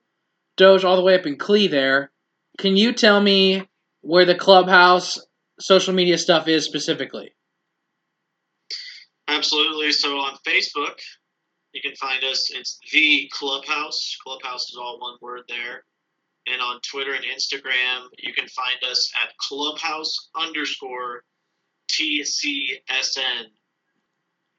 Doge, 0.58 0.84
all 0.84 0.97
the 0.97 1.03
way 1.03 1.15
up 1.15 1.25
in 1.25 1.38
Clee. 1.38 1.67
There, 1.67 2.12
can 2.58 2.75
you 2.75 2.91
tell 2.91 3.21
me 3.21 3.67
where 4.01 4.25
the 4.25 4.36
clubhouse 4.36 5.19
social 5.60 5.93
media 5.93 6.17
stuff 6.17 6.47
is 6.47 6.65
specifically? 6.65 7.32
Absolutely. 9.27 9.91
So 9.91 10.17
on 10.17 10.38
Facebook, 10.45 10.99
you 11.73 11.82
can 11.82 11.95
find 11.95 12.23
us. 12.23 12.49
It's 12.53 12.80
the 12.91 13.30
Clubhouse. 13.34 14.17
Clubhouse 14.25 14.69
is 14.69 14.77
all 14.80 14.99
one 14.99 15.17
word 15.21 15.41
there. 15.47 15.84
And 16.47 16.62
on 16.62 16.80
Twitter 16.82 17.13
and 17.13 17.25
Instagram, 17.25 18.08
you 18.17 18.34
can 18.34 18.47
find 18.47 18.77
us 18.89 19.12
at 19.21 19.36
Clubhouse 19.38 20.30
underscore 20.36 21.23
TCSN. 21.89 23.45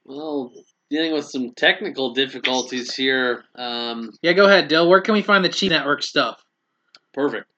Well, 0.04 0.52
dealing 0.90 1.12
with 1.12 1.26
some 1.26 1.52
technical 1.54 2.14
difficulties 2.14 2.94
here. 2.94 3.44
Um, 3.54 4.10
Yeah, 4.22 4.32
go 4.32 4.46
ahead, 4.46 4.68
Dyl. 4.68 4.88
Where 4.88 5.00
can 5.02 5.14
we 5.14 5.22
find 5.22 5.44
the 5.44 5.48
Cheat 5.48 5.70
Network 5.70 6.02
stuff? 6.02 6.42
perfect. 7.14 7.50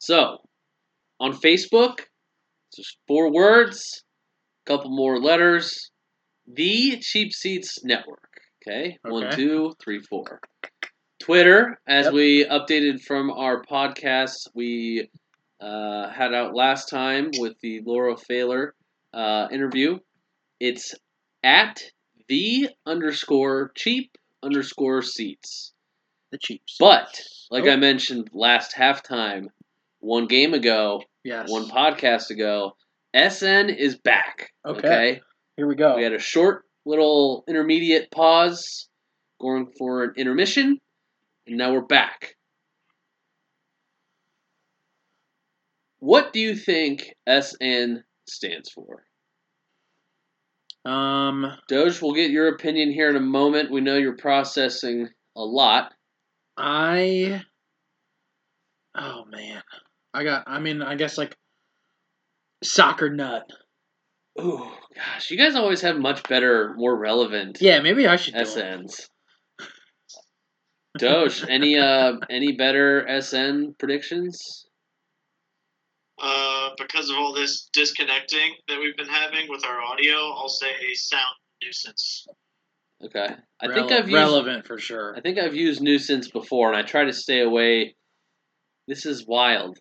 So, 0.00 0.38
on 1.18 1.32
Facebook, 1.32 2.00
just 2.76 2.98
four 3.08 3.32
words, 3.32 4.04
a 4.66 4.70
couple 4.70 4.90
more 4.90 5.18
letters. 5.18 5.90
The 6.46 6.98
Cheap 7.00 7.32
Seats 7.32 7.82
Network. 7.84 8.28
Okay, 8.66 8.98
one, 9.02 9.24
Okay. 9.28 9.36
two, 9.36 9.72
three, 9.82 10.00
four. 10.00 10.40
Twitter, 11.20 11.80
as 11.86 12.04
Yep. 12.06 12.14
we 12.14 12.44
updated 12.44 13.00
from 13.02 13.30
our 13.30 13.62
podcast, 13.64 14.48
we 14.54 15.08
uh, 15.60 16.08
had 16.10 16.32
out 16.34 16.54
last 16.54 16.88
time 16.88 17.30
with 17.38 17.58
the 17.60 17.80
Laura 17.84 18.16
Failer 18.16 18.74
uh, 19.14 19.48
interview. 19.50 19.98
It's 20.60 20.94
at 21.42 21.82
the 22.28 22.68
underscore 22.86 23.72
cheap 23.76 24.10
underscore 24.42 25.02
seats. 25.02 25.72
The 26.30 26.38
Cheap 26.38 26.62
Seats. 26.68 26.78
But 26.78 27.20
like 27.50 27.64
Oh. 27.64 27.70
I 27.70 27.76
mentioned 27.76 28.28
last 28.34 28.74
halftime, 28.74 29.46
one 30.00 30.26
game 30.26 30.52
ago, 30.52 31.02
yes. 31.24 31.50
one 31.50 31.68
podcast 31.68 32.30
ago, 32.30 32.72
SN 33.14 33.70
is 33.70 33.96
back. 33.96 34.50
Okay. 34.66 35.20
Here 35.56 35.66
we 35.66 35.74
go. 35.74 35.96
We 35.96 36.02
had 36.02 36.12
a 36.12 36.18
short 36.18 36.64
little 36.84 37.44
intermediate 37.48 38.10
pause, 38.10 38.88
going 39.40 39.72
for 39.78 40.04
an 40.04 40.12
intermission, 40.16 40.78
and 41.46 41.56
now 41.56 41.72
we're 41.72 41.80
back. 41.80 42.34
What 46.00 46.32
do 46.32 46.40
you 46.40 46.54
think 46.54 47.14
SN 47.28 48.04
stands 48.28 48.70
for? 48.70 49.04
Um, 50.84 51.46
Doge, 51.68 52.00
we'll 52.00 52.14
get 52.14 52.30
your 52.30 52.48
opinion 52.48 52.90
here 52.90 53.10
in 53.10 53.16
a 53.16 53.20
moment. 53.20 53.70
We 53.70 53.80
know 53.80 53.96
you're 53.96 54.16
processing 54.16 55.08
a 55.36 55.42
lot. 55.42 55.92
I. 56.56 57.42
Oh 58.96 59.24
man, 59.30 59.62
I 60.14 60.24
got. 60.24 60.44
I 60.46 60.60
mean, 60.60 60.82
I 60.82 60.94
guess 60.94 61.18
like 61.18 61.36
soccer 62.62 63.10
nut. 63.10 63.48
Ooh, 64.40 64.70
gosh, 64.94 65.30
you 65.30 65.36
guys 65.36 65.56
always 65.56 65.80
have 65.82 65.98
much 65.98 66.22
better, 66.28 66.74
more 66.76 66.96
relevant 66.96 67.58
Yeah, 67.60 67.80
maybe 67.80 68.06
I 68.06 68.16
should. 68.16 68.34
SNs. 68.34 69.08
Doge, 70.96 71.44
any 71.48 71.76
uh 71.76 72.14
any 72.30 72.52
better 72.52 73.06
SN 73.20 73.74
predictions? 73.78 74.67
Uh, 76.20 76.70
because 76.78 77.10
of 77.10 77.16
all 77.16 77.32
this 77.32 77.68
disconnecting 77.72 78.54
that 78.68 78.78
we've 78.80 78.96
been 78.96 79.08
having 79.08 79.48
with 79.48 79.64
our 79.64 79.80
audio, 79.80 80.16
I'll 80.16 80.48
say 80.48 80.70
a 80.70 80.94
sound 80.94 81.22
nuisance. 81.62 82.26
Okay, 83.04 83.28
I 83.60 83.66
Rele- 83.66 83.74
think 83.74 83.92
I've 83.92 84.08
used 84.08 84.14
relevant 84.14 84.66
for 84.66 84.78
sure. 84.78 85.14
I 85.16 85.20
think 85.20 85.38
I've 85.38 85.54
used 85.54 85.80
nuisance 85.80 86.28
before, 86.30 86.68
and 86.68 86.76
I 86.76 86.82
try 86.82 87.04
to 87.04 87.12
stay 87.12 87.40
away. 87.40 87.94
This 88.88 89.06
is 89.06 89.24
wild. 89.26 89.78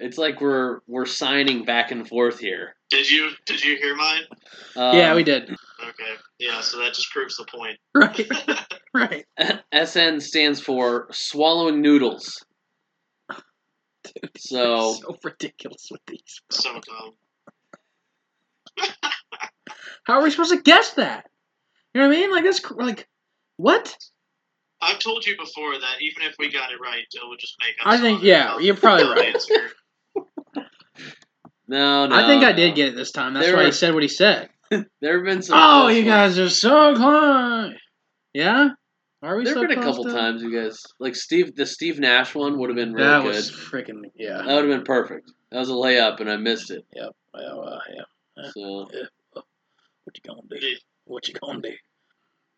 It's 0.00 0.18
like 0.18 0.40
we're 0.40 0.80
we're 0.86 1.06
signing 1.06 1.64
back 1.64 1.90
and 1.90 2.08
forth 2.08 2.38
here. 2.38 2.74
Did 2.90 3.10
you 3.10 3.30
did 3.46 3.62
you 3.62 3.76
hear 3.76 3.94
mine? 3.94 4.22
Um, 4.76 4.96
yeah, 4.96 5.14
we 5.14 5.22
did. 5.22 5.44
Okay, 5.44 6.12
yeah. 6.38 6.60
So 6.62 6.78
that 6.78 6.94
just 6.94 7.10
proves 7.10 7.36
the 7.36 7.46
point. 7.46 7.78
Right, 7.94 8.28
right. 8.94 9.24
SN 9.86 10.20
stands 10.20 10.60
for 10.60 11.08
swallowing 11.12 11.80
noodles. 11.80 12.42
So 14.36 14.92
so 14.94 15.16
ridiculous 15.22 15.88
with 15.90 16.00
these. 16.06 16.40
so 16.50 16.72
dumb. 16.80 17.12
How 20.04 20.14
are 20.20 20.22
we 20.22 20.30
supposed 20.30 20.52
to 20.52 20.60
guess 20.60 20.94
that? 20.94 21.30
You 21.94 22.00
know 22.02 22.08
what 22.08 22.16
I 22.16 22.20
mean? 22.20 22.30
Like 22.32 22.44
that's 22.44 22.60
cr- 22.60 22.82
like 22.82 23.08
what? 23.56 23.96
I've 24.82 24.98
told 24.98 25.24
you 25.24 25.36
before 25.38 25.72
that 25.78 25.96
even 26.02 26.22
if 26.24 26.34
we 26.38 26.50
got 26.50 26.70
it 26.72 26.80
right, 26.80 27.04
Dyl 27.12 27.28
would 27.30 27.38
just 27.38 27.56
make 27.64 27.74
up. 27.80 27.86
I 27.86 27.98
think 27.98 28.22
yeah, 28.22 28.58
you're 28.58 28.74
probably 28.76 29.06
right. 29.06 29.36
no, 31.68 32.06
no. 32.06 32.14
I 32.14 32.26
think 32.26 32.44
I 32.44 32.52
did 32.52 32.74
get 32.74 32.88
it 32.88 32.96
this 32.96 33.12
time. 33.12 33.34
That's 33.34 33.46
There 33.46 33.54
why 33.56 33.62
were- 33.62 33.66
he 33.66 33.72
said 33.72 33.94
what 33.94 34.02
he 34.02 34.08
said. 34.08 34.50
There 35.00 35.16
have 35.18 35.24
been 35.24 35.42
some. 35.42 35.56
Oh, 35.60 35.88
you 35.88 36.04
guys 36.04 36.38
are 36.38 36.48
so 36.50 36.94
close. 36.96 37.74
Yeah, 38.32 38.70
are 39.24 39.36
we? 39.36 39.44
There 39.44 39.54
so 39.54 39.60
have 39.60 39.68
been 39.68 39.78
a 39.78 39.82
couple 39.82 40.04
to- 40.04 40.12
times 40.12 40.42
you 40.42 40.52
guys 40.54 40.82
like 41.00 41.14
Steve. 41.16 41.54
The 41.56 41.66
Steve 41.66 41.98
Nash 41.98 42.34
one 42.34 42.58
would 42.58 42.70
have 42.70 42.76
been 42.76 42.92
really 42.92 43.06
that 43.06 43.22
good. 43.22 43.34
was 43.34 43.50
freaking 43.50 44.02
yeah. 44.16 44.38
That 44.38 44.46
would 44.46 44.68
have 44.68 44.78
been 44.78 44.84
perfect. 44.84 45.32
That 45.50 45.58
was 45.60 45.70
a 45.70 45.72
layup, 45.72 46.20
and 46.20 46.30
I 46.30 46.36
missed 46.36 46.70
it. 46.70 46.84
Yep. 46.94 47.10
Well, 47.32 47.68
uh, 47.68 47.78
yeah. 47.94 48.50
So 48.52 48.86
What 49.32 50.16
you 50.16 50.20
gonna 50.26 50.42
do? 50.48 50.56
Yeah. 50.66 50.76
What 51.04 51.28
you 51.28 51.34
gonna 51.34 51.60
do? 51.60 51.72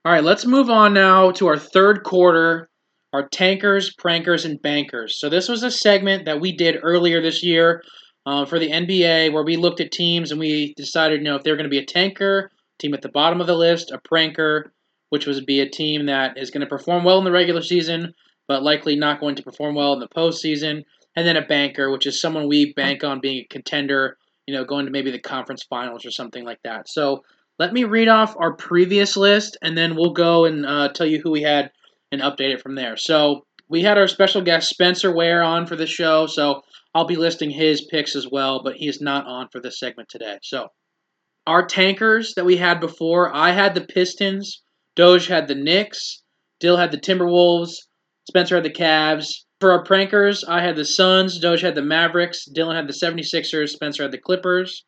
All 0.05 0.13
right, 0.13 0.25
let's 0.25 0.47
move 0.47 0.71
on 0.71 0.95
now 0.95 1.33
to 1.33 1.49
our 1.49 1.59
third 1.59 2.05
quarter, 2.05 2.69
our 3.13 3.29
tankers, 3.29 3.95
prankers, 3.97 4.45
and 4.45 4.61
bankers. 4.63 5.19
So 5.19 5.29
this 5.29 5.49
was 5.49 5.65
a 5.65 5.71
segment 5.71 6.27
that 6.27 6.41
we 6.41 6.53
did 6.53 6.79
earlier 6.83 7.21
this 7.21 7.43
year 7.43 7.83
uh, 8.25 8.45
for 8.45 8.59
the 8.61 8.71
NBA, 8.71 9.33
where 9.33 9.43
we 9.43 9.57
looked 9.57 9.81
at 9.81 9.91
teams 9.91 10.31
and 10.31 10.39
we 10.39 10.75
decided, 10.77 11.19
you 11.21 11.25
know, 11.25 11.35
if 11.35 11.43
they're 11.43 11.57
going 11.57 11.65
to 11.65 11.71
be 11.71 11.79
a 11.79 11.85
tanker, 11.85 12.51
team 12.79 12.95
at 12.95 13.03
the 13.03 13.09
bottom 13.09 13.41
of 13.41 13.47
the 13.49 13.57
list, 13.57 13.91
a 13.91 13.99
pranker, 13.99 14.67
which 15.11 15.27
was 15.27 15.41
be 15.41 15.61
a 15.61 15.69
team 15.69 16.07
that 16.07 16.39
is 16.39 16.51
going 16.51 16.63
to 16.63 16.67
perform 16.67 17.05
well 17.05 17.19
in 17.19 17.25
the 17.25 17.33
regular 17.33 17.63
season, 17.63 18.15
but 18.49 18.63
likely 18.63 18.97
not 18.97 19.21
going 19.21 19.37
to 19.37 19.43
perform 19.43 19.75
well 19.75 19.93
in 19.93 20.01
the 20.01 20.09
postseason, 20.09 20.83
and 21.15 21.27
then 21.27 21.37
a 21.37 21.47
banker, 21.47 21.91
which 21.91 22.07
is 22.07 22.21
someone 22.21 22.49
we 22.49 22.73
bank 22.75 23.05
on 23.05 23.21
being 23.21 23.39
a 23.39 23.53
contender 23.53 24.17
you 24.47 24.55
know, 24.55 24.65
going 24.65 24.87
to 24.87 24.93
maybe 24.93 25.11
the 25.11 25.19
conference 25.19 25.65
finals 25.65 26.07
or 26.07 26.11
something 26.11 26.45
like 26.45 26.61
that. 26.63 26.89
So 26.89 27.25
let 27.59 27.73
me 27.73 27.85
read 27.85 28.09
off 28.09 28.37
our 28.39 28.55
previous 28.55 29.17
list, 29.17 29.57
and 29.63 29.77
then 29.77 29.97
we'll 29.97 30.13
go 30.13 30.45
and 30.45 30.65
uh, 30.65 30.91
tell 30.91 31.07
you 31.07 31.21
who 31.21 31.31
we 31.31 31.43
had 31.43 31.71
and 32.13 32.21
update 32.21 32.55
it 32.55 32.61
from 32.61 32.75
there. 32.75 32.97
So 32.97 33.47
we 33.69 33.83
had 33.83 33.99
our 33.99 34.07
special 34.07 34.43
guest 34.43 34.69
Spencer 34.69 35.15
Ware 35.15 35.43
on 35.43 35.67
for 35.67 35.75
the 35.75 35.87
show, 35.87 36.27
so 36.27 36.63
I'll 36.95 37.07
be 37.07 37.17
listing 37.17 37.51
his 37.51 37.87
picks 37.91 38.15
as 38.15 38.29
well, 38.31 38.63
but 38.63 38.77
he 38.77 38.87
is 38.89 39.01
not 39.01 39.27
on 39.27 39.49
for 39.49 39.61
this 39.61 39.81
segment 39.81 40.09
today. 40.09 40.39
So 40.43 40.69
our 41.47 41.67
tankers 41.67 42.35
that 42.35 42.45
we 42.45 42.57
had 42.57 42.81
before, 42.81 43.35
I 43.35 43.51
had 43.51 43.75
the 43.75 43.81
Pistons, 43.81 44.63
Doge 44.97 45.29
had 45.29 45.47
the 45.47 45.55
Knicks, 45.55 46.23
Dyl 46.61 46.79
had 46.79 46.91
the 46.91 46.99
Timberwolves. 46.99 47.75
Spencer 48.29 48.57
had 48.57 48.65
the 48.65 48.71
Cavs. 48.71 49.45
For 49.61 49.73
our 49.73 49.85
prankers, 49.85 50.45
I 50.47 50.61
had 50.61 50.77
the 50.77 50.85
Suns. 50.85 51.39
Doge 51.39 51.63
had 51.63 51.75
the 51.75 51.83
Mavericks. 51.83 52.47
Dylan 52.49 52.77
had 52.77 52.89
the 52.89 52.93
76ers. 52.93 53.71
Spencer 53.71 54.03
had 54.03 54.13
the 54.13 54.19
Clippers. 54.19 54.85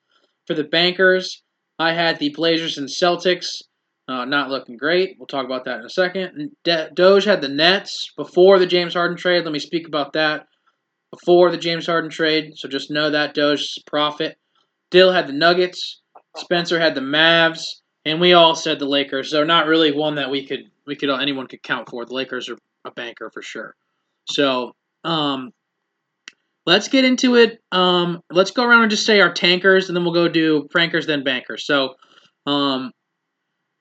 For 0.46 0.54
the 0.54 0.64
bankers, 0.64 1.42
I 1.78 1.92
had 1.92 2.18
the 2.18 2.30
Blazers 2.30 2.78
and 2.78 2.88
Celtics. 2.88 3.62
Uh, 4.09 4.24
not 4.24 4.50
looking 4.50 4.76
great. 4.76 5.16
We'll 5.18 5.26
talk 5.26 5.44
about 5.44 5.66
that 5.66 5.80
in 5.80 5.84
a 5.84 5.90
second. 5.90 6.50
Doge 6.64 7.24
had 7.24 7.42
the 7.42 7.48
Nets 7.48 8.11
before 8.16 8.59
the 8.59 8.66
James 8.66 8.94
Harden 8.94 9.16
trade. 9.16 9.44
Let 9.44 9.52
me 9.52 9.59
speak 9.59 9.86
about 9.86 10.14
that 10.14 10.46
before 11.11 11.50
the 11.50 11.59
James 11.59 11.86
Harden 11.86 12.11
trade. 12.11 12.52
So 12.56 12.68
just 12.68 12.90
know 12.90 13.11
that 13.11 13.34
Doge's 13.34 13.78
profit. 13.86 14.38
Dyl 14.90 15.12
had 15.12 15.26
the 15.26 15.34
Nuggets. 15.34 16.00
Spencer 16.36 16.80
had 16.80 16.94
the 16.94 17.02
Mavs, 17.02 17.62
and 18.09 18.20
we 18.20 18.32
all 18.32 18.54
said 18.54 18.78
the 18.78 18.86
Lakers. 18.86 19.30
So 19.30 19.44
not 19.44 19.66
really 19.66 19.92
one 19.92 20.16
that 20.16 20.30
we 20.30 20.46
could 20.46 20.70
we 20.86 20.96
could 20.96 21.11
anyone 21.11 21.46
could 21.46 21.62
count 21.62 21.88
for. 21.88 22.04
The 22.04 22.14
Lakers 22.14 22.48
are 22.48 22.59
a 22.84 22.90
banker 22.90 23.30
for 23.30 23.42
sure. 23.42 23.74
So 24.30 24.72
um, 25.04 25.52
let's 26.66 26.88
get 26.88 27.04
into 27.04 27.36
it. 27.36 27.61
Um, 27.72 28.20
let's 28.30 28.50
go 28.50 28.64
around 28.64 28.82
and 28.82 28.90
just 28.90 29.06
say 29.06 29.20
our 29.20 29.32
tankers, 29.32 29.88
and 29.88 29.96
then 29.96 30.04
we'll 30.04 30.14
go 30.14 30.28
do 30.28 30.68
prankers, 30.74 31.06
then 31.06 31.24
bankers. 31.24 31.64
So 31.64 31.94
um, 32.46 32.92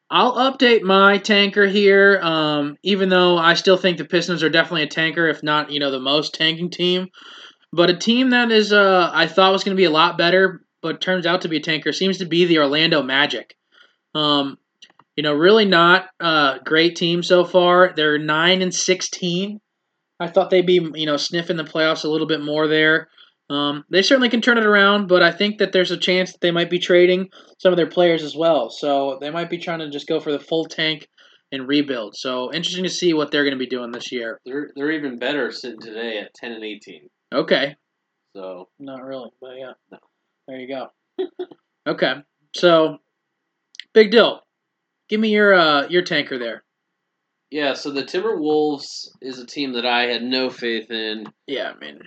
I'll 0.10 0.36
update 0.36 0.84
my 0.84 1.18
tanker 1.18 1.66
here, 1.66 2.20
um, 2.22 2.78
even 2.84 3.10
though 3.10 3.38
I 3.38 3.56
still 3.56 3.78
think 3.78 3.98
the 3.98 4.06
Pistons 4.06 4.44
are 4.44 4.50
definitely 4.50 4.84
a 4.84 4.88
tanker, 4.88 5.28
if 5.28 5.44
not, 5.44 5.72
you 5.72 5.80
know, 5.80 5.92
the 5.92 6.00
most 6.00 6.34
tanking 6.34 6.70
team. 6.70 7.08
But 7.74 7.90
a 7.90 7.98
team 7.98 8.30
that 8.30 8.52
is, 8.52 8.72
uh, 8.72 9.12
I 9.14 9.28
thought 9.28 9.52
was 9.52 9.66
going 9.66 9.76
to 9.76 9.82
be 9.82 9.86
a 9.86 9.90
lot 9.90 10.18
better, 10.18 10.62
but 10.82 11.02
turns 11.02 11.26
out 11.26 11.42
to 11.42 11.50
be 11.50 11.58
a 11.58 11.62
tanker, 11.62 11.92
seems 11.92 12.20
to 12.20 12.26
be 12.26 12.46
the 12.46 12.60
Orlando 12.60 13.04
Magic. 13.04 13.58
Um, 14.16 14.58
you 15.16 15.24
know, 15.24 15.34
really 15.34 15.66
not 15.66 16.06
a 16.20 16.60
great 16.64 16.96
team 16.96 17.24
so 17.24 17.44
far. 17.44 17.94
They're 17.96 18.18
nine 18.20 18.62
and 18.62 18.74
sixteen. 18.74 19.60
I 20.20 20.28
thought 20.28 20.50
they'd 20.50 20.66
be, 20.66 20.82
you 20.96 21.06
know, 21.06 21.18
sniffing 21.18 21.58
the 21.58 21.64
playoffs 21.64 22.04
a 22.04 22.08
little 22.08 22.28
bit 22.28 22.42
more 22.42 22.68
there. 22.68 23.08
Um, 23.50 23.84
they 23.90 24.02
certainly 24.02 24.30
can 24.30 24.42
turn 24.42 24.58
it 24.58 24.66
around, 24.66 25.08
but 25.08 25.24
I 25.24 25.32
think 25.32 25.60
that 25.60 25.72
there's 25.72 25.92
a 25.92 25.98
chance 25.98 26.32
that 26.32 26.42
they 26.42 26.52
might 26.52 26.70
be 26.70 26.80
trading 26.80 27.30
some 27.60 27.72
of 27.72 27.78
their 27.78 27.88
players 27.88 28.24
as 28.24 28.36
well. 28.36 28.70
So 28.70 29.18
they 29.22 29.30
might 29.30 29.50
be 29.50 29.58
trying 29.58 29.80
to 29.80 29.90
just 29.90 30.08
go 30.08 30.20
for 30.20 30.32
the 30.32 30.40
full 30.40 30.66
tank 30.66 31.08
and 31.52 31.68
rebuild. 31.68 32.16
So 32.18 32.52
interesting 32.54 32.84
to 32.84 32.90
see 32.90 33.14
what 33.14 33.32
they're 33.32 33.44
going 33.46 33.54
to 33.54 33.60
be 33.60 33.68
doing 33.68 33.92
this 33.92 34.12
year. 34.12 34.40
They're 34.46 34.70
they're 34.76 34.92
even 34.92 35.18
better 35.18 35.52
sitting 35.52 35.80
today 35.80 36.20
at 36.20 36.34
ten 36.34 36.52
and 36.52 36.64
eighteen. 36.64 37.08
Okay, 37.34 37.76
So 38.36 38.68
not 38.80 39.04
really, 39.04 39.30
but 39.40 39.52
yeah, 39.58 39.74
No. 39.92 39.98
there 40.48 40.60
you 40.60 40.68
go. 40.68 40.88
okay, 41.88 42.16
so 42.56 42.98
Big 43.98 44.12
Dyl. 44.12 44.44
Give 45.10 45.20
me 45.20 45.30
your 45.30 45.56
uh, 45.56 45.88
your 45.88 46.04
tanker 46.04 46.38
there. 46.38 46.64
yeah, 47.50 47.74
so 47.74 47.90
the 47.90 48.04
Timberwolves 48.04 49.08
is 49.24 49.40
a 49.40 49.46
team 49.48 49.74
that 49.74 49.88
I 49.88 50.04
had 50.04 50.22
no 50.22 50.52
faith 50.52 50.92
in 50.92 51.26
Yeah, 51.48 51.72
I 51.76 51.80
mean, 51.84 51.98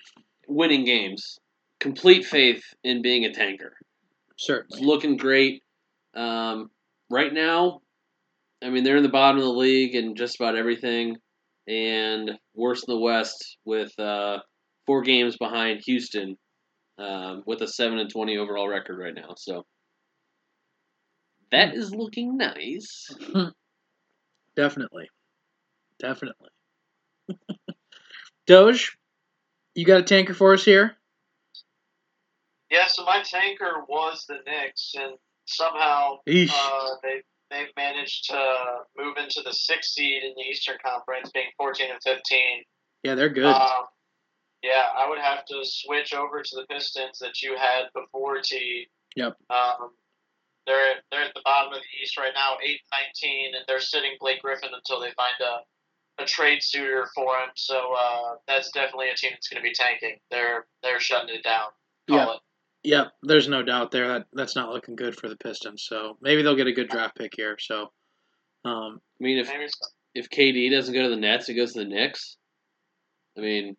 winning 0.46 0.84
games. 0.84 1.40
Complete 1.80 2.24
faith 2.24 2.62
in 2.84 3.02
being 3.02 3.24
a 3.24 3.32
tanker. 3.32 3.72
Sure, 4.36 4.66
it's 4.70 4.78
looking 4.78 5.16
great. 5.16 5.64
Um, 6.14 6.70
right 7.10 7.34
now, 7.34 7.80
I 8.62 8.70
mean, 8.70 8.84
they're 8.84 8.96
in 8.96 9.02
the 9.02 9.08
bottom 9.08 9.38
of 9.38 9.44
the 9.44 9.50
league 9.50 9.96
in 9.96 10.14
just 10.14 10.36
about 10.38 10.56
everything, 10.56 11.16
and 11.66 12.38
worse 12.54 12.84
in 12.86 12.94
the 12.94 13.00
West 13.00 13.56
with 13.64 13.90
uh, 13.98 14.38
four 14.86 15.02
games 15.02 15.36
behind 15.38 15.80
Houston, 15.86 16.36
um, 16.98 17.42
with 17.46 17.62
a 17.62 17.66
seven 17.66 17.98
and 17.98 18.08
twenty 18.08 18.38
overall 18.38 18.68
record 18.68 18.96
right 18.96 19.12
now. 19.12 19.34
So 19.36 19.64
that 21.52 21.74
is 21.74 21.94
looking 21.94 22.36
nice. 22.36 23.14
Definitely. 24.56 25.08
Definitely. 25.98 26.48
Doge, 28.46 28.96
you 29.74 29.84
got 29.84 30.00
a 30.00 30.04
tanker 30.04 30.34
for 30.34 30.54
us 30.54 30.64
here? 30.64 30.96
Yeah, 32.70 32.86
so 32.86 33.04
my 33.04 33.22
tanker 33.22 33.84
was 33.88 34.26
the 34.28 34.38
Knicks, 34.46 34.94
and 34.96 35.14
somehow 35.46 36.18
uh, 36.18 36.88
they 37.02 37.22
they've 37.50 37.72
managed 37.76 38.30
to 38.30 38.54
move 38.96 39.16
into 39.16 39.42
the 39.44 39.52
sixth 39.52 39.90
seed 39.90 40.22
in 40.22 40.32
the 40.36 40.42
Eastern 40.42 40.76
Conference, 40.84 41.30
being 41.32 41.50
14 41.56 41.86
and 41.90 42.02
15. 42.02 42.38
Yeah, 43.02 43.14
they're 43.16 43.28
good. 43.28 43.46
Um, 43.46 43.86
yeah, 44.62 44.86
I 44.96 45.08
would 45.08 45.18
have 45.18 45.44
to 45.46 45.62
switch 45.64 46.14
over 46.14 46.42
to 46.42 46.56
the 46.56 46.66
Pistons 46.66 47.18
that 47.18 47.42
you 47.42 47.56
had 47.56 47.84
before 47.94 48.40
T. 48.40 48.88
Yep. 49.16 49.36
Um, 49.48 49.90
they're 50.70 50.94
they're 51.10 51.26
at 51.26 51.34
the 51.34 51.42
bottom 51.44 51.72
of 51.72 51.80
the 51.80 52.02
East 52.02 52.16
right 52.16 52.32
now, 52.34 52.54
eight 52.62 52.78
and 52.80 52.94
nineteen, 53.02 53.54
and 53.56 53.64
they're 53.66 53.80
sitting 53.80 54.12
Blake 54.20 54.40
Griffin 54.42 54.70
until 54.72 55.00
they 55.00 55.10
find 55.16 55.34
a, 55.42 56.22
a 56.22 56.26
trade 56.26 56.62
suitor 56.62 57.08
for 57.14 57.34
him. 57.38 57.50
So 57.56 57.76
uh, 57.98 58.36
that's 58.46 58.70
definitely 58.70 59.10
a 59.10 59.16
team 59.16 59.32
that's 59.32 59.48
going 59.48 59.60
to 59.62 59.68
be 59.68 59.74
tanking. 59.74 60.18
They're 60.30 60.66
they're 60.84 61.00
shutting 61.00 61.34
it 61.34 61.42
down. 61.42 61.70
Call 62.08 62.18
Yeah. 62.18 62.32
it. 62.34 62.40
Yep, 62.82 63.06
there's 63.24 63.46
no 63.48 63.62
doubt 63.62 63.90
there 63.90 64.08
that 64.08 64.26
that's 64.32 64.56
not 64.56 64.70
looking 64.72 64.96
good 64.96 65.14
for 65.14 65.28
the 65.28 65.36
Pistons. 65.36 65.84
So 65.86 66.16
maybe 66.22 66.42
they'll 66.42 66.56
get 66.56 66.66
a 66.66 66.72
good 66.72 66.88
draft 66.88 67.14
pick 67.18 67.32
here. 67.36 67.58
So, 67.60 67.92
um, 68.64 69.00
I 69.20 69.22
mean, 69.22 69.36
if 69.38 69.48
so. 69.48 69.86
if 70.14 70.30
KD 70.30 70.70
doesn't 70.70 70.94
go 70.94 71.02
to 71.02 71.10
the 71.10 71.16
Nets, 71.16 71.46
he 71.46 71.54
goes 71.54 71.74
to 71.74 71.80
the 71.80 71.84
Knicks. 71.84 72.38
I 73.36 73.42
mean, 73.42 73.76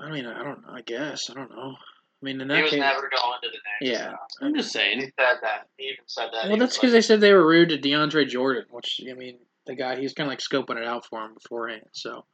I 0.00 0.10
mean, 0.10 0.26
I 0.26 0.42
don't. 0.42 0.64
I 0.68 0.80
guess 0.80 1.30
I 1.30 1.34
don't 1.34 1.50
know. 1.50 1.74
I 2.22 2.26
mean, 2.26 2.40
in 2.40 2.50
he 2.50 2.62
was 2.62 2.70
case, 2.70 2.80
never 2.80 3.00
going 3.00 3.38
to 3.42 3.48
the 3.48 3.86
Knicks. 3.86 3.98
Yeah. 3.98 4.14
I'm 4.42 4.54
just 4.54 4.72
saying. 4.72 4.98
He 4.98 5.06
said 5.06 5.38
that. 5.42 5.68
He 5.78 5.84
even 5.84 6.04
said 6.06 6.28
that. 6.32 6.48
well, 6.48 6.58
that's 6.58 6.76
because 6.76 6.92
like, 6.92 6.98
they 6.98 7.00
said 7.00 7.20
they 7.20 7.32
were 7.32 7.46
rude 7.46 7.70
to 7.70 7.78
DeAndre 7.78 8.28
Jordan, 8.28 8.64
which 8.70 9.00
I 9.08 9.14
mean, 9.14 9.38
the 9.66 9.74
guy 9.74 9.96
he's 9.96 10.12
kind 10.12 10.26
of 10.26 10.32
like 10.32 10.40
scoping 10.40 10.76
it 10.76 10.86
out 10.86 11.06
for 11.06 11.24
him 11.24 11.34
beforehand. 11.34 11.86
So, 11.92 12.26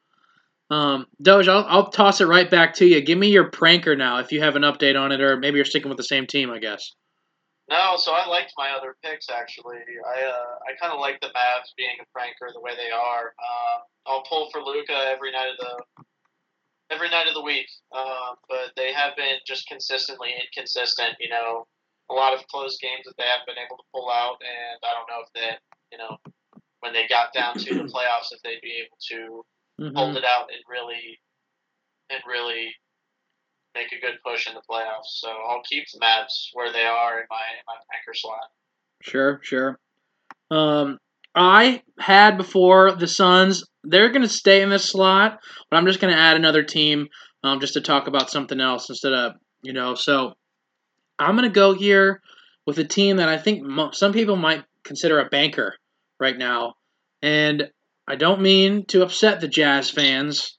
um, 0.71 1.07
Doge, 1.23 1.47
I'll 1.47 1.65
I'll 1.69 1.91
toss 1.91 2.21
it 2.21 2.27
right 2.27 2.51
back 2.51 2.75
to 2.75 2.87
you. 2.87 3.01
Give 3.01 3.19
me 3.19 3.29
your 3.29 3.51
pranker 3.51 3.97
now, 3.97 4.19
if 4.19 4.33
you 4.33 4.43
have 4.43 4.57
an 4.57 4.63
update 4.63 5.01
on 5.01 5.13
it, 5.13 5.21
or 5.21 5.37
maybe 5.37 5.57
you're 5.57 5.65
sticking 5.65 5.89
with 5.89 5.99
the 5.99 6.05
same 6.05 6.27
team. 6.27 6.51
I 6.51 6.59
guess. 6.59 6.93
No, 7.69 7.97
so 7.97 8.13
I 8.13 8.27
liked 8.29 8.53
my 8.57 8.71
other 8.71 8.97
picks 9.05 9.29
actually. 9.29 9.77
I 9.77 10.23
uh, 10.25 10.59
I 10.69 10.77
kind 10.81 10.93
of 10.93 11.01
like 11.01 11.21
the 11.21 11.29
Mavs 11.29 11.75
being 11.77 11.97
a 12.01 12.19
pranker 12.19 12.53
the 12.53 12.61
way 12.61 12.73
they 12.77 12.91
are. 12.91 13.35
Uh, 13.39 13.79
I'll 14.07 14.23
pull 14.23 14.51
for 14.51 14.63
Luka 14.63 14.95
every 14.95 15.33
night 15.33 15.51
of 15.51 15.59
the 15.59 16.05
every 16.91 17.11
night 17.11 17.27
of 17.29 17.35
the 17.35 17.43
week, 17.43 17.69
uh, 17.93 18.35
but 18.49 18.73
they 18.77 18.93
have 18.93 19.17
been 19.17 19.39
just 19.47 19.67
consistently 19.69 20.31
inconsistent. 20.35 21.17
You 21.21 21.31
know, 21.31 21.67
a 22.11 22.15
lot 22.15 22.35
of 22.35 22.47
close 22.49 22.79
games 22.79 23.05
that 23.07 23.15
they 23.19 23.25
haven't 23.25 23.47
been 23.47 23.63
able 23.65 23.77
to 23.77 23.89
pull 23.93 24.11
out, 24.11 24.37
and 24.41 24.79
I 24.85 24.95
don't 24.95 25.09
know 25.11 25.23
if 25.25 25.33
that 25.35 25.61
you 25.93 25.99
know 25.99 26.17
when 26.81 26.93
they 26.93 27.07
got 27.09 27.33
down 27.33 27.55
to 27.57 27.75
the 27.75 27.85
playoffs 27.85 28.33
if 28.33 28.43
they'd 28.43 28.61
be 28.63 28.85
able 28.85 28.99
to 29.09 29.45
Mhm. 29.81 29.97
hold 29.97 30.17
it 30.17 30.25
out 30.25 30.51
and 30.53 30.63
really 30.69 31.21
and 32.11 32.23
really 32.27 32.75
make 33.75 33.93
a 33.93 34.01
good 34.01 34.19
push 34.25 34.47
in 34.47 34.55
the 34.55 34.63
playoffs. 34.69 35.19
So 35.21 35.29
I'll 35.29 35.63
keep 35.63 35.85
the 35.93 36.01
Mavs 36.01 36.49
where 36.55 36.73
they 36.73 36.87
are 36.87 37.21
in 37.21 37.27
my 37.29 37.37
in 37.59 37.65
my 37.67 37.75
anchor 37.95 38.15
slot. 38.15 38.51
Sure, 39.03 39.41
sure. 39.43 39.79
Um, 40.51 40.99
I 41.35 41.83
had 41.99 42.37
before 42.39 42.93
the 42.93 43.07
Suns. 43.09 43.65
They're 43.89 44.11
going 44.11 44.23
to 44.23 44.29
stay 44.29 44.63
in 44.63 44.71
this 44.71 44.91
slot, 44.91 45.39
but 45.71 45.77
I'm 45.77 45.87
just 45.87 46.01
going 46.01 46.13
to 46.13 46.21
add 46.21 46.37
another 46.37 46.63
team 46.63 47.09
um, 47.45 47.61
just 47.61 47.75
to 47.75 47.81
talk 47.81 48.09
about 48.09 48.31
something 48.31 48.61
else 48.61 48.89
instead 48.89 49.13
of, 49.13 49.35
you 49.63 49.73
know, 49.73 49.95
so 49.95 50.35
I'm 51.19 51.37
going 51.37 51.49
to 51.49 51.55
go 51.55 51.75
here 51.75 52.21
with 52.67 52.79
a 52.79 52.85
team 52.85 53.17
that 53.17 53.29
I 53.29 53.39
think 53.39 53.63
mo- 53.63 53.93
some 53.93 54.13
people 54.13 54.37
might 54.37 54.65
consider 54.85 55.21
a 55.21 55.29
banker 55.29 55.75
right 56.19 56.37
now. 56.37 56.75
And 57.23 57.71
I 58.07 58.17
don't 58.17 58.43
mean 58.43 58.87
to 58.87 59.03
upset 59.03 59.41
the 59.41 59.49
Jazz 59.49 59.91
fans, 59.91 60.59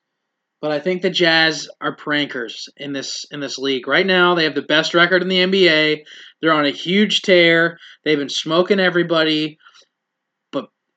but 0.62 0.72
I 0.72 0.80
think 0.80 1.02
the 1.02 1.10
Jazz 1.10 1.70
are 1.80 1.96
prankers 1.96 2.68
in 2.76 2.94
this 2.94 3.26
in 3.32 3.40
this 3.40 3.58
league. 3.58 3.88
Right 3.88 4.06
now, 4.06 4.36
they 4.36 4.44
have 4.44 4.56
the 4.56 4.62
best 4.62 4.94
record 4.94 5.22
in 5.22 5.28
the 5.28 5.40
NBA. 5.40 6.04
They're 6.42 6.54
on 6.54 6.66
a 6.66 6.72
huge 6.72 7.22
tear. 7.22 7.78
They've 8.04 8.18
been 8.18 8.30
smoking 8.30 8.80
everybody. 8.80 9.60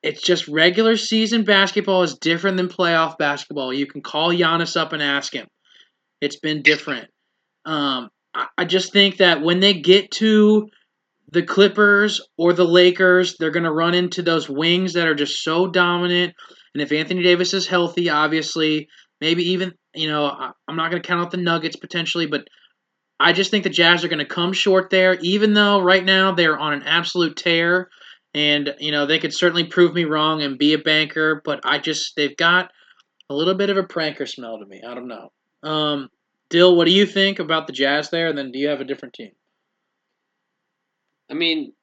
It's 0.03 0.21
just 0.21 0.47
regular 0.47 0.97
season 0.97 1.43
basketball 1.43 2.03
is 2.03 2.17
different 2.17 2.57
than 2.57 2.67
playoff 2.67 3.17
basketball. 3.17 3.73
You 3.73 3.85
can 3.85 4.01
call 4.01 4.29
Giannis 4.29 4.75
up 4.75 4.93
and 4.93 5.01
ask 5.01 5.33
him. 5.33 5.47
It's 6.21 6.39
been 6.39 6.63
different. 6.63 7.07
Um, 7.65 8.09
I, 8.33 8.47
I 8.57 8.65
just 8.65 8.93
think 8.93 9.17
that 9.17 9.41
when 9.41 9.59
they 9.59 9.73
get 9.75 10.11
to 10.11 10.67
the 11.31 11.43
Clippers 11.43 12.21
or 12.37 12.53
the 12.53 12.65
Lakers, 12.65 13.35
they're 13.37 13.51
going 13.51 13.63
to 13.63 13.71
run 13.71 13.93
into 13.93 14.21
those 14.21 14.49
wings 14.49 14.93
that 14.93 15.07
are 15.07 15.15
just 15.15 15.43
so 15.43 15.67
dominant. 15.67 16.33
And 16.73 16.81
if 16.81 16.91
Anthony 16.91 17.23
Davis 17.23 17.53
is 17.53 17.67
healthy, 17.67 18.09
obviously, 18.09 18.87
maybe 19.19 19.51
even, 19.51 19.73
you 19.93 20.09
know, 20.09 20.25
I, 20.25 20.51
I'm 20.67 20.75
not 20.75 20.89
going 20.89 21.01
to 21.01 21.07
count 21.07 21.21
out 21.21 21.31
the 21.31 21.37
Nuggets 21.37 21.75
potentially, 21.75 22.25
but 22.25 22.45
I 23.19 23.33
just 23.33 23.51
think 23.51 23.63
the 23.63 23.69
Jazz 23.69 24.03
are 24.03 24.07
going 24.07 24.19
to 24.19 24.25
come 24.25 24.51
short 24.51 24.89
there, 24.89 25.13
even 25.21 25.53
though 25.53 25.79
right 25.79 26.03
now 26.03 26.33
they're 26.33 26.57
on 26.57 26.73
an 26.73 26.83
absolute 26.83 27.37
tear. 27.37 27.87
And, 28.33 28.75
you 28.79 28.91
know, 28.91 29.05
they 29.05 29.19
could 29.19 29.33
certainly 29.33 29.65
prove 29.65 29.93
me 29.93 30.05
wrong 30.05 30.41
and 30.41 30.57
be 30.57 30.73
a 30.73 30.77
banker, 30.77 31.41
but 31.43 31.59
I 31.65 31.79
just, 31.79 32.15
they've 32.15 32.35
got 32.37 32.71
a 33.29 33.33
little 33.33 33.55
bit 33.55 33.69
of 33.69 33.77
a 33.77 33.83
pranker 33.83 34.27
smell 34.27 34.59
to 34.59 34.65
me. 34.65 34.81
I 34.87 34.93
don't 34.93 35.07
know. 35.07 35.31
Um, 35.63 36.09
Dyl, 36.49 36.75
what 36.75 36.85
do 36.85 36.91
you 36.91 37.05
think 37.05 37.39
about 37.39 37.67
the 37.67 37.73
Jazz 37.73 38.09
there? 38.09 38.27
And 38.27 38.37
then 38.37 38.51
do 38.51 38.59
you 38.59 38.69
have 38.69 38.81
a 38.81 38.85
different 38.85 39.13
team? 39.13 39.31
I 41.29 41.33
mean, 41.33 41.73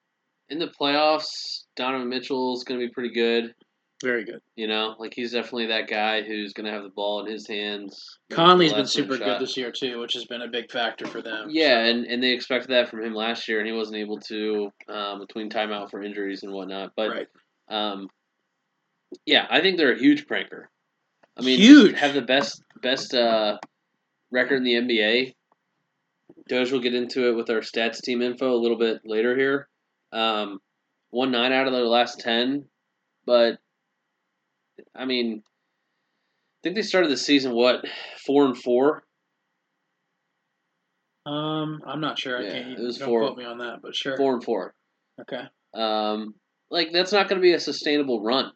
in 0.49 0.59
the 0.59 0.71
playoffs, 0.81 1.65
Donovan 1.77 2.09
Mitchell 2.09 2.55
is 2.55 2.65
going 2.65 2.81
to 2.81 2.87
be 2.87 2.93
pretty 2.93 3.15
good. 3.15 3.55
Very 4.03 4.25
good. 4.25 4.41
You 4.55 4.69
know, 4.69 4.95
like 4.99 5.13
he's 5.13 5.33
definitely 5.33 5.67
that 5.67 5.89
guy 5.89 6.23
who's 6.23 6.53
going 6.53 6.67
to 6.67 6.73
have 6.73 6.85
the 6.85 6.89
ball 6.89 7.25
in 7.25 7.33
his 7.33 7.49
hands. 7.49 8.19
Conley's 8.31 8.73
been 8.73 8.87
super 8.87 9.19
good 9.19 9.27
shot. 9.27 9.41
this 9.41 9.57
year 9.57 9.73
too, 9.73 9.99
which 9.99 10.15
has 10.15 10.25
been 10.25 10.43
a 10.43 10.49
big 10.49 10.71
factor 10.71 11.07
for 11.07 11.21
them. 11.21 11.49
Yeah, 11.51 11.85
and, 11.85 12.05
and 12.07 12.23
they 12.23 12.31
expected 12.31 12.71
that 12.71 12.89
from 12.89 13.03
him 13.03 13.15
last 13.15 13.49
year, 13.49 13.59
and 13.59 13.67
he 13.67 13.73
wasn't 13.73 13.97
able 13.97 14.21
to 14.21 14.71
um, 14.89 15.19
between 15.19 15.51
timeout 15.51 15.91
for 15.91 16.03
injuries 16.03 16.45
and 16.45 16.53
whatnot. 16.53 16.93
But 16.97 17.11
right. 17.11 17.27
um, 17.69 18.09
yeah, 19.27 19.47
I 19.51 19.61
think 19.61 19.79
they're 19.79 19.95
a 19.95 19.99
huge 19.99 20.27
pranker. 20.27 20.67
I 21.37 21.43
mean, 21.43 21.59
Huge. 21.59 21.99
have 21.99 22.15
the 22.15 22.23
best 22.23 22.63
best 22.83 23.15
uh, 23.15 23.59
record 24.31 24.57
in 24.57 24.65
the 24.65 24.75
NBA. 24.75 25.35
Doge 26.49 26.73
will 26.73 26.81
get 26.81 26.95
into 26.95 27.29
it 27.29 27.37
with 27.37 27.51
our 27.51 27.61
stats 27.61 28.01
team 28.01 28.23
info 28.23 28.53
a 28.53 28.59
little 28.59 28.79
bit 28.79 29.03
later 29.05 29.37
here. 29.37 29.69
Um, 30.13 30.61
won 31.11 31.31
nine 31.31 31.53
out 31.53 31.67
of 31.67 31.73
their 31.73 31.83
last 31.83 32.21
ten, 32.21 32.65
but 33.25 33.59
I 34.95 35.05
mean, 35.05 35.43
I 35.45 36.59
think 36.63 36.77
they 36.77 36.83
started 36.83 37.11
the 37.11 37.17
season 37.17 37.53
what 37.53 37.85
four 38.27 38.45
and 38.47 38.57
four. 38.57 39.05
Um, 41.27 41.83
I'm 41.87 42.01
not 42.01 42.19
sure. 42.19 42.41
Yeah, 42.41 42.49
I 42.49 42.53
can't. 42.53 42.79
it 42.79 42.83
was 42.83 42.99
don't 42.99 43.09
four- 43.09 43.21
quote 43.21 43.39
me 43.39 43.45
on 43.45 43.59
that, 43.59 43.81
but 43.83 43.95
sure. 43.95 44.17
Four 44.17 44.35
and 44.35 44.45
four. 44.45 44.75
Okay. 45.21 45.43
Um, 45.75 46.35
like 46.71 46.93
that's 46.93 47.13
not 47.13 47.29
going 47.29 47.41
to 47.41 47.43
be 47.43 47.53
a 47.53 47.61
sustainable 47.61 48.23
run. 48.23 48.53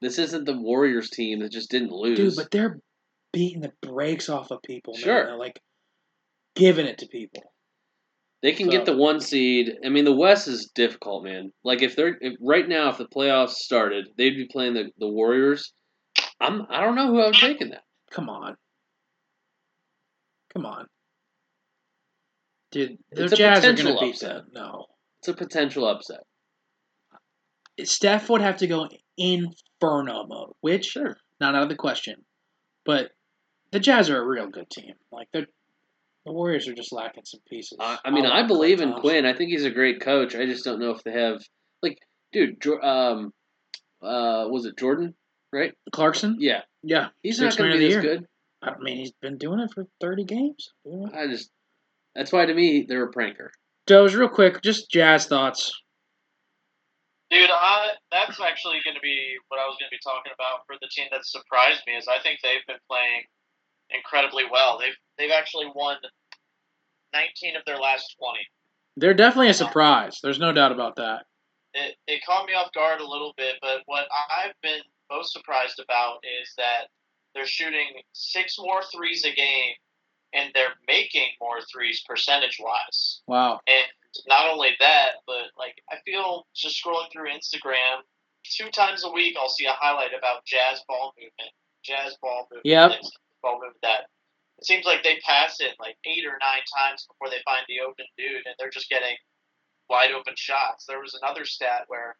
This 0.00 0.18
isn't 0.18 0.44
the 0.44 0.56
Warriors 0.56 1.10
team 1.10 1.40
that 1.40 1.52
just 1.52 1.70
didn't 1.70 1.92
lose. 1.92 2.16
Dude, 2.16 2.36
but 2.36 2.50
they're 2.50 2.80
beating 3.32 3.60
the 3.60 3.72
brakes 3.82 4.28
off 4.28 4.50
of 4.50 4.62
people. 4.62 4.94
Man. 4.94 5.02
Sure. 5.02 5.26
They're 5.26 5.36
like 5.36 5.60
giving 6.54 6.86
it 6.86 6.98
to 6.98 7.06
people. 7.06 7.42
They 8.42 8.52
can 8.52 8.66
so- 8.66 8.72
get 8.72 8.86
the 8.86 8.96
one 8.96 9.20
seed. 9.20 9.72
I 9.84 9.88
mean, 9.88 10.04
the 10.04 10.14
West 10.16 10.48
is 10.48 10.70
difficult, 10.74 11.24
man. 11.24 11.52
Like 11.64 11.82
if 11.82 11.96
they're 11.96 12.16
if, 12.20 12.34
right 12.40 12.68
now, 12.68 12.88
if 12.90 12.98
the 12.98 13.06
playoffs 13.06 13.50
started, 13.50 14.08
they'd 14.16 14.36
be 14.36 14.48
playing 14.50 14.74
the, 14.74 14.90
the 14.98 15.08
Warriors. 15.08 15.72
I'm 16.40 16.62
I 16.70 16.80
don't 16.82 16.94
know 16.96 17.08
who 17.08 17.22
I'm 17.22 17.32
taking 17.32 17.68
in 17.68 17.70
that. 17.70 17.82
Come 18.10 18.28
on. 18.28 18.56
Come 20.52 20.66
on. 20.66 20.86
Dude, 22.72 22.98
the 23.12 23.24
It's 23.24 23.36
Jazz 23.36 23.64
are 23.64 23.72
going 23.72 23.94
to 23.94 24.00
beat 24.00 24.14
upset. 24.14 24.34
them. 24.36 24.46
No. 24.52 24.86
It's 25.18 25.28
a 25.28 25.34
potential 25.34 25.86
upset. 25.86 26.20
Steph 27.82 28.28
would 28.30 28.40
have 28.42 28.58
to 28.58 28.66
go 28.66 28.88
inferno 29.16 30.26
mode, 30.26 30.52
which 30.60 30.86
Sure. 30.86 31.16
not 31.40 31.54
out 31.54 31.64
of 31.64 31.68
the 31.68 31.76
question. 31.76 32.24
But 32.84 33.10
the 33.70 33.80
Jazz 33.80 34.08
are 34.10 34.20
a 34.20 34.26
real 34.26 34.48
good 34.48 34.68
team. 34.70 34.94
Like 35.12 35.28
they're 35.32 35.46
the 36.26 36.32
Warriors 36.32 36.68
are 36.68 36.74
just 36.74 36.92
lacking 36.92 37.24
some 37.24 37.40
pieces. 37.48 37.78
I, 37.80 37.98
I 38.04 38.10
mean, 38.10 38.26
I 38.26 38.46
believe 38.46 38.80
in 38.80 38.92
Quin. 38.94 39.24
I 39.24 39.32
think 39.32 39.50
he's 39.50 39.64
a 39.64 39.70
great 39.70 40.00
coach. 40.00 40.34
I 40.34 40.46
just 40.46 40.64
don't 40.64 40.80
know 40.80 40.90
if 40.90 41.02
they 41.02 41.12
have 41.12 41.42
like, 41.82 41.98
dude. 42.32 42.64
Um, 42.82 43.32
uh, 44.02 44.46
was 44.48 44.66
it 44.66 44.78
Jordan? 44.78 45.14
Right? 45.52 45.74
Clarkson. 45.92 46.36
Yeah, 46.38 46.60
Yeah, 46.82 47.08
he's 47.22 47.38
Sixth 47.38 47.58
not 47.58 47.64
going 47.64 47.72
to 47.72 47.78
be 47.78 47.88
this 47.88 47.96
the 47.96 48.02
good. 48.02 48.26
I 48.62 48.78
mean 48.78 48.98
he's 48.98 49.12
been 49.22 49.38
doing 49.38 49.58
it 49.60 49.70
for 49.74 49.86
thirty 50.00 50.24
games. 50.24 50.70
dude. 50.84 51.12
I 51.14 51.26
just 51.26 51.50
that's 52.14 52.30
why 52.30 52.44
to 52.46 52.54
me 52.54 52.84
they're 52.88 53.08
a 53.08 53.12
pranker. 53.12 53.48
Doge, 53.86 54.14
real 54.14 54.28
quick, 54.28 54.62
just 54.62 54.90
Jazz 54.90 55.26
thoughts. 55.26 55.72
Dude, 57.30 57.48
I, 57.50 57.94
that's 58.10 58.40
actually 58.40 58.82
going 58.84 58.96
to 58.96 59.00
be 59.00 59.38
what 59.48 59.58
I 59.58 59.66
was 59.66 59.76
going 59.78 59.88
to 59.88 59.94
be 59.94 60.02
talking 60.02 60.32
about 60.34 60.66
for 60.66 60.74
the 60.82 60.88
team 60.90 61.06
that 61.10 61.24
surprised 61.24 61.80
me. 61.86 61.94
Is 61.94 62.06
I 62.06 62.18
think 62.22 62.40
they've 62.42 62.66
been 62.66 62.82
playing 62.90 63.22
incredibly 63.90 64.44
well. 64.50 64.78
They've 64.78 64.98
they've 65.20 65.30
actually 65.30 65.70
won 65.74 65.96
19 67.12 67.56
of 67.56 67.62
their 67.66 67.78
last 67.78 68.16
20. 68.18 68.38
They're 68.96 69.14
definitely 69.14 69.50
a 69.50 69.54
surprise. 69.54 70.18
There's 70.22 70.38
no 70.38 70.52
doubt 70.52 70.72
about 70.72 70.96
that. 70.96 71.26
It 71.74 71.96
it 72.06 72.22
caught 72.26 72.46
me 72.46 72.54
off 72.54 72.72
guard 72.72 73.00
a 73.00 73.06
little 73.06 73.32
bit, 73.36 73.56
but 73.60 73.82
what 73.86 74.06
I've 74.10 74.54
been 74.62 74.80
most 75.10 75.32
surprised 75.32 75.78
about 75.78 76.18
is 76.42 76.52
that 76.56 76.88
they're 77.34 77.46
shooting 77.46 78.02
six 78.12 78.56
more 78.58 78.82
threes 78.92 79.24
a 79.24 79.32
game, 79.32 79.74
and 80.32 80.50
they're 80.54 80.74
making 80.88 81.28
more 81.40 81.58
threes 81.72 82.02
percentage 82.08 82.58
wise. 82.60 83.22
Wow. 83.28 83.60
And 83.68 83.86
not 84.26 84.50
only 84.50 84.70
that, 84.80 85.22
but 85.26 85.54
like 85.56 85.76
I 85.90 85.96
feel 86.04 86.46
just 86.56 86.82
scrolling 86.84 87.12
through 87.12 87.30
Instagram, 87.30 88.02
two 88.44 88.70
times 88.70 89.04
a 89.04 89.10
week 89.10 89.36
I'll 89.40 89.48
see 89.48 89.66
a 89.66 89.72
highlight 89.72 90.10
about 90.16 90.44
jazz 90.44 90.82
ball 90.88 91.14
movement, 91.16 91.52
jazz 91.84 92.16
ball 92.20 92.48
movement, 92.50 92.64
Yep. 92.66 92.92
ball 93.42 93.54
movement 93.60 93.76
that. 93.82 94.06
It 94.60 94.66
seems 94.66 94.84
like 94.84 95.02
they 95.02 95.18
pass 95.24 95.56
it 95.60 95.72
like 95.80 95.96
eight 96.04 96.26
or 96.26 96.36
nine 96.36 96.64
times 96.76 97.06
before 97.08 97.30
they 97.32 97.42
find 97.44 97.64
the 97.66 97.80
open 97.80 98.04
dude, 98.18 98.44
and 98.44 98.54
they're 98.58 98.70
just 98.70 98.90
getting 98.90 99.16
wide 99.88 100.12
open 100.12 100.34
shots. 100.36 100.84
There 100.86 101.00
was 101.00 101.18
another 101.20 101.44
stat 101.44 101.84
where 101.88 102.16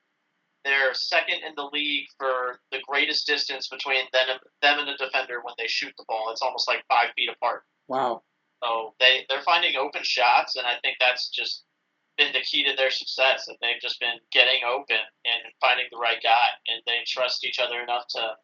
they're 0.64 0.94
second 0.94 1.40
in 1.46 1.54
the 1.56 1.68
league 1.72 2.08
for 2.18 2.60
the 2.72 2.80
greatest 2.88 3.26
distance 3.26 3.68
between 3.68 4.04
them 4.12 4.28
and, 4.28 4.40
them 4.60 4.78
and 4.80 4.88
a 4.88 4.96
defender 4.96 5.40
when 5.42 5.54
they 5.58 5.66
shoot 5.66 5.92
the 5.96 6.04
ball. 6.08 6.30
It's 6.30 6.42
almost 6.42 6.68
like 6.68 6.84
five 6.88 7.10
feet 7.16 7.30
apart. 7.30 7.64
Wow. 7.88 8.22
So 8.62 8.94
they 9.00 9.24
they're 9.28 9.42
finding 9.42 9.76
open 9.76 10.02
shots, 10.02 10.56
and 10.56 10.66
I 10.66 10.76
think 10.82 10.96
that's 11.00 11.28
just 11.30 11.64
been 12.18 12.32
the 12.32 12.40
key 12.40 12.64
to 12.64 12.76
their 12.76 12.90
success. 12.90 13.46
That 13.46 13.56
they've 13.60 13.80
just 13.80 14.00
been 14.00 14.20
getting 14.32 14.60
open 14.68 15.00
and 15.24 15.52
finding 15.60 15.86
the 15.90 15.98
right 15.98 16.22
guy, 16.22 16.56
and 16.68 16.82
they 16.86 17.00
trust 17.06 17.44
each 17.44 17.58
other 17.58 17.80
enough 17.80 18.06
to 18.16 18.36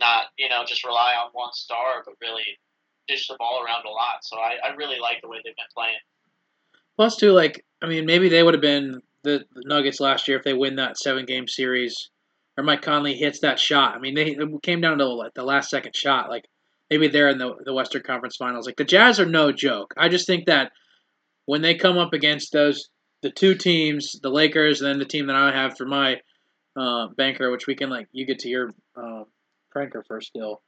not 0.00 0.26
you 0.38 0.48
know 0.48 0.64
just 0.66 0.84
rely 0.84 1.14
on 1.14 1.30
one 1.32 1.52
star, 1.52 2.02
but 2.04 2.14
really 2.22 2.56
dish 3.08 3.28
the 3.28 3.36
ball 3.38 3.62
around 3.64 3.84
a 3.86 3.90
lot. 3.90 4.22
So 4.22 4.36
I, 4.36 4.68
I 4.68 4.74
really 4.74 4.98
like 5.00 5.20
the 5.22 5.28
way 5.28 5.38
they've 5.44 5.56
been 5.56 5.64
playing. 5.74 5.98
Plus, 6.96 7.16
too, 7.16 7.32
like 7.32 7.64
I 7.82 7.86
mean, 7.86 8.06
maybe 8.06 8.28
they 8.28 8.42
would 8.42 8.54
have 8.54 8.60
been 8.60 9.00
the, 9.22 9.44
the 9.54 9.62
Nuggets 9.66 10.00
last 10.00 10.28
year 10.28 10.38
if 10.38 10.44
they 10.44 10.54
win 10.54 10.76
that 10.76 10.98
seven 10.98 11.24
game 11.24 11.48
series, 11.48 12.10
or 12.56 12.64
Mike 12.64 12.82
Conley 12.82 13.14
hits 13.14 13.40
that 13.40 13.58
shot. 13.58 13.94
I 13.94 13.98
mean, 13.98 14.14
they 14.14 14.36
came 14.62 14.80
down 14.80 14.98
to 14.98 15.06
like 15.06 15.34
the 15.34 15.44
last 15.44 15.70
second 15.70 15.96
shot. 15.96 16.30
Like 16.30 16.44
maybe 16.90 17.08
they're 17.08 17.28
in 17.28 17.38
the 17.38 17.54
the 17.64 17.74
Western 17.74 18.02
Conference 18.02 18.36
Finals. 18.36 18.66
Like 18.66 18.76
the 18.76 18.84
Jazz 18.84 19.18
are 19.18 19.26
no 19.26 19.52
joke. 19.52 19.94
I 19.96 20.08
just 20.08 20.26
think 20.26 20.46
that 20.46 20.72
when 21.46 21.62
they 21.62 21.74
come 21.74 21.98
up 21.98 22.12
against 22.12 22.52
those 22.52 22.88
the 23.22 23.30
two 23.30 23.54
teams, 23.54 24.20
the 24.22 24.28
Lakers, 24.28 24.82
and 24.82 24.90
then 24.90 24.98
the 24.98 25.04
team 25.06 25.26
that 25.28 25.36
I 25.36 25.50
have 25.50 25.78
for 25.78 25.86
my 25.86 26.20
uh, 26.76 27.08
banker, 27.16 27.50
which 27.50 27.66
we 27.66 27.74
can 27.74 27.88
like 27.88 28.06
you 28.12 28.26
get 28.26 28.40
to 28.40 28.48
your 28.48 28.70
uh, 28.96 29.24
pranker 29.74 30.02
first, 30.06 30.28
still. 30.28 30.60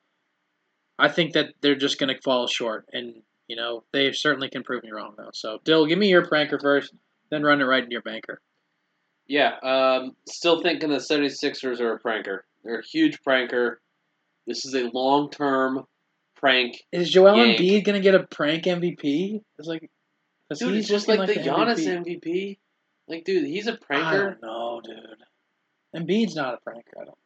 I 0.99 1.09
think 1.09 1.35
that 1.35 1.55
they're 1.61 1.75
just 1.75 1.99
going 1.99 2.15
to 2.15 2.21
fall 2.23 2.47
short, 2.47 2.87
and 2.93 3.15
you 3.49 3.57
know 3.57 3.85
they 3.93 4.13
certainly 4.13 4.49
can 4.49 4.63
prove 4.63 4.83
me 4.83 4.91
wrong 4.91 5.15
though. 5.17 5.31
So, 5.33 5.59
Dyl, 5.65 5.87
give 5.87 5.99
me 5.99 6.09
your 6.09 6.27
pranker 6.27 6.61
first, 6.61 6.93
then 7.31 7.43
run 7.43 7.61
it 7.61 7.65
right 7.65 7.83
into 7.83 7.93
your 7.93 8.03
banker. 8.03 8.41
Yeah, 9.29 9.57
um, 9.63 10.15
still 10.29 10.63
thinking 10.63 10.91
the 10.91 10.99
76ers 10.99 11.81
are 11.81 11.95
a 11.95 12.01
pranker. 12.01 12.41
They're 12.65 12.79
a 12.79 12.87
huge 12.87 13.19
pranker. 13.27 13.77
This 14.47 14.65
is 14.65 14.75
a 14.75 14.89
long 14.93 15.31
term 15.31 15.85
prank. 16.37 16.77
Is 16.93 17.11
Joel 17.11 17.37
Yank. 17.37 17.59
Embiid 17.59 17.85
going 17.85 17.97
to 17.97 18.01
get 18.01 18.15
a 18.15 18.23
prank 18.25 18.65
MVP? 18.65 19.43
It's 19.59 19.69
like, 19.69 19.91
Dude, 20.55 20.75
he's 20.75 20.89
just 20.89 21.09
looking 21.09 21.27
like, 21.27 21.35
the 21.35 21.41
Giannis 21.41 21.87
MVP. 21.87 22.23
MVP. 22.23 22.59
Like, 23.09 23.25
dude, 23.25 23.47
he's 23.47 23.67
a 23.67 23.73
pranker. 23.73 23.89
I 23.91 24.17
don't 24.17 24.43
know, 24.43 24.81
dude. 24.85 24.97
Embiid's 25.95 26.37
not 26.37 26.55
a 26.55 26.71
pranker. 26.71 27.01
I 27.01 27.05
don't. 27.05 27.19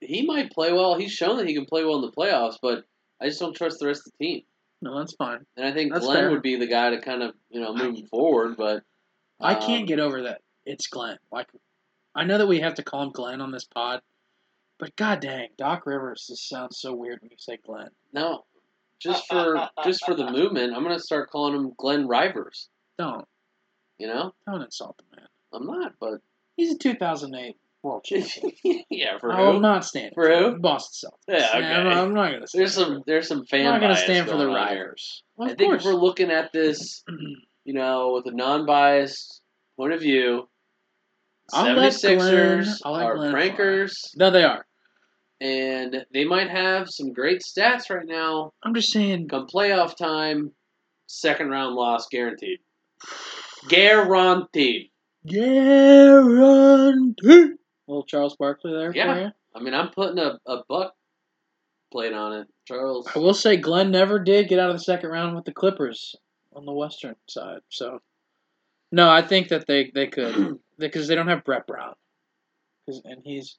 He 0.00 0.24
might 0.24 0.50
play 0.52 0.72
well. 0.72 0.94
He's 0.98 1.12
shown 1.12 1.36
that 1.38 1.46
he 1.48 1.54
can 1.54 1.66
play 1.66 1.84
well 1.84 1.96
in 1.96 2.02
the 2.02 2.12
playoffs, 2.12 2.56
but 2.60 2.84
I 3.20 3.26
just 3.28 3.40
don't 3.40 3.54
trust 3.54 3.78
the 3.80 3.86
rest 3.86 4.06
of 4.06 4.12
the 4.18 4.24
team. 4.24 4.42
No, 4.82 4.98
that's 4.98 5.14
fine. 5.14 5.44
And 5.56 5.66
I 5.66 5.72
think 5.72 5.92
That's 5.92 6.06
Glenn 6.06 6.16
fair. 6.18 6.30
would 6.30 6.42
be 6.42 6.56
the 6.56 6.66
guy 6.66 6.90
to 6.90 7.00
kind 7.00 7.22
of, 7.22 7.34
you 7.50 7.60
know, 7.60 7.74
moving 7.74 8.06
forward, 8.06 8.56
but. 8.56 8.82
I 9.40 9.54
um, 9.54 9.62
can't 9.62 9.86
get 9.86 10.00
over 10.00 10.22
that. 10.22 10.40
It's 10.64 10.86
Glenn. 10.86 11.18
Like, 11.30 11.48
I 12.14 12.24
know 12.24 12.38
that 12.38 12.48
we 12.48 12.60
have 12.60 12.74
to 12.74 12.82
call 12.82 13.02
him 13.02 13.10
Glenn 13.10 13.40
on 13.40 13.52
this 13.52 13.64
pod, 13.64 14.00
but 14.78 14.96
god 14.96 15.20
dang, 15.20 15.48
Doc 15.58 15.84
Rivers 15.86 16.26
just 16.28 16.48
sounds 16.48 16.78
so 16.78 16.94
weird 16.94 17.20
when 17.20 17.30
you 17.30 17.36
say 17.38 17.58
Glenn. 17.64 17.90
No. 18.12 18.44
Just 18.98 19.26
for 19.28 19.68
just 19.84 20.04
for 20.04 20.14
the 20.14 20.30
movement, 20.30 20.74
I'm 20.74 20.82
gonna 20.82 20.98
start 20.98 21.30
calling 21.30 21.54
him 21.54 21.72
Glenn 21.78 22.06
Rivers. 22.06 22.68
Don't 22.98 23.26
You 23.98 24.08
know? 24.08 24.32
don't 24.46 24.62
insult 24.62 24.96
the 24.98 25.16
man. 25.16 25.28
I'm 25.52 25.66
not, 25.66 25.92
but 26.00 26.20
He's 26.56 26.74
a 26.74 26.78
2008 26.78 27.56
world 27.82 28.04
champion. 28.04 28.52
yeah, 28.90 29.18
for 29.18 29.32
I 29.32 29.40
will 29.42 29.54
who? 29.54 29.60
not 29.60 29.84
stand 29.84 30.12
For 30.14 30.28
who? 30.28 30.58
Boston 30.58 31.10
Celtics. 31.10 31.38
Yeah, 31.38 31.48
okay. 31.56 31.66
I'm, 31.66 31.86
I'm 31.86 32.14
not 32.14 32.28
going 32.30 32.40
to. 32.40 32.46
Stand 32.46 32.60
there's 32.60 32.74
some 32.74 33.02
there's 33.06 33.28
some 33.28 33.44
fan. 33.46 33.66
I'm 33.66 33.72
not 33.72 33.80
going 33.80 33.90
to 33.90 33.96
bias 33.96 34.04
stand 34.04 34.28
for 34.28 34.36
the. 34.36 34.46
Riders. 34.48 35.22
Well, 35.36 35.48
I 35.50 35.54
think 35.54 35.70
course. 35.70 35.82
if 35.82 35.86
we're 35.86 36.00
looking 36.00 36.30
at 36.30 36.52
this, 36.52 37.02
you 37.64 37.74
know, 37.74 38.12
with 38.14 38.26
a 38.32 38.36
non-biased 38.36 39.40
point 39.76 39.92
of 39.92 40.00
view, 40.00 40.48
I'll 41.52 41.74
let 41.74 41.92
76ers 41.92 42.18
Glenn- 42.18 42.76
I'll 42.84 42.92
let 42.92 43.02
are 43.04 43.16
prankers, 43.32 43.92
no, 44.16 44.30
they 44.30 44.44
are. 44.44 44.66
and 45.40 46.04
they 46.12 46.24
might 46.24 46.50
have 46.50 46.88
some 46.88 47.12
great 47.12 47.42
stats 47.42 47.90
right 47.90 48.06
now. 48.06 48.52
I'm 48.62 48.74
just 48.74 48.92
saying. 48.92 49.28
Come 49.28 49.46
playoff 49.46 49.96
time, 49.96 50.52
second 51.06 51.48
round 51.50 51.74
loss 51.74 52.06
guaranteed. 52.10 52.58
Guaranteed. 53.68 54.90
Guaranteed. 56.20 57.50
Little 57.90 58.04
Charles 58.04 58.36
Barkley 58.36 58.72
there 58.72 58.92
Yeah. 58.94 59.14
for 59.14 59.20
you. 59.20 59.30
I 59.54 59.60
mean, 59.60 59.74
I'm 59.74 59.90
putting 59.90 60.18
a, 60.18 60.38
a 60.46 60.62
buck 60.68 60.94
plate 61.92 62.12
on 62.12 62.32
it. 62.34 62.46
Charles. 62.66 63.08
I 63.14 63.18
will 63.18 63.34
say 63.34 63.56
Glenn 63.56 63.90
never 63.90 64.18
did 64.20 64.48
get 64.48 64.60
out 64.60 64.70
of 64.70 64.76
the 64.76 64.82
second 64.84 65.10
round 65.10 65.34
with 65.34 65.44
the 65.44 65.52
Clippers 65.52 66.14
on 66.54 66.64
the 66.64 66.72
Western 66.72 67.16
side. 67.28 67.60
So, 67.68 67.98
no, 68.92 69.10
I 69.10 69.22
think 69.22 69.48
that 69.48 69.66
they, 69.66 69.90
they 69.92 70.06
could 70.06 70.58
because 70.78 71.08
they 71.08 71.16
don't 71.16 71.28
have 71.28 71.44
Brett 71.44 71.66
Brown, 71.66 71.94
and 72.86 73.22
he's 73.24 73.58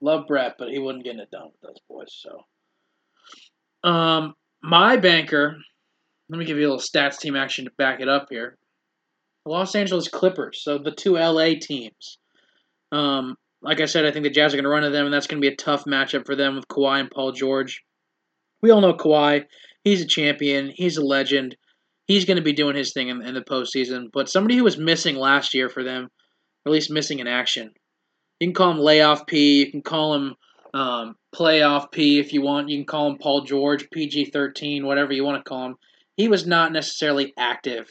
Love 0.00 0.26
Brett, 0.26 0.56
but 0.58 0.68
he 0.70 0.78
wasn't 0.80 1.04
getting 1.04 1.20
it 1.20 1.30
done 1.30 1.46
with 1.52 1.60
those 1.62 1.80
boys. 1.88 2.20
So, 3.82 3.88
um, 3.88 4.34
my 4.62 4.96
banker. 4.96 5.56
Let 6.30 6.38
me 6.38 6.44
give 6.44 6.58
you 6.58 6.68
a 6.68 6.70
little 6.74 6.78
stats 6.84 7.18
team 7.18 7.36
action 7.36 7.64
to 7.64 7.70
back 7.78 8.00
it 8.00 8.08
up 8.08 8.26
here. 8.28 8.58
Los 9.46 9.74
Angeles 9.74 10.08
Clippers, 10.08 10.62
so 10.62 10.76
the 10.76 10.90
two 10.90 11.14
LA 11.14 11.54
teams. 11.58 12.18
Um, 12.92 13.36
like 13.62 13.80
I 13.80 13.86
said, 13.86 14.04
I 14.04 14.10
think 14.10 14.24
the 14.24 14.30
Jazz 14.30 14.52
are 14.52 14.56
going 14.56 14.64
to 14.64 14.70
run 14.70 14.82
to 14.82 14.90
them, 14.90 15.04
and 15.04 15.12
that's 15.12 15.26
going 15.26 15.40
to 15.42 15.46
be 15.46 15.52
a 15.52 15.56
tough 15.56 15.84
matchup 15.84 16.26
for 16.26 16.36
them 16.36 16.56
with 16.56 16.68
Kawhi 16.68 17.00
and 17.00 17.10
Paul 17.10 17.32
George. 17.32 17.82
We 18.62 18.70
all 18.70 18.80
know 18.80 18.94
Kawhi. 18.94 19.44
He's 19.84 20.00
a 20.00 20.06
champion. 20.06 20.72
He's 20.74 20.96
a 20.96 21.04
legend. 21.04 21.56
He's 22.06 22.24
going 22.24 22.36
to 22.36 22.42
be 22.42 22.52
doing 22.52 22.76
his 22.76 22.92
thing 22.92 23.08
in, 23.08 23.22
in 23.22 23.34
the 23.34 23.40
postseason. 23.40 24.06
But 24.12 24.28
somebody 24.28 24.56
who 24.56 24.64
was 24.64 24.78
missing 24.78 25.16
last 25.16 25.54
year 25.54 25.68
for 25.68 25.84
them, 25.84 26.04
or 26.04 26.70
at 26.70 26.72
least 26.72 26.90
missing 26.90 27.18
in 27.18 27.26
action, 27.26 27.72
you 28.40 28.46
can 28.46 28.54
call 28.54 28.70
him 28.70 28.78
layoff 28.78 29.26
P. 29.26 29.64
You 29.64 29.70
can 29.70 29.82
call 29.82 30.14
him 30.14 30.34
um, 30.74 31.16
playoff 31.34 31.90
P 31.90 32.18
if 32.18 32.32
you 32.32 32.42
want. 32.42 32.68
You 32.68 32.78
can 32.78 32.86
call 32.86 33.10
him 33.10 33.18
Paul 33.18 33.42
George, 33.42 33.88
PG 33.90 34.26
13, 34.26 34.86
whatever 34.86 35.12
you 35.12 35.24
want 35.24 35.44
to 35.44 35.48
call 35.48 35.66
him. 35.66 35.74
He 36.16 36.28
was 36.28 36.46
not 36.46 36.72
necessarily 36.72 37.32
active 37.36 37.88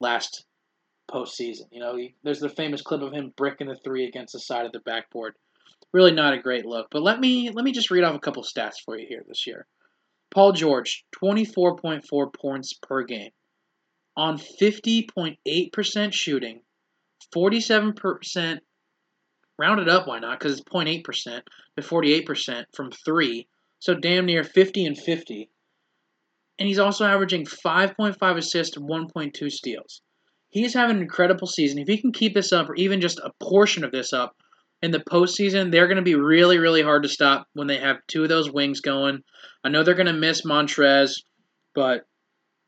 last 0.00 0.44
postseason. 1.08 1.66
You 1.70 1.80
know, 1.80 1.96
he, 1.96 2.14
there's 2.22 2.40
the 2.40 2.48
famous 2.48 2.82
clip 2.82 3.02
of 3.02 3.12
him 3.12 3.32
bricking 3.36 3.68
the 3.68 3.76
three 3.76 4.06
against 4.06 4.34
the 4.34 4.40
side 4.40 4.66
of 4.66 4.72
the 4.72 4.80
backboard. 4.80 5.34
Really 5.92 6.12
not 6.12 6.34
a 6.34 6.38
great 6.38 6.66
look. 6.66 6.88
But 6.90 7.02
let 7.02 7.18
me 7.18 7.50
let 7.50 7.64
me 7.64 7.72
just 7.72 7.90
read 7.90 8.04
off 8.04 8.14
a 8.14 8.20
couple 8.20 8.42
stats 8.42 8.80
for 8.84 8.96
you 8.96 9.06
here 9.08 9.24
this 9.26 9.46
year. 9.46 9.66
Paul 10.30 10.52
George, 10.52 11.04
24.4 11.22 12.34
points 12.34 12.74
per 12.74 13.02
game, 13.04 13.30
on 14.14 14.36
50.8% 14.36 16.12
shooting, 16.12 16.60
47% 17.34 18.60
rounded 19.58 19.88
up. 19.88 20.06
Why 20.06 20.18
not? 20.18 20.38
Because 20.38 20.58
it's 20.58 20.68
0.8% 20.68 21.40
to 21.76 21.82
48% 21.82 22.64
from 22.74 22.90
three, 22.90 23.48
so 23.78 23.94
damn 23.94 24.26
near 24.26 24.44
50 24.44 24.84
and 24.84 24.98
50. 24.98 25.48
And 26.58 26.68
he's 26.68 26.78
also 26.78 27.06
averaging 27.06 27.46
5.5 27.46 28.36
assists, 28.36 28.76
and 28.76 28.88
1.2 28.88 29.50
steals 29.50 30.02
he 30.50 30.64
is 30.64 30.74
having 30.74 30.96
an 30.96 31.02
incredible 31.02 31.46
season. 31.46 31.78
If 31.78 31.88
he 31.88 32.00
can 32.00 32.12
keep 32.12 32.34
this 32.34 32.52
up, 32.52 32.68
or 32.70 32.74
even 32.76 33.00
just 33.00 33.18
a 33.18 33.32
portion 33.40 33.84
of 33.84 33.92
this 33.92 34.12
up 34.12 34.34
in 34.82 34.90
the 34.90 35.00
postseason, 35.00 35.70
they're 35.70 35.86
going 35.86 35.96
to 35.96 36.02
be 36.02 36.14
really, 36.14 36.58
really 36.58 36.82
hard 36.82 37.02
to 37.02 37.08
stop 37.08 37.46
when 37.52 37.66
they 37.66 37.78
have 37.78 37.96
two 38.06 38.22
of 38.22 38.28
those 38.28 38.50
wings 38.50 38.80
going. 38.80 39.22
I 39.64 39.68
know 39.68 39.82
they're 39.82 39.94
going 39.94 40.06
to 40.06 40.12
miss 40.12 40.42
Montrezl, 40.44 41.14
but 41.74 42.04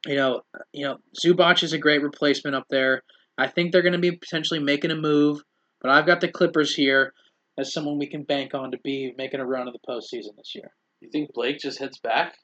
you 0.06 0.16
know, 0.16 0.42
you 0.72 0.86
know, 0.86 0.96
Zubac 1.22 1.62
is 1.62 1.72
a 1.72 1.78
great 1.78 2.02
replacement 2.02 2.56
up 2.56 2.66
there. 2.70 3.02
I 3.36 3.48
think 3.48 3.72
they're 3.72 3.82
going 3.82 3.92
to 3.92 3.98
be 3.98 4.12
potentially 4.12 4.60
making 4.60 4.90
a 4.90 4.96
move, 4.96 5.40
but 5.80 5.90
I've 5.90 6.06
got 6.06 6.20
the 6.20 6.28
Clippers 6.28 6.74
here 6.74 7.12
as 7.58 7.72
someone 7.72 7.98
we 7.98 8.06
can 8.06 8.24
bank 8.24 8.54
on 8.54 8.70
to 8.72 8.78
be 8.82 9.12
making 9.16 9.40
a 9.40 9.46
run 9.46 9.68
of 9.68 9.74
the 9.74 9.86
postseason 9.88 10.36
this 10.36 10.54
year. 10.54 10.70
You 11.00 11.10
think 11.10 11.32
Blake 11.32 11.58
just 11.58 11.78
heads 11.78 11.98
back? 11.98 12.34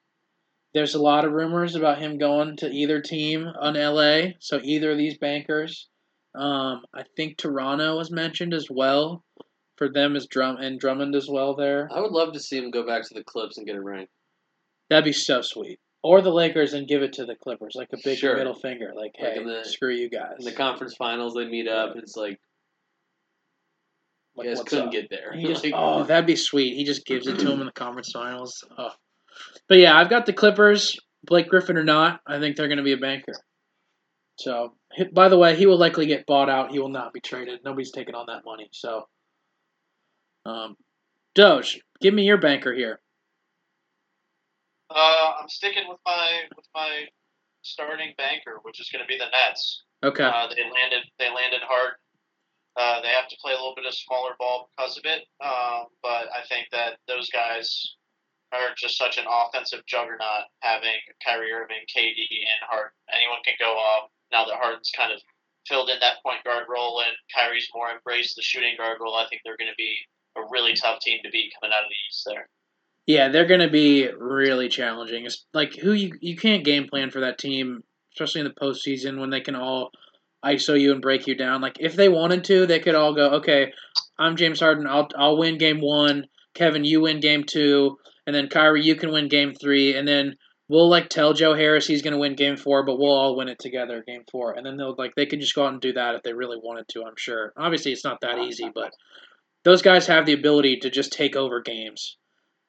There's 0.76 0.94
a 0.94 1.00
lot 1.00 1.24
of 1.24 1.32
rumors 1.32 1.74
about 1.74 2.00
him 2.02 2.18
going 2.18 2.58
to 2.58 2.68
either 2.70 3.00
team 3.00 3.46
on 3.58 3.76
LA, 3.76 4.32
so 4.40 4.60
either 4.62 4.90
of 4.90 4.98
these 4.98 5.16
bankers. 5.16 5.88
Um, 6.34 6.82
I 6.94 7.04
think 7.16 7.38
Toronto 7.38 7.96
was 7.96 8.10
mentioned 8.10 8.52
as 8.52 8.66
well 8.68 9.24
for 9.78 9.88
them 9.88 10.16
as 10.16 10.26
Drum 10.26 10.58
and 10.58 10.78
Drummond 10.78 11.14
as 11.14 11.30
well 11.30 11.56
there. 11.56 11.88
I 11.90 12.00
would 12.02 12.12
love 12.12 12.34
to 12.34 12.40
see 12.40 12.58
him 12.58 12.70
go 12.70 12.86
back 12.86 13.04
to 13.04 13.14
the 13.14 13.24
Clips 13.24 13.56
and 13.56 13.66
get 13.66 13.74
a 13.76 13.80
ring. 13.80 14.06
That'd 14.90 15.06
be 15.06 15.14
so 15.14 15.40
sweet. 15.40 15.80
Or 16.02 16.20
the 16.20 16.30
Lakers 16.30 16.74
and 16.74 16.86
give 16.86 17.00
it 17.02 17.14
to 17.14 17.24
the 17.24 17.36
Clippers, 17.36 17.72
like 17.74 17.88
a 17.94 17.98
big 18.04 18.18
Sure. 18.18 18.36
middle 18.36 18.52
finger, 18.54 18.92
like, 18.94 19.12
Like 19.18 19.32
hey, 19.32 19.42
the- 19.44 19.64
screw 19.64 19.94
you 19.94 20.10
guys. 20.10 20.34
In 20.40 20.44
the 20.44 20.52
conference 20.52 20.94
finals, 20.94 21.32
they 21.32 21.46
meet 21.46 21.68
up. 21.68 21.96
It's 21.96 22.16
like 22.18 22.38
Like, 24.36 24.48
you 24.48 24.54
guys 24.54 24.62
couldn't 24.64 24.88
up? 24.88 24.92
get 24.92 25.08
there. 25.08 25.32
He 25.32 25.46
just, 25.46 25.64
Like, 25.64 25.72
oh, 25.74 26.04
that'd 26.04 26.26
be 26.26 26.36
sweet. 26.36 26.76
He 26.76 26.84
just 26.84 27.06
gives 27.06 27.26
it 27.26 27.38
to 27.38 27.50
him 27.50 27.60
in 27.60 27.66
the 27.66 27.72
conference 27.72 28.12
finals. 28.12 28.62
Oh. 28.76 28.90
But 29.68 29.78
yeah, 29.78 29.96
I've 29.96 30.10
got 30.10 30.26
the 30.26 30.32
Clippers, 30.32 30.98
Blake 31.24 31.48
Griffin 31.48 31.76
or 31.76 31.84
not. 31.84 32.20
I 32.26 32.38
think 32.38 32.56
they're 32.56 32.68
going 32.68 32.78
to 32.78 32.84
be 32.84 32.92
a 32.92 32.98
banker. 32.98 33.34
So, 34.38 34.74
by 35.12 35.28
the 35.28 35.38
way, 35.38 35.56
he 35.56 35.66
will 35.66 35.78
likely 35.78 36.06
get 36.06 36.26
bought 36.26 36.50
out. 36.50 36.70
He 36.70 36.78
will 36.78 36.90
not 36.90 37.12
be 37.12 37.20
traded. 37.20 37.60
Nobody's 37.64 37.90
taking 37.90 38.14
on 38.14 38.26
that 38.26 38.44
money. 38.44 38.68
So, 38.72 39.08
um, 40.44 40.76
Doge, 41.34 41.80
give 42.00 42.14
me 42.14 42.22
your 42.24 42.38
banker 42.38 42.72
here. 42.72 43.00
Uh, 44.90 45.32
I'm 45.40 45.48
sticking 45.48 45.88
with 45.88 45.98
my 46.06 46.42
with 46.54 46.66
my 46.74 47.06
starting 47.62 48.12
banker, 48.16 48.60
which 48.62 48.80
is 48.80 48.88
going 48.90 49.02
to 49.02 49.08
be 49.08 49.18
the 49.18 49.26
Nets. 49.26 49.82
Okay. 50.04 50.22
Uh, 50.22 50.46
they 50.48 50.62
landed 50.62 51.02
they 51.18 51.28
landed 51.28 51.60
hard. 51.66 51.94
Uh, 52.76 53.00
they 53.00 53.08
have 53.08 53.26
to 53.28 53.36
play 53.42 53.52
a 53.52 53.56
little 53.56 53.74
bit 53.74 53.86
of 53.86 53.94
smaller 53.94 54.32
ball 54.38 54.68
because 54.76 54.98
of 54.98 55.04
it, 55.06 55.22
um, 55.42 55.86
but 56.02 56.28
I 56.28 56.44
think 56.46 56.68
that 56.72 56.98
those 57.08 57.30
guys 57.30 57.96
are 58.62 58.74
just 58.76 58.98
such 58.98 59.18
an 59.18 59.24
offensive 59.28 59.84
juggernaut. 59.86 60.48
Having 60.60 61.00
Kyrie 61.24 61.52
Irving, 61.52 61.84
KD, 61.88 62.20
and 62.20 62.60
Harden, 62.68 62.96
anyone 63.12 63.42
can 63.44 63.54
go 63.58 63.76
up. 63.96 64.10
Now 64.32 64.44
that 64.44 64.58
Harden's 64.60 64.90
kind 64.94 65.12
of 65.12 65.20
filled 65.68 65.90
in 65.90 65.98
that 66.00 66.22
point 66.22 66.44
guard 66.44 66.64
role, 66.68 67.00
and 67.00 67.16
Kyrie's 67.34 67.68
more 67.74 67.90
embraced 67.90 68.36
the 68.36 68.42
shooting 68.42 68.74
guard 68.76 68.98
role, 69.00 69.14
I 69.14 69.26
think 69.28 69.42
they're 69.44 69.56
going 69.56 69.70
to 69.70 69.78
be 69.78 69.96
a 70.36 70.42
really 70.50 70.74
tough 70.74 71.00
team 71.00 71.18
to 71.24 71.30
beat 71.30 71.52
coming 71.60 71.74
out 71.74 71.84
of 71.84 71.90
the 71.90 72.00
East. 72.08 72.22
There. 72.26 72.48
Yeah, 73.06 73.28
they're 73.28 73.46
going 73.46 73.60
to 73.60 73.70
be 73.70 74.08
really 74.18 74.68
challenging. 74.68 75.24
It's 75.26 75.46
like 75.54 75.74
who 75.74 75.92
you 75.92 76.12
you 76.20 76.36
can't 76.36 76.64
game 76.64 76.88
plan 76.88 77.10
for 77.10 77.20
that 77.20 77.38
team, 77.38 77.82
especially 78.14 78.40
in 78.40 78.48
the 78.48 78.60
postseason 78.60 79.20
when 79.20 79.30
they 79.30 79.40
can 79.40 79.54
all 79.54 79.90
ISO 80.44 80.78
you 80.78 80.92
and 80.92 81.02
break 81.02 81.26
you 81.26 81.34
down. 81.34 81.60
Like 81.60 81.76
if 81.80 81.94
they 81.94 82.08
wanted 82.08 82.44
to, 82.44 82.66
they 82.66 82.80
could 82.80 82.94
all 82.94 83.14
go, 83.14 83.30
okay, 83.36 83.72
I'm 84.18 84.36
James 84.36 84.60
Harden. 84.60 84.86
I'll 84.86 85.08
I'll 85.16 85.38
win 85.38 85.58
game 85.58 85.80
one. 85.80 86.26
Kevin, 86.54 86.84
you 86.84 87.02
win 87.02 87.20
game 87.20 87.44
two, 87.44 87.98
and 88.26 88.34
then 88.34 88.48
Kyrie, 88.48 88.84
you 88.84 88.96
can 88.96 89.12
win 89.12 89.28
game 89.28 89.54
three, 89.54 89.96
and 89.96 90.06
then 90.06 90.36
we'll 90.68 90.88
like 90.88 91.08
tell 91.08 91.32
Joe 91.32 91.54
Harris 91.54 91.86
he's 91.86 92.02
going 92.02 92.12
to 92.12 92.18
win 92.18 92.34
game 92.34 92.56
four, 92.56 92.84
but 92.84 92.98
we'll 92.98 93.12
all 93.12 93.36
win 93.36 93.48
it 93.48 93.58
together, 93.58 94.02
game 94.06 94.24
four, 94.30 94.52
and 94.52 94.66
then 94.66 94.76
they'll 94.76 94.94
like 94.96 95.14
they 95.14 95.26
could 95.26 95.40
just 95.40 95.54
go 95.54 95.64
out 95.64 95.72
and 95.72 95.80
do 95.80 95.92
that 95.92 96.14
if 96.14 96.22
they 96.22 96.32
really 96.32 96.58
wanted 96.62 96.88
to. 96.88 97.04
I'm 97.04 97.16
sure. 97.16 97.52
Obviously, 97.56 97.92
it's 97.92 98.04
not 98.04 98.20
that 98.22 98.38
easy, 98.38 98.70
but 98.74 98.92
those 99.64 99.82
guys 99.82 100.06
have 100.06 100.26
the 100.26 100.32
ability 100.32 100.78
to 100.78 100.90
just 100.90 101.12
take 101.12 101.36
over 101.36 101.60
games. 101.60 102.16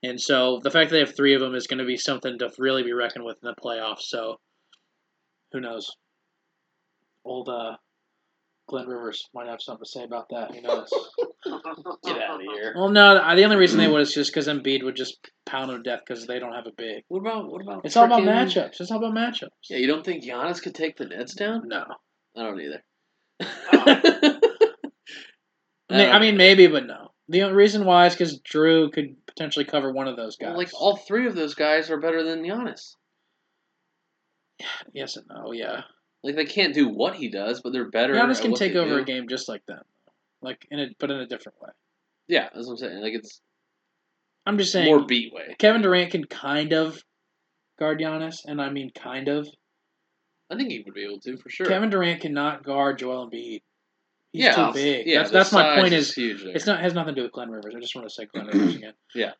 And 0.03 0.21
so 0.21 0.59
the 0.63 0.71
fact 0.71 0.89
that 0.89 0.95
they 0.95 0.99
have 0.99 1.15
three 1.15 1.33
of 1.33 1.41
them 1.41 1.55
is 1.55 1.67
going 1.67 1.79
to 1.79 1.85
be 1.85 1.97
something 1.97 2.37
to 2.39 2.51
really 2.59 2.83
be 2.83 2.93
reckoned 2.93 3.25
with 3.25 3.37
in 3.41 3.47
the 3.47 3.55
playoffs. 3.61 4.01
So 4.01 4.39
who 5.51 5.59
knows? 5.59 5.91
Old 7.25 7.49
uh, 7.49 7.77
Glenn 8.67 8.87
Rivers 8.87 9.27
might 9.33 9.47
have 9.47 9.61
something 9.61 9.83
to 9.83 9.89
say 9.89 10.03
about 10.03 10.29
that. 10.29 10.53
Who 10.53 10.61
knows? 10.61 10.89
Get 11.45 12.21
out 12.21 12.35
of 12.35 12.41
here. 12.41 12.73
well, 12.75 12.89
no, 12.89 13.35
the 13.35 13.43
only 13.43 13.55
reason 13.57 13.77
they 13.77 13.87
would 13.87 14.01
is 14.01 14.13
just 14.13 14.31
because 14.31 14.47
Embiid 14.47 14.83
would 14.83 14.95
just 14.95 15.17
pound 15.45 15.69
them 15.69 15.83
to 15.83 15.89
death 15.89 16.01
because 16.05 16.25
they 16.27 16.39
don't 16.39 16.53
have 16.53 16.67
a 16.67 16.71
big. 16.75 17.03
What 17.07 17.19
about 17.19 17.51
what 17.51 17.61
about? 17.61 17.85
It's 17.85 17.95
all 17.95 18.05
about 18.05 18.21
frickin- 18.21 18.47
matchups. 18.47 18.81
It's 18.81 18.91
all 18.91 18.97
about 19.03 19.13
matchups. 19.13 19.49
Yeah, 19.69 19.77
you 19.77 19.87
don't 19.87 20.05
think 20.05 20.23
Giannis 20.23 20.61
could 20.61 20.75
take 20.75 20.97
the 20.97 21.05
Nets 21.05 21.33
down? 21.35 21.67
No. 21.67 21.85
I 22.35 22.43
don't 22.43 22.61
either. 22.61 22.83
I 25.89 25.97
mean, 25.97 26.09
I 26.09 26.19
mean, 26.19 26.37
maybe, 26.37 26.67
but 26.67 26.85
no. 26.85 27.09
The 27.29 27.43
only 27.43 27.55
reason 27.55 27.85
why 27.85 28.07
is 28.07 28.13
because 28.13 28.39
Drew 28.39 28.89
could 28.91 29.15
potentially 29.25 29.65
cover 29.65 29.91
one 29.91 30.07
of 30.07 30.15
those 30.15 30.35
guys. 30.37 30.55
like 30.55 30.69
all 30.73 30.95
three 30.97 31.27
of 31.27 31.35
those 31.35 31.55
guys 31.55 31.89
are 31.89 31.99
better 31.99 32.23
than 32.23 32.43
Giannis. 32.43 32.95
yes 34.93 35.15
and 35.17 35.25
no, 35.29 35.51
yeah. 35.51 35.81
Like 36.23 36.35
they 36.35 36.45
can't 36.45 36.73
do 36.73 36.89
what 36.89 37.15
he 37.15 37.29
does, 37.29 37.61
but 37.61 37.73
they're 37.73 37.89
better. 37.89 38.13
Giannis 38.13 38.37
at 38.37 38.41
can 38.41 38.51
what 38.51 38.59
take 38.59 38.73
they 38.73 38.79
over 38.79 38.95
do. 38.95 39.01
a 39.01 39.05
game 39.05 39.27
just 39.29 39.47
like 39.47 39.61
that, 39.67 39.83
like 40.41 40.65
in 40.71 40.79
a 40.79 40.87
but 40.99 41.11
in 41.11 41.17
a 41.17 41.27
different 41.27 41.59
way. 41.61 41.69
Yeah, 42.27 42.49
that's 42.53 42.67
what 42.67 42.73
I'm 42.73 42.77
saying. 42.77 43.01
Like 43.01 43.13
it's 43.13 43.41
I'm 44.45 44.57
just 44.57 44.71
saying 44.71 44.85
more 44.85 45.05
beat 45.05 45.33
way. 45.33 45.55
Kevin 45.59 45.81
Durant 45.81 46.11
can 46.11 46.25
kind 46.25 46.73
of 46.73 47.01
guard 47.79 47.99
Giannis, 47.99 48.37
and 48.45 48.61
I 48.61 48.69
mean 48.69 48.91
kind 48.91 49.27
of. 49.27 49.47
I 50.49 50.55
think 50.55 50.69
he 50.69 50.81
would 50.85 50.93
be 50.93 51.03
able 51.03 51.19
to 51.21 51.37
for 51.37 51.49
sure. 51.49 51.67
Kevin 51.67 51.89
Durant 51.89 52.21
cannot 52.21 52.63
guard 52.63 52.99
Joel 52.99 53.29
Embiid. 53.29 53.61
He's 54.31 54.43
yeah, 54.43 54.55
too 54.55 54.73
big. 54.73 55.07
Yeah, 55.07 55.19
that's 55.19 55.31
that's 55.31 55.51
my 55.51 55.75
point. 55.75 55.93
Is 55.93 56.13
huge. 56.13 56.43
It's 56.43 56.65
not 56.65 56.79
has 56.79 56.93
nothing 56.93 57.15
to 57.15 57.21
do 57.21 57.23
with 57.23 57.33
Glenn 57.33 57.49
Rivers. 57.49 57.73
I 57.75 57.79
just 57.79 57.95
want 57.95 58.07
to 58.07 58.13
say 58.13 58.25
Glenn 58.25 58.47
Rivers 58.47 58.75
again. 58.77 58.93
Yeah. 59.13 59.31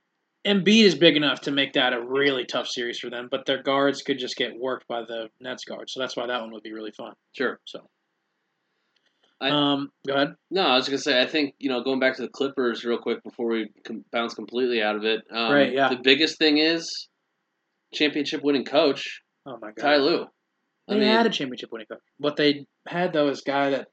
Embiid 0.46 0.84
is 0.84 0.96
big 0.96 1.18
enough 1.18 1.42
to 1.42 1.52
make 1.52 1.74
that 1.74 1.94
a 1.94 2.02
really 2.02 2.46
tough 2.46 2.68
series 2.68 3.00
for 3.00 3.10
them, 3.10 3.28
but 3.30 3.46
their 3.46 3.62
guards 3.62 4.02
could 4.02 4.18
just 4.18 4.38
get 4.38 4.58
worked 4.58 4.88
by 4.88 5.02
the 5.02 5.30
Nets 5.42 5.66
guards. 5.66 5.94
So 5.94 6.00
that's 6.00 6.16
why 6.16 6.26
that 6.28 6.40
one 6.42 6.52
would 6.54 6.64
be 6.64 6.72
really 6.72 6.92
fun. 6.92 7.14
sure. 7.34 7.60
So, 7.66 7.90
I- 9.40 9.50
um, 9.52 9.92
go 10.06 10.14
ahead. 10.16 10.36
No, 10.50 10.62
I 10.64 10.76
was 10.76 10.88
gonna 10.88 10.98
say. 10.98 11.22
I 11.22 11.28
think 11.28 11.54
you 11.60 11.70
know 11.70 11.84
going 11.84 12.00
back 12.00 12.16
to 12.16 12.22
the 12.24 12.30
Clippers 12.30 12.84
real 12.84 12.98
quick 12.98 13.24
before 13.24 13.48
we 13.48 13.70
com- 13.86 14.04
bounce 14.12 14.34
completely 14.34 14.82
out 14.82 14.96
of 14.96 15.04
it. 15.06 15.22
Um, 15.32 15.52
Right, 15.54 15.72
yeah. 15.74 15.90
The 15.90 16.00
biggest 16.02 16.38
thing 16.40 16.58
is 16.58 17.08
championship 17.94 18.44
winning 18.44 18.66
coach 18.66 19.22
Oh 19.46 19.58
my 19.62 19.72
god, 19.72 19.82
Ty 19.82 19.98
Lue. 19.98 20.24
I 20.90 20.94
They 20.94 21.00
mean, 21.00 21.08
had 21.10 21.26
a 21.26 21.30
championship 21.30 21.72
winning 21.72 21.88
coach. 21.88 22.00
What 22.18 22.36
they 22.36 22.66
had 22.88 23.14
though 23.14 23.28
is 23.30 23.42
a 23.46 23.50
guy 23.50 23.70
that 23.72 23.88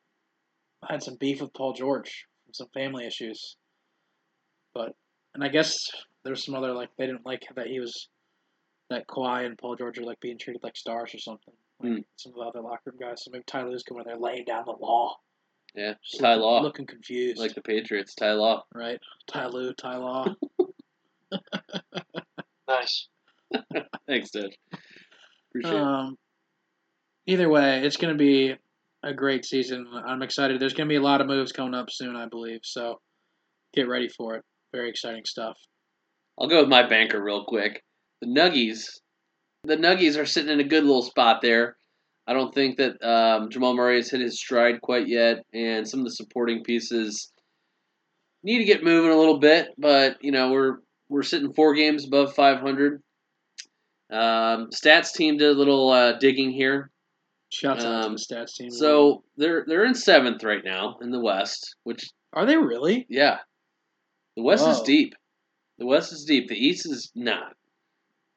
had 0.88 1.03
some 1.03 1.16
beef 1.20 1.40
with 1.40 1.53
Paul 1.55 1.72
George, 1.74 2.24
from 2.45 2.55
some 2.55 2.68
family 2.74 3.07
issues. 3.07 3.57
But 4.74 4.92
and 5.34 5.42
I 5.45 5.49
guess 5.49 5.76
there's 6.24 6.45
some 6.45 6.55
other 6.55 6.72
like 6.72 6.88
they 6.99 7.07
didn't 7.07 7.26
like 7.26 7.42
that 7.57 7.66
he 7.66 7.80
was 7.80 8.09
that 8.90 9.07
Kawhi 9.09 9.45
and 9.47 9.59
Paul 9.59 9.76
George 9.76 9.99
are 9.99 10.05
like 10.05 10.20
being 10.20 10.38
treated 10.38 10.62
like 10.62 10.76
stars 10.76 11.14
or 11.14 11.18
something. 11.18 11.55
Like 11.80 11.92
Hmm. 11.92 11.99
some 12.16 12.32
of 12.32 12.36
the 12.36 12.42
other 12.42 12.61
locker 12.62 12.80
room 12.86 12.97
guys. 13.01 13.22
So 13.24 13.30
maybe 13.30 13.45
Ty 13.47 13.64
Lue's 13.64 13.82
coming 13.82 14.03
in 14.03 14.09
there 14.09 14.18
laying 14.18 14.45
down 14.45 14.64
the 14.64 14.72
law. 14.80 15.16
Yeah, 15.74 15.94
Just 16.04 16.20
Ty 16.22 16.34
Law, 16.34 16.62
looking 16.62 16.86
confused. 16.86 17.38
like 17.38 17.54
the 17.54 17.62
Patriots. 17.62 18.14
Ty 18.14 18.32
Law. 18.34 18.64
right? 18.74 18.98
Ty 19.26 19.46
Lue, 19.46 19.72
Ty 19.74 19.96
Law. 19.96 20.26
Nice. 22.68 23.08
Thanks, 24.06 24.30
Dave. 24.30 24.50
Appreciate 25.50 25.74
it. 25.74 25.80
Um, 25.80 26.16
either 27.26 27.48
way, 27.48 27.82
it's 27.84 27.96
going 27.96 28.14
to 28.14 28.18
be 28.18 28.54
a 29.02 29.12
great 29.12 29.44
season. 29.44 29.86
I'm 30.06 30.22
excited. 30.22 30.60
There's 30.60 30.72
going 30.74 30.88
to 30.88 30.92
be 30.92 30.96
a 30.96 31.02
lot 31.02 31.20
of 31.20 31.26
moves 31.26 31.52
coming 31.52 31.74
up 31.74 31.90
soon, 31.90 32.16
I 32.16 32.26
believe. 32.26 32.60
So 32.62 33.00
get 33.74 33.86
ready 33.88 34.08
for 34.08 34.36
it. 34.36 34.44
Very 34.72 34.88
exciting 34.88 35.24
stuff. 35.26 35.56
I'll 36.40 36.48
go 36.48 36.60
with 36.60 36.70
my 36.70 36.88
banker 36.88 37.22
real 37.22 37.44
quick. 37.44 37.82
The 38.22 38.28
Nuggies. 38.28 38.86
The 39.64 39.76
Nuggies 39.76 40.18
are 40.18 40.26
sitting 40.26 40.50
in 40.52 40.60
a 40.60 40.64
good 40.68 40.84
little 40.84 41.02
spot 41.02 41.42
there. 41.42 41.76
I 42.26 42.32
don't 42.32 42.54
think 42.54 42.78
that 42.78 43.02
um, 43.06 43.50
Jamal 43.50 43.74
Murray 43.74 43.96
has 43.96 44.10
hit 44.10 44.20
his 44.20 44.38
stride 44.38 44.80
quite 44.80 45.08
yet, 45.08 45.44
and 45.52 45.86
some 45.88 46.00
of 46.00 46.04
the 46.06 46.12
supporting 46.12 46.62
pieces 46.64 47.30
need 48.42 48.58
to 48.58 48.64
get 48.64 48.82
moving 48.84 49.10
a 49.10 49.16
little 49.16 49.38
bit. 49.38 49.68
But 49.76 50.16
you 50.22 50.32
know, 50.32 50.50
we're 50.50 50.78
we're 51.08 51.22
sitting 51.22 51.52
four 51.52 51.74
games 51.74 52.06
above 52.06 52.34
500. 52.34 53.02
Um, 54.10 54.70
stats 54.70 55.12
team 55.12 55.36
did 55.36 55.48
a 55.48 55.58
little 55.58 55.90
uh, 55.90 56.18
digging 56.18 56.50
here. 56.50 56.90
Shouts 57.52 57.84
out 57.84 58.02
to 58.02 58.06
Um, 58.08 58.12
the 58.14 58.18
stats 58.18 58.54
team. 58.54 58.70
So 58.70 59.22
they're 59.36 59.64
they're 59.66 59.84
in 59.84 59.94
seventh 59.94 60.42
right 60.44 60.64
now 60.64 60.96
in 61.02 61.10
the 61.10 61.20
West, 61.20 61.76
which 61.84 62.10
are 62.32 62.46
they 62.46 62.56
really? 62.56 63.06
yeah, 63.08 63.38
the 64.36 64.42
West 64.42 64.66
is 64.66 64.80
deep. 64.80 65.14
The 65.78 65.86
West 65.86 66.12
is 66.12 66.24
deep. 66.24 66.48
The 66.48 66.56
East 66.56 66.86
is 66.86 67.10
not. 67.14 67.54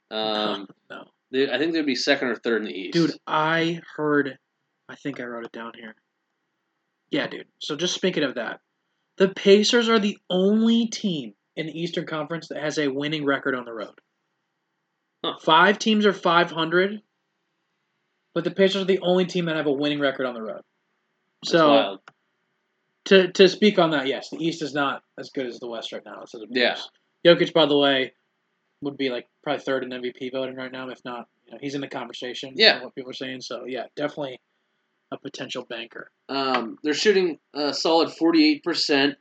Um, 0.09 0.67
no, 0.89 1.03
they, 1.31 1.51
I 1.51 1.57
think 1.57 1.73
they'd 1.73 1.85
be 1.85 1.95
second 1.95 2.29
or 2.29 2.35
third 2.35 2.61
in 2.61 2.67
the 2.67 2.73
East. 2.73 2.93
dude. 2.93 3.11
I 3.27 3.81
heard. 3.95 4.37
I 4.89 4.95
think 4.95 5.19
I 5.19 5.23
wrote 5.23 5.45
it 5.45 5.51
down 5.51 5.73
here. 5.75 5.95
Yeah, 7.11 7.27
dude. 7.27 7.47
So 7.59 7.75
just 7.75 7.93
speaking 7.95 8.23
of 8.23 8.35
that, 8.35 8.59
the 9.17 9.29
Pacers 9.29 9.89
are 9.89 9.99
the 9.99 10.17
only 10.29 10.87
team 10.87 11.33
in 11.55 11.65
the 11.67 11.77
Eastern 11.79 12.05
Conference 12.05 12.47
that 12.49 12.61
has 12.61 12.77
a 12.77 12.87
winning 12.87 13.25
record 13.25 13.55
on 13.55 13.65
the 13.65 13.73
road. 13.73 13.99
Huh. 15.25 15.33
Five 15.41 15.79
teams 15.79 16.05
are 16.05 16.13
500, 16.13 17.01
but 18.33 18.43
the 18.43 18.51
Pacers 18.51 18.83
are 18.83 18.85
the 18.85 18.99
only 19.01 19.25
team 19.25 19.45
that 19.45 19.55
have 19.55 19.65
a 19.67 19.71
winning 19.71 19.99
record 19.99 20.25
on 20.25 20.33
the 20.35 20.41
road. 20.41 20.61
That's 21.43 21.51
So 21.51 21.67
wild. 21.69 21.99
to 23.05 23.31
to 23.33 23.49
speak 23.49 23.79
on 23.79 23.91
that, 23.91 24.07
yes, 24.07 24.29
the 24.29 24.37
East 24.37 24.61
is 24.61 24.73
not 24.73 25.01
as 25.17 25.29
good 25.31 25.45
as 25.47 25.59
the 25.59 25.67
West 25.67 25.91
right 25.91 26.03
now. 26.05 26.23
So 26.25 26.39
the 26.39 26.47
Yeah. 26.51 26.77
Jokic, 27.25 27.51
by 27.53 27.65
the 27.65 27.77
way, 27.77 28.13
would 28.81 28.97
be 28.97 29.09
like 29.09 29.27
probably 29.43 29.63
third 29.63 29.83
in 29.83 29.89
MVP 29.89 30.31
voting 30.31 30.55
right 30.55 30.71
now, 30.71 30.89
if 30.89 30.99
not, 31.03 31.27
you 31.45 31.53
know, 31.53 31.57
he's 31.61 31.75
in 31.75 31.81
the 31.81 31.87
conversation. 31.87 32.53
Yeah. 32.55 32.83
What 32.83 32.95
people 32.95 33.11
are 33.11 33.13
saying. 33.13 33.41
So 33.41 33.65
yeah, 33.65 33.85
definitely 33.95 34.39
a 35.11 35.17
potential 35.17 35.65
banker. 35.67 36.11
Um, 36.29 36.77
they're 36.83 36.93
shooting 36.93 37.39
a 37.53 37.73
solid 37.73 38.11
forty-eight 38.11 38.63
percent 38.63 39.15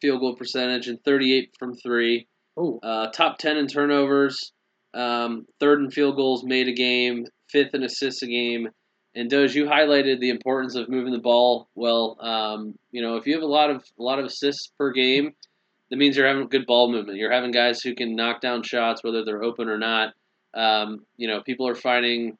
field 0.00 0.20
goal 0.20 0.36
percentage 0.36 0.88
and 0.88 1.02
thirty-eight 1.04 1.54
from 1.58 1.74
three. 1.74 2.26
Oh, 2.56 2.80
Uh, 2.82 3.08
top 3.10 3.38
ten 3.38 3.58
in 3.58 3.66
turnovers, 3.66 4.52
um, 4.94 5.46
third 5.60 5.80
in 5.80 5.90
field 5.90 6.16
goals 6.16 6.42
made 6.44 6.68
a 6.68 6.72
game, 6.72 7.26
fifth 7.50 7.74
in 7.74 7.82
assists 7.82 8.22
a 8.22 8.26
game. 8.26 8.68
And 9.14 9.30
Doge, 9.30 9.54
you 9.54 9.64
highlighted 9.64 10.20
the 10.20 10.28
importance 10.30 10.74
of 10.76 10.88
moving 10.90 11.12
the 11.12 11.18
ball 11.18 11.68
well. 11.74 12.18
Um, 12.20 12.74
you 12.90 13.00
know, 13.02 13.16
if 13.16 13.26
you 13.26 13.34
have 13.34 13.42
a 13.42 13.46
lot 13.46 13.70
of 13.70 13.84
a 13.98 14.02
lot 14.02 14.18
of 14.18 14.24
assists 14.24 14.70
per 14.78 14.92
game, 14.92 15.34
that 15.90 15.96
means 15.96 16.16
you're 16.16 16.26
having 16.26 16.48
good 16.48 16.66
ball 16.66 16.90
movement. 16.90 17.18
You're 17.18 17.32
having 17.32 17.52
guys 17.52 17.80
who 17.80 17.94
can 17.94 18.16
knock 18.16 18.40
down 18.40 18.62
shots, 18.62 19.04
whether 19.04 19.24
they're 19.24 19.42
open 19.42 19.68
or 19.68 19.78
not. 19.78 20.14
Um, 20.54 21.04
you 21.16 21.28
know, 21.28 21.42
people 21.42 21.68
are 21.68 21.74
finding, 21.74 22.36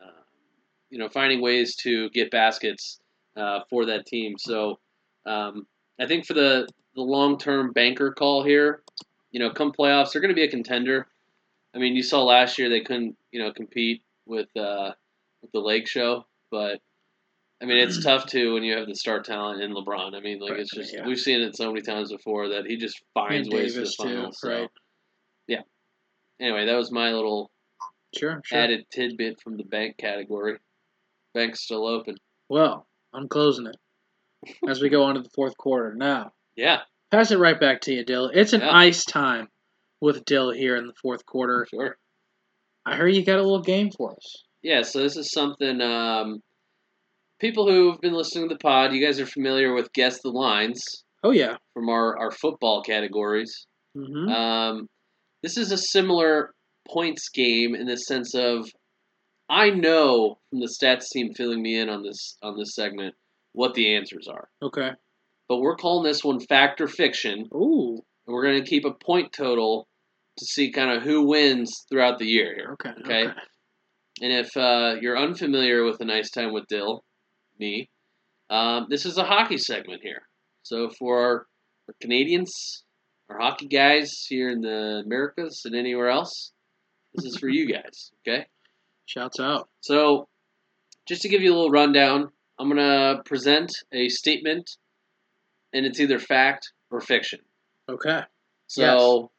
uh, 0.00 0.22
you 0.90 0.98
know, 0.98 1.08
finding 1.08 1.40
ways 1.40 1.76
to 1.76 2.10
get 2.10 2.30
baskets 2.30 3.00
uh, 3.36 3.60
for 3.68 3.86
that 3.86 4.06
team. 4.06 4.36
So, 4.38 4.78
um, 5.26 5.66
I 5.98 6.06
think 6.06 6.26
for 6.26 6.34
the 6.34 6.68
the 6.94 7.02
long 7.02 7.38
term 7.38 7.72
banker 7.72 8.12
call 8.12 8.44
here, 8.44 8.82
you 9.32 9.40
know, 9.40 9.50
come 9.50 9.72
playoffs, 9.72 10.12
they're 10.12 10.22
going 10.22 10.34
to 10.34 10.40
be 10.40 10.44
a 10.44 10.50
contender. 10.50 11.08
I 11.74 11.78
mean, 11.78 11.96
you 11.96 12.02
saw 12.02 12.22
last 12.22 12.58
year 12.58 12.68
they 12.68 12.82
couldn't, 12.82 13.16
you 13.32 13.42
know, 13.42 13.52
compete 13.52 14.02
with 14.26 14.54
uh, 14.56 14.92
with 15.42 15.50
the 15.52 15.60
Lake 15.60 15.88
Show, 15.88 16.26
but 16.50 16.80
I 17.64 17.66
mean, 17.66 17.78
it's 17.78 18.02
tough 18.04 18.26
too 18.26 18.52
when 18.54 18.62
you 18.62 18.76
have 18.76 18.86
the 18.86 18.94
star 18.94 19.22
talent 19.22 19.62
in 19.62 19.72
LeBron. 19.72 20.14
I 20.14 20.20
mean, 20.20 20.38
like 20.38 20.52
Right, 20.52 20.60
it's 20.60 20.74
just 20.74 20.92
yeah. 20.92 21.06
we've 21.06 21.18
seen 21.18 21.40
it 21.40 21.56
so 21.56 21.68
many 21.72 21.80
times 21.80 22.12
before 22.12 22.50
that 22.50 22.66
he 22.66 22.76
just 22.76 23.02
finds 23.14 23.48
And 23.48 23.56
ways 23.56 23.74
Davis, 23.74 23.96
to 23.96 24.02
the 24.02 24.08
too, 24.08 24.14
final. 24.16 24.32
So, 24.32 24.48
right. 24.50 24.68
Yeah. 25.48 25.60
Anyway, 26.40 26.66
that 26.66 26.76
was 26.76 26.92
my 26.92 27.12
little 27.12 27.50
sure, 28.14 28.42
sure. 28.44 28.58
added 28.58 28.84
tidbit 28.92 29.40
from 29.40 29.56
the 29.56 29.64
bank 29.64 29.96
category. 29.96 30.58
Bank's 31.32 31.60
still 31.62 31.86
open. 31.86 32.16
Well, 32.48 32.86
I'm 33.14 33.28
closing 33.28 33.66
it 33.66 33.76
as 34.68 34.82
we 34.82 34.90
go 34.90 35.04
on 35.04 35.14
to 35.14 35.22
the 35.22 35.30
fourth 35.34 35.56
quarter. 35.56 35.94
Now, 35.94 36.32
Yeah, 36.56 36.80
pass 37.10 37.30
it 37.30 37.38
right 37.38 37.58
back 37.58 37.80
to 37.82 37.94
you, 37.94 38.04
Dyl. 38.04 38.30
It's 38.34 38.52
an 38.52 38.60
Yeah. 38.60 38.76
ice 38.76 39.04
time 39.06 39.48
with 40.02 40.24
Dyl 40.26 40.50
here 40.54 40.76
in 40.76 40.86
the 40.86 40.92
fourth 41.00 41.24
quarter. 41.24 41.66
sure. 41.70 41.96
I 42.84 42.96
heard 42.96 43.08
you 43.14 43.24
got 43.24 43.38
a 43.38 43.42
little 43.42 43.62
game 43.62 43.90
for 43.90 44.12
us. 44.12 44.44
Yeah, 44.62 44.82
so 44.82 45.00
this 45.02 45.16
is 45.16 45.30
something 45.32 45.80
um, 45.80 46.42
people 47.44 47.68
who've 47.68 48.00
been 48.00 48.14
listening 48.14 48.48
to 48.48 48.54
the 48.54 48.58
pod, 48.58 48.92
you 48.94 49.04
guys 49.04 49.20
are 49.20 49.26
familiar 49.26 49.74
with 49.74 49.92
guess 49.92 50.20
the 50.22 50.30
lines 50.30 50.82
Oh 51.22 51.30
yeah. 51.30 51.56
from 51.74 51.88
our, 51.88 52.18
our 52.18 52.30
football 52.30 52.82
categories. 52.82 53.66
hmm 53.94 54.28
Um, 54.28 54.88
this 55.42 55.58
is 55.58 55.70
a 55.70 55.76
similar 55.76 56.54
points 56.90 57.28
game 57.28 57.74
in 57.74 57.86
the 57.86 57.96
sense 57.96 58.34
of 58.34 58.66
I 59.50 59.68
know 59.70 60.36
from 60.48 60.60
the 60.60 60.74
stats 60.80 61.04
team 61.12 61.34
filling 61.36 61.60
me 61.62 61.78
in 61.78 61.90
on 61.90 62.02
this 62.02 62.38
on 62.42 62.56
this 62.58 62.74
segment 62.74 63.14
what 63.52 63.74
the 63.74 63.94
answers 63.94 64.26
are, 64.26 64.48
okay. 64.62 64.90
but 65.48 65.58
we're 65.58 65.76
calling 65.76 66.04
this 66.04 66.24
one 66.24 66.40
fact 66.40 66.80
or 66.80 66.88
fiction, 66.88 67.46
Ooh. 67.54 68.02
and 68.26 68.34
we're 68.34 68.42
going 68.42 68.62
to 68.64 68.68
keep 68.68 68.84
a 68.86 68.94
point 69.04 69.32
total 69.32 69.86
to 70.38 70.44
see 70.46 70.72
kind 70.72 70.90
of 70.96 71.02
who 71.02 71.26
wins 71.26 71.70
throughout 71.90 72.18
the 72.18 72.26
year 72.26 72.52
here. 72.56 72.70
Okay. 72.72 72.92
Okay. 73.04 73.24
And 74.22 74.32
if 74.32 74.56
uh, 74.56 74.94
you're 75.02 75.18
unfamiliar 75.18 75.84
with 75.84 76.00
a 76.00 76.04
nice 76.04 76.30
time 76.30 76.52
with 76.52 76.64
Dyl, 76.68 77.04
me, 77.58 77.88
um, 78.50 78.86
this 78.90 79.06
is 79.06 79.18
a 79.18 79.24
hockey 79.24 79.58
segment 79.58 80.00
here. 80.02 80.22
So 80.62 80.90
for 80.98 81.20
our, 81.20 81.46
our 81.88 81.94
Canadians, 82.00 82.84
our 83.30 83.38
hockey 83.38 83.68
guys 83.68 84.26
here 84.28 84.50
in 84.50 84.60
the 84.60 85.02
Americas 85.04 85.62
and 85.64 85.74
anywhere 85.74 86.08
else, 86.08 86.52
this 87.14 87.24
is 87.24 87.36
for 87.36 87.48
you 87.48 87.72
guys. 87.72 88.12
Okay. 88.26 88.46
Shouts 89.06 89.40
out. 89.40 89.68
So 89.80 90.28
just 91.06 91.22
to 91.22 91.28
give 91.28 91.42
you 91.42 91.52
a 91.52 91.54
little 91.54 91.70
rundown, 91.70 92.30
I'm 92.58 92.68
gonna 92.68 93.22
present 93.24 93.70
a 93.92 94.08
statement, 94.08 94.70
and 95.72 95.84
it's 95.84 96.00
either 96.00 96.18
fact 96.18 96.72
or 96.90 97.00
fiction. 97.00 97.40
Okay. 97.88 98.20
So 98.66 99.30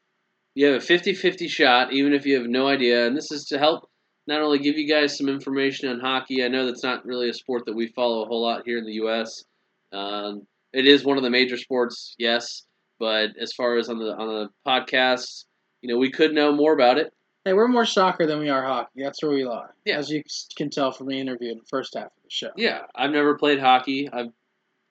you 0.53 0.68
have 0.68 0.82
a 0.82 0.86
50-50 0.86 1.49
shot, 1.49 1.93
even 1.93 2.13
if 2.13 2.26
you 2.26 2.38
have 2.38 2.47
no 2.47 2.68
idea. 2.68 3.05
And 3.07 3.16
this 3.16 3.32
is 3.32 3.45
to 3.45 3.57
help 3.57 3.89
not 4.28 4.41
only 4.41 4.59
give 4.59 4.78
you 4.78 4.88
guys 4.88 5.17
some 5.17 5.30
information 5.30 5.89
on 5.89 5.99
hockey. 5.99 6.43
I 6.43 6.47
know 6.47 6.65
that's 6.65 6.84
not 6.84 7.05
really 7.05 7.30
a 7.30 7.34
sport 7.34 7.65
that 7.65 7.76
we 7.76 7.88
follow 7.88 8.23
a 8.23 8.28
whole 8.28 8.41
lot 8.41 8.63
here 8.65 8.78
in 8.78 8.86
the 8.86 8.93
U.S. 8.93 9.43
Um, 9.91 10.47
it 10.73 10.86
is 10.88 11.05
one 11.05 11.17
of 11.17 11.23
the 11.23 11.30
major 11.30 11.57
sports, 11.57 12.15
yes, 12.17 12.63
but 12.99 13.30
as 13.39 13.53
far 13.53 13.78
as 13.78 13.89
on 13.89 13.99
the 13.99 14.15
on 14.15 14.28
the 14.28 14.49
podcast, 14.67 15.45
you 15.82 15.89
know, 15.89 15.97
we 15.97 16.11
could 16.11 16.34
know 16.34 16.51
more 16.51 16.73
about 16.73 16.97
it. 16.97 17.13
Hey, 17.45 17.53
we're 17.53 17.67
more 17.67 17.86
soccer 17.86 18.26
than 18.26 18.39
we 18.39 18.49
are 18.49 18.63
hockey. 18.63 19.03
That's 19.03 19.21
where 19.21 19.32
we 19.32 19.45
lie. 19.45 19.67
Yeah. 19.86 19.99
As 19.99 20.09
you 20.09 20.23
can 20.57 20.71
tell 20.71 20.91
from 20.91 21.07
the 21.07 21.19
interview 21.19 21.51
in 21.51 21.59
the 21.59 21.65
first 21.69 21.93
half 21.93 22.07
of 22.07 22.23
the 22.23 22.30
show. 22.32 22.49
Yeah, 22.57 22.82
I've 22.95 23.11
never 23.11 23.38
played 23.38 23.59
hockey. 23.59 24.09
I've 24.11 24.32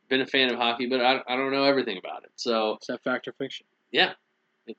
been 0.09 0.21
a 0.21 0.27
fan 0.27 0.53
of 0.53 0.57
hockey, 0.57 0.87
but 0.87 1.01
I, 1.01 1.21
I 1.27 1.37
don't 1.37 1.51
know 1.51 1.65
everything 1.65 1.99
about 1.99 2.23
it. 2.23 2.31
So 2.37 2.79
that 2.89 3.03
fact 3.03 3.27
or 3.27 3.33
fiction? 3.33 3.67
yeah, 3.91 4.13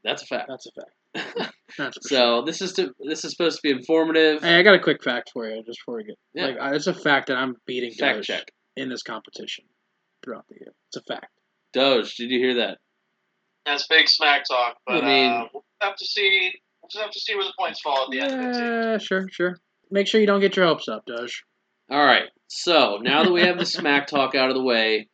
that's 0.04 0.24
a 0.24 0.26
fact. 0.26 0.48
That's 0.48 0.68
a 0.68 0.72
fact. 0.72 1.54
That's 1.78 1.98
for 1.98 2.08
sure. 2.10 2.18
so 2.18 2.42
this 2.46 2.62
is 2.62 2.74
to 2.74 2.94
this 3.08 3.24
is 3.26 3.32
supposed 3.32 3.58
to 3.58 3.62
be 3.64 3.72
informative. 3.72 4.42
Hey, 4.42 4.60
I 4.60 4.64
got 4.64 4.76
a 4.76 4.80
quick 4.80 5.04
fact 5.04 5.32
for 5.34 5.48
you 5.48 5.64
just 5.66 5.80
before 5.80 5.98
we 5.98 6.04
get. 6.06 6.16
Yeah. 6.34 6.46
Like, 6.48 6.74
it's 6.76 6.88
a 6.88 6.94
fact 6.94 7.28
that 7.28 7.38
I'm 7.38 7.56
beating 7.66 7.92
Fact 7.92 8.18
Doge 8.18 8.28
check. 8.28 8.52
in 8.76 8.90
this 8.90 9.04
competition 9.04 9.66
throughout 10.24 10.46
the 10.50 10.56
year. 10.60 10.74
It's 10.90 10.98
a 10.98 11.02
fact. 11.14 11.32
Doge, 11.74 12.16
did 12.16 12.30
you 12.32 12.40
hear 12.40 12.56
that? 12.56 12.78
That's 13.66 13.88
big 13.88 14.08
smack 14.08 14.44
talk, 14.48 14.78
but 14.86 15.04
I 15.04 15.08
mean- 15.08 15.32
uh, 15.32 15.46
we'll 15.54 15.66
have 15.82 15.96
to 15.96 16.06
see. 16.06 16.52
We'll 16.82 16.90
just 16.90 17.04
have 17.04 17.12
to 17.12 17.20
see 17.20 17.36
where 17.36 17.46
the 17.46 17.54
points 17.58 17.82
fall 17.82 18.04
at 18.06 18.12
the 18.12 18.20
end 18.20 18.34
of 18.34 18.40
it. 18.40 18.54
Too. 18.54 18.60
Yeah, 18.64 18.98
sure, 19.00 19.28
sure. 19.32 19.58
Make 19.92 20.08
sure 20.08 20.22
you 20.22 20.28
don't 20.28 20.40
get 20.40 20.56
your 20.56 20.68
hopes 20.68 20.88
up, 20.88 21.04
Doge. 21.06 21.44
All 21.90 22.04
right. 22.06 22.30
So 22.48 23.00
now 23.02 23.24
that 23.24 23.32
we 23.32 23.42
have 23.42 23.58
the 23.58 23.66
smack 23.66 24.08
talk 24.08 24.36
out 24.36 24.50
of 24.50 24.56
the 24.56 24.64
way, 24.64 25.10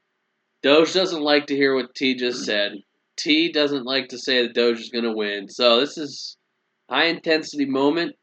Doge 0.64 0.94
doesn't 0.94 1.22
like 1.22 1.48
to 1.48 1.56
hear 1.56 1.74
what 1.76 1.96
T 1.96 2.16
just 2.16 2.44
said. 2.46 2.74
T 3.18 3.52
doesn't 3.52 3.86
like 3.86 4.10
to 4.10 4.18
say 4.18 4.42
that 4.44 4.54
Doge 4.54 4.80
is 4.80 4.90
going 4.90 5.06
to 5.06 5.14
win. 5.14 5.48
So 5.50 5.80
this 5.80 5.98
is 5.98 6.38
high 6.92 7.06
intensity 7.06 7.66
moment. 7.66 8.16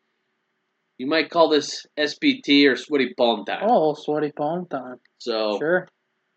You 0.98 1.06
might 1.06 1.30
call 1.30 1.48
this 1.48 1.86
SPT 1.98 2.66
or 2.70 2.76
sweaty 2.76 3.14
palm 3.16 3.44
time. 3.44 3.62
Oh, 3.66 3.94
sweaty 3.94 4.32
palm 4.32 4.66
time. 4.66 4.96
So 5.18 5.58
Sure. 5.58 5.88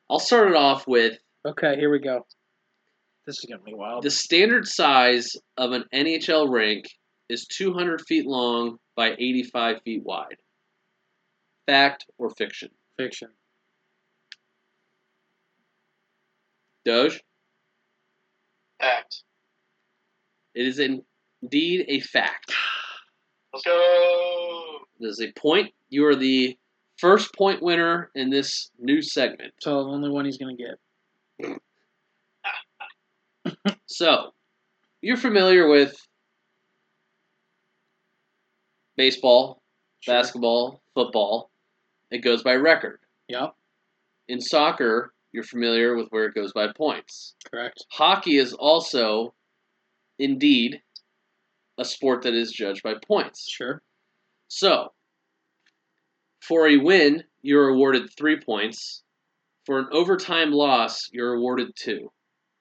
I'll 0.09 0.19
start 0.19 0.49
it 0.49 0.55
off 0.55 0.87
with 0.87 1.17
Okay, 1.45 1.75
here 1.75 1.91
we 1.91 1.99
go. 1.99 2.25
This 3.25 3.37
is 3.39 3.45
gonna 3.49 3.61
be 3.63 3.73
wild. 3.73 4.03
the 4.03 4.11
standard 4.11 4.67
size 4.67 5.35
of 5.57 5.71
an 5.71 5.83
NHL 5.93 6.51
rink 6.51 6.85
is 7.29 7.47
200 7.47 8.01
feet 8.07 8.25
long 8.25 8.77
by 8.95 9.11
85 9.17 9.81
feet 9.83 10.03
wide. 10.03 10.37
Fact 11.65 12.05
or 12.17 12.29
fiction? 12.29 12.69
Fiction. 12.97 13.29
Doge. 16.85 17.21
Fact. 18.79 19.23
It 20.53 20.67
is 20.67 20.79
indeed 21.41 21.85
a 21.87 21.99
fact. 21.99 22.53
Let's 23.53 23.65
go. 23.65 24.77
It 24.99 25.05
is 25.05 25.21
a 25.21 25.31
point. 25.39 25.73
You 25.89 26.05
are 26.07 26.15
the 26.15 26.57
first 26.97 27.33
point 27.33 27.61
winner 27.61 28.11
in 28.15 28.29
this 28.29 28.71
new 28.79 29.01
segment. 29.01 29.53
So 29.59 29.83
the 29.83 29.89
only 29.89 30.09
one 30.09 30.25
he's 30.25 30.37
gonna 30.37 30.55
get. 30.55 30.77
So, 33.87 34.33
you're 35.01 35.17
familiar 35.17 35.67
with 35.67 35.95
baseball, 38.95 39.61
Sure. 39.99 40.15
basketball, 40.15 40.81
football. 40.95 41.51
It 42.09 42.19
goes 42.19 42.41
by 42.43 42.53
record. 42.53 42.99
Yep. 43.27 43.53
In 44.29 44.39
soccer, 44.41 45.13
you're 45.33 45.43
familiar 45.43 45.95
with 45.95 46.07
where 46.09 46.25
it 46.25 46.35
goes 46.35 46.53
by 46.53 46.67
points. 46.75 47.35
Correct. 47.51 47.83
Hockey 47.91 48.37
is 48.37 48.53
also, 48.53 49.33
indeed, 50.19 50.81
a 51.77 51.85
sport 51.85 52.23
that 52.23 52.33
is 52.33 52.51
judged 52.51 52.83
by 52.83 52.93
points. 53.07 53.47
Sure. 53.49 53.81
So, 54.47 54.89
for 56.41 56.67
a 56.67 56.77
win, 56.77 57.23
you're 57.41 57.69
awarded 57.69 58.09
three 58.17 58.39
points. 58.39 59.03
For 59.65 59.79
an 59.79 59.87
overtime 59.91 60.51
loss, 60.51 61.07
you're 61.11 61.33
awarded 61.33 61.69
two. 61.75 62.11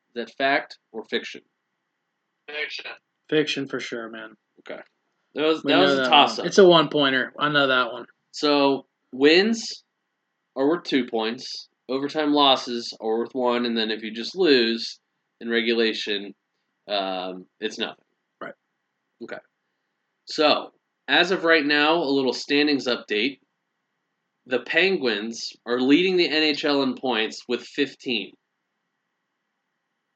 Is 0.08 0.14
that 0.14 0.30
fact 0.36 0.78
or 0.92 1.04
fiction? 1.04 1.40
Fiction. 2.46 2.84
Fiction 3.28 3.68
for 3.68 3.80
sure, 3.80 4.08
man. 4.10 4.34
Okay. 4.60 4.80
That 5.34 5.42
was, 5.42 5.62
We 5.64 5.72
that 5.72 5.78
was 5.80 5.98
a 5.98 6.02
one. 6.02 6.10
toss 6.10 6.38
up. 6.38 6.46
It's 6.46 6.58
a 6.58 6.66
one 6.66 6.88
pointer. 6.88 7.32
I 7.38 7.48
know 7.48 7.68
that 7.68 7.92
one. 7.92 8.04
So 8.32 8.86
wins 9.12 9.84
are 10.56 10.68
worth 10.68 10.84
two 10.84 11.06
points. 11.06 11.68
Overtime 11.88 12.32
losses 12.32 12.92
are 13.00 13.18
worth 13.18 13.32
one, 13.32 13.66
and 13.66 13.76
then 13.76 13.90
if 13.90 14.02
you 14.02 14.12
just 14.12 14.36
lose 14.36 15.00
in 15.40 15.48
regulation, 15.48 16.34
um, 16.88 17.46
it's 17.60 17.78
nothing. 17.78 18.04
Right. 19.20 19.32
Okay. 19.32 19.40
So 20.26 20.72
as 21.08 21.30
of 21.30 21.44
right 21.44 21.64
now, 21.64 21.96
a 21.96 22.04
little 22.04 22.32
standings 22.32 22.86
update. 22.86 23.38
The 24.46 24.60
Penguins 24.60 25.52
are 25.66 25.80
leading 25.80 26.16
the 26.16 26.28
NHL 26.28 26.82
in 26.82 26.94
points 26.94 27.42
with 27.46 27.62
15. 27.62 28.32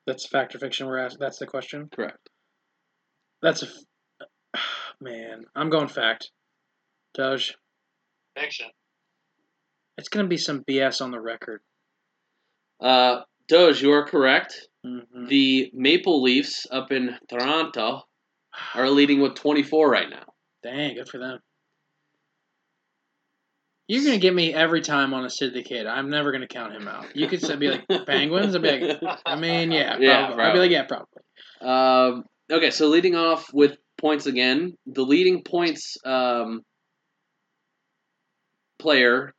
That's 0.07 0.27
fact 0.27 0.55
or 0.55 0.59
fiction. 0.59 0.87
We're 0.87 0.99
asking. 0.99 1.21
That's 1.21 1.39
the 1.39 1.47
question. 1.47 1.89
Correct. 1.95 2.29
That's 3.43 3.63
a. 3.63 3.67
f- 4.55 4.63
Man, 5.01 5.45
I'm 5.55 5.71
going 5.71 5.89
fact. 5.89 6.31
Doge, 7.15 7.55
Fiction. 8.37 8.67
it's 9.97 10.09
gonna 10.09 10.27
be 10.29 10.37
some 10.37 10.65
BS 10.65 11.01
on 11.01 11.11
the 11.13 11.21
record. 11.21 11.61
Uh, 12.81 13.21
Doge, 13.47 13.83
you 13.83 13.93
are 13.93 14.05
correct. 14.05 14.69
hmm 14.85 15.27
The 15.29 15.71
Maple 15.75 16.23
Leafs 16.23 16.67
up 16.71 16.91
in 16.93 17.17
Toronto 17.29 18.03
are 18.75 18.89
leading 18.89 19.21
with 19.21 19.35
24 19.35 19.91
right 19.91 20.11
now. 20.11 20.25
Dang, 20.63 20.95
good 20.95 21.09
for 21.09 21.19
them. 21.19 21.39
You're 23.87 24.05
gonna 24.05 24.19
get 24.19 24.35
me 24.35 24.55
every 24.55 24.81
time 24.81 25.13
on 25.13 25.27
a 25.27 25.31
Sid 25.31 25.53
the 25.53 25.63
Kid. 25.63 25.87
I'm 25.87 26.09
never 26.09 26.33
gonna 26.33 26.47
count 26.47 26.73
him 26.73 26.89
out. 26.89 27.15
You 27.15 27.29
could 27.29 27.43
say 27.43 27.55
be 27.57 27.69
like 27.69 27.87
Penguins. 28.07 28.55
I'd 28.55 28.63
be 28.63 28.71
like, 28.79 29.03
I 29.27 29.37
mean, 29.37 29.71
yeah, 29.73 29.99
Yeah, 29.99 30.27
probably. 30.29 30.45
I'd 30.45 30.53
be 30.55 30.59
like, 30.61 30.71
yeah, 30.71 30.85
probably. 30.85 31.23
Um, 31.61 32.25
okay, 32.51 32.71
so 32.71 32.89
leading 32.89 33.15
off 33.15 33.53
with 33.53 33.77
points 33.99 34.27
again, 34.27 34.73
the 34.87 35.03
leading 35.03 35.43
points 35.43 35.97
um, 36.07 36.63
player 38.79 39.35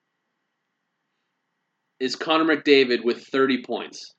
is 2.00 2.16
Connor 2.16 2.56
McDavid 2.56 3.04
with 3.04 3.26
30 3.26 3.64
points. 3.64 4.14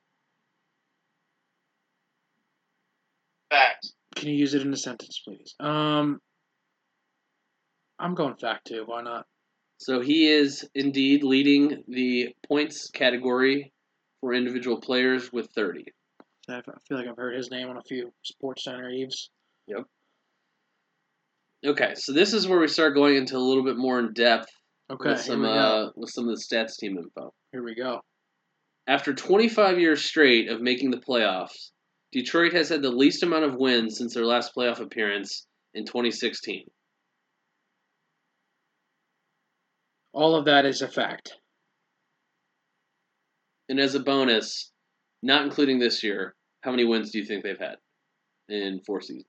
Fact. 3.49 3.93
Can 4.17 4.29
you 4.29 4.35
use 4.35 4.55
it 4.55 4.63
in 4.63 4.73
a 4.73 4.77
sentence, 4.77 5.21
please? 5.23 5.53
Um, 5.59 6.19
I'm 7.99 8.15
going 8.15 8.35
fact 8.35 8.67
too. 8.67 8.83
Why 8.85 9.03
not? 9.03 9.27
So 9.77 10.01
he 10.01 10.27
is 10.27 10.67
indeed 10.73 11.23
leading 11.23 11.83
the 11.87 12.29
points 12.47 12.89
category 12.89 13.71
for 14.21 14.33
individual 14.33 14.81
players 14.81 15.31
with 15.31 15.51
30. 15.51 15.85
I 16.49 16.61
feel 16.87 16.97
like 16.97 17.07
I've 17.07 17.17
heard 17.17 17.35
his 17.35 17.51
name 17.51 17.69
on 17.69 17.77
a 17.77 17.83
few 17.83 18.11
Sports 18.23 18.63
Center 18.63 18.89
Eves. 18.89 19.29
Yep. 19.67 19.83
Okay, 21.65 21.93
so 21.95 22.13
this 22.13 22.33
is 22.33 22.47
where 22.47 22.59
we 22.59 22.67
start 22.67 22.95
going 22.95 23.17
into 23.17 23.35
a 23.35 23.39
little 23.39 23.63
bit 23.63 23.77
more 23.77 23.99
in 23.99 24.13
depth 24.13 24.49
Okay, 24.89 25.11
with 25.11 25.21
some 25.21 25.45
uh, 25.45 25.89
with 25.95 26.09
some 26.09 26.27
of 26.27 26.35
the 26.35 26.41
stats 26.41 26.77
team 26.77 26.97
info. 26.97 27.33
Here 27.51 27.63
we 27.63 27.75
go. 27.75 28.01
After 28.87 29.13
25 29.13 29.79
years 29.79 30.03
straight 30.03 30.49
of 30.49 30.61
making 30.61 30.91
the 30.91 30.97
playoffs, 30.97 31.71
Detroit 32.11 32.53
has 32.53 32.69
had 32.69 32.81
the 32.81 32.89
least 32.89 33.23
amount 33.23 33.43
of 33.43 33.55
wins 33.55 33.97
since 33.97 34.13
their 34.13 34.25
last 34.25 34.55
playoff 34.55 34.79
appearance 34.79 35.45
in 35.73 35.85
2016. 35.85 36.65
All 40.13 40.35
of 40.35 40.45
that 40.45 40.65
is 40.65 40.81
a 40.81 40.87
fact. 40.87 41.33
And 43.69 43.79
as 43.79 43.93
a 43.95 43.99
bonus, 43.99 44.71
not 45.21 45.43
including 45.43 45.79
this 45.79 46.01
year, 46.01 46.35
how 46.61 46.71
many 46.71 46.85
wins 46.85 47.11
do 47.11 47.19
you 47.19 47.25
think 47.25 47.43
they've 47.43 47.59
had 47.59 47.75
in 48.49 48.79
four 48.85 49.01
seasons? 49.01 49.25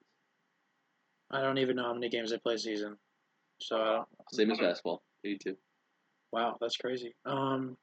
I 1.30 1.42
don't 1.42 1.58
even 1.58 1.76
know 1.76 1.82
how 1.84 1.94
many 1.94 2.08
games 2.08 2.30
they 2.30 2.38
play 2.38 2.56
season. 2.56 2.96
So 3.60 3.76
I 3.76 3.94
don't, 3.96 4.08
Same 4.32 4.50
as 4.52 4.58
basketball, 4.58 5.02
82. 5.24 5.56
wow, 6.32 6.56
that's 6.60 6.76
crazy. 6.76 7.12
Um, 7.26 7.76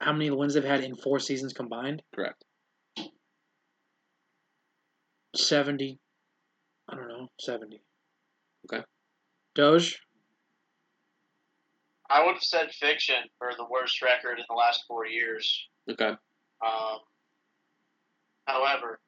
how 0.00 0.12
many 0.12 0.30
wins 0.30 0.54
they've 0.54 0.64
had 0.64 0.84
in 0.84 0.94
four 0.94 1.18
seasons 1.18 1.52
combined? 1.52 2.02
Correct. 2.14 2.44
Seventy. 5.34 5.98
I 6.88 6.94
don't 6.96 7.08
know, 7.08 7.28
seventy. 7.40 7.82
Okay. 8.72 8.84
Doge. 9.54 10.00
I 12.10 12.24
would 12.24 12.34
have 12.34 12.42
said 12.42 12.70
fiction 12.72 13.16
for 13.38 13.52
the 13.56 13.64
worst 13.70 14.02
record 14.02 14.38
in 14.38 14.44
the 14.48 14.54
last 14.54 14.84
four 14.86 15.06
years. 15.06 15.68
Okay. 15.90 16.10
Um, 16.64 16.98
however, 18.46 19.00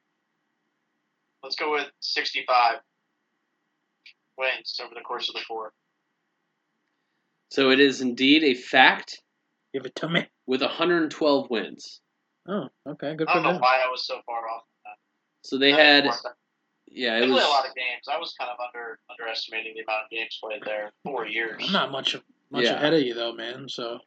let's 1.43 1.57
go 1.57 1.73
with 1.73 1.87
65 2.01 2.77
wins 4.39 4.81
over 4.83 4.95
the 4.95 5.03
course 5.03 5.29
of 5.29 5.35
the 5.35 5.43
four. 5.47 5.73
So 7.51 7.71
it 7.71 7.79
is 7.79 8.01
indeed 8.01 8.43
a 8.43 8.55
fact 8.55 9.21
Give 9.75 9.85
it 9.85 9.95
to 9.97 10.09
me. 10.09 10.27
with 10.47 10.63
112 10.63 11.51
wins. 11.51 12.01
Oh, 12.49 12.69
okay, 12.89 13.15
good 13.17 13.29
I 13.29 13.33
for 13.33 13.35
don't 13.35 13.43
know 13.45 13.53
them. 13.53 13.61
why 13.61 13.83
I 13.87 13.91
was 13.91 14.07
so 14.07 14.21
far 14.25 14.49
off. 14.49 14.63
So 15.45 15.59
they 15.59 15.73
That 15.73 15.79
had, 15.81 16.05
was- 16.07 16.27
yeah, 16.87 17.19
They 17.21 17.27
it 17.27 17.31
play 17.31 17.43
a 17.43 17.47
lot 17.47 17.69
of 17.69 17.75
games. 17.75 18.07
I 18.11 18.19
was 18.19 18.35
kind 18.39 18.51
of 18.51 18.57
under 18.65 18.99
underestimating 19.11 19.75
the 19.75 19.81
amount 19.83 20.05
of 20.05 20.11
games 20.11 20.39
played 20.43 20.63
there. 20.65 20.93
Four 21.05 21.27
years. 21.27 21.63
I'm 21.67 21.73
not 21.73 21.91
much 21.93 22.17
much 22.51 22.65
Yeah. 22.65 22.75
ahead 22.75 22.95
of 22.95 23.03
you 23.03 23.15
though, 23.15 23.33
man. 23.33 23.69
So 23.69 23.99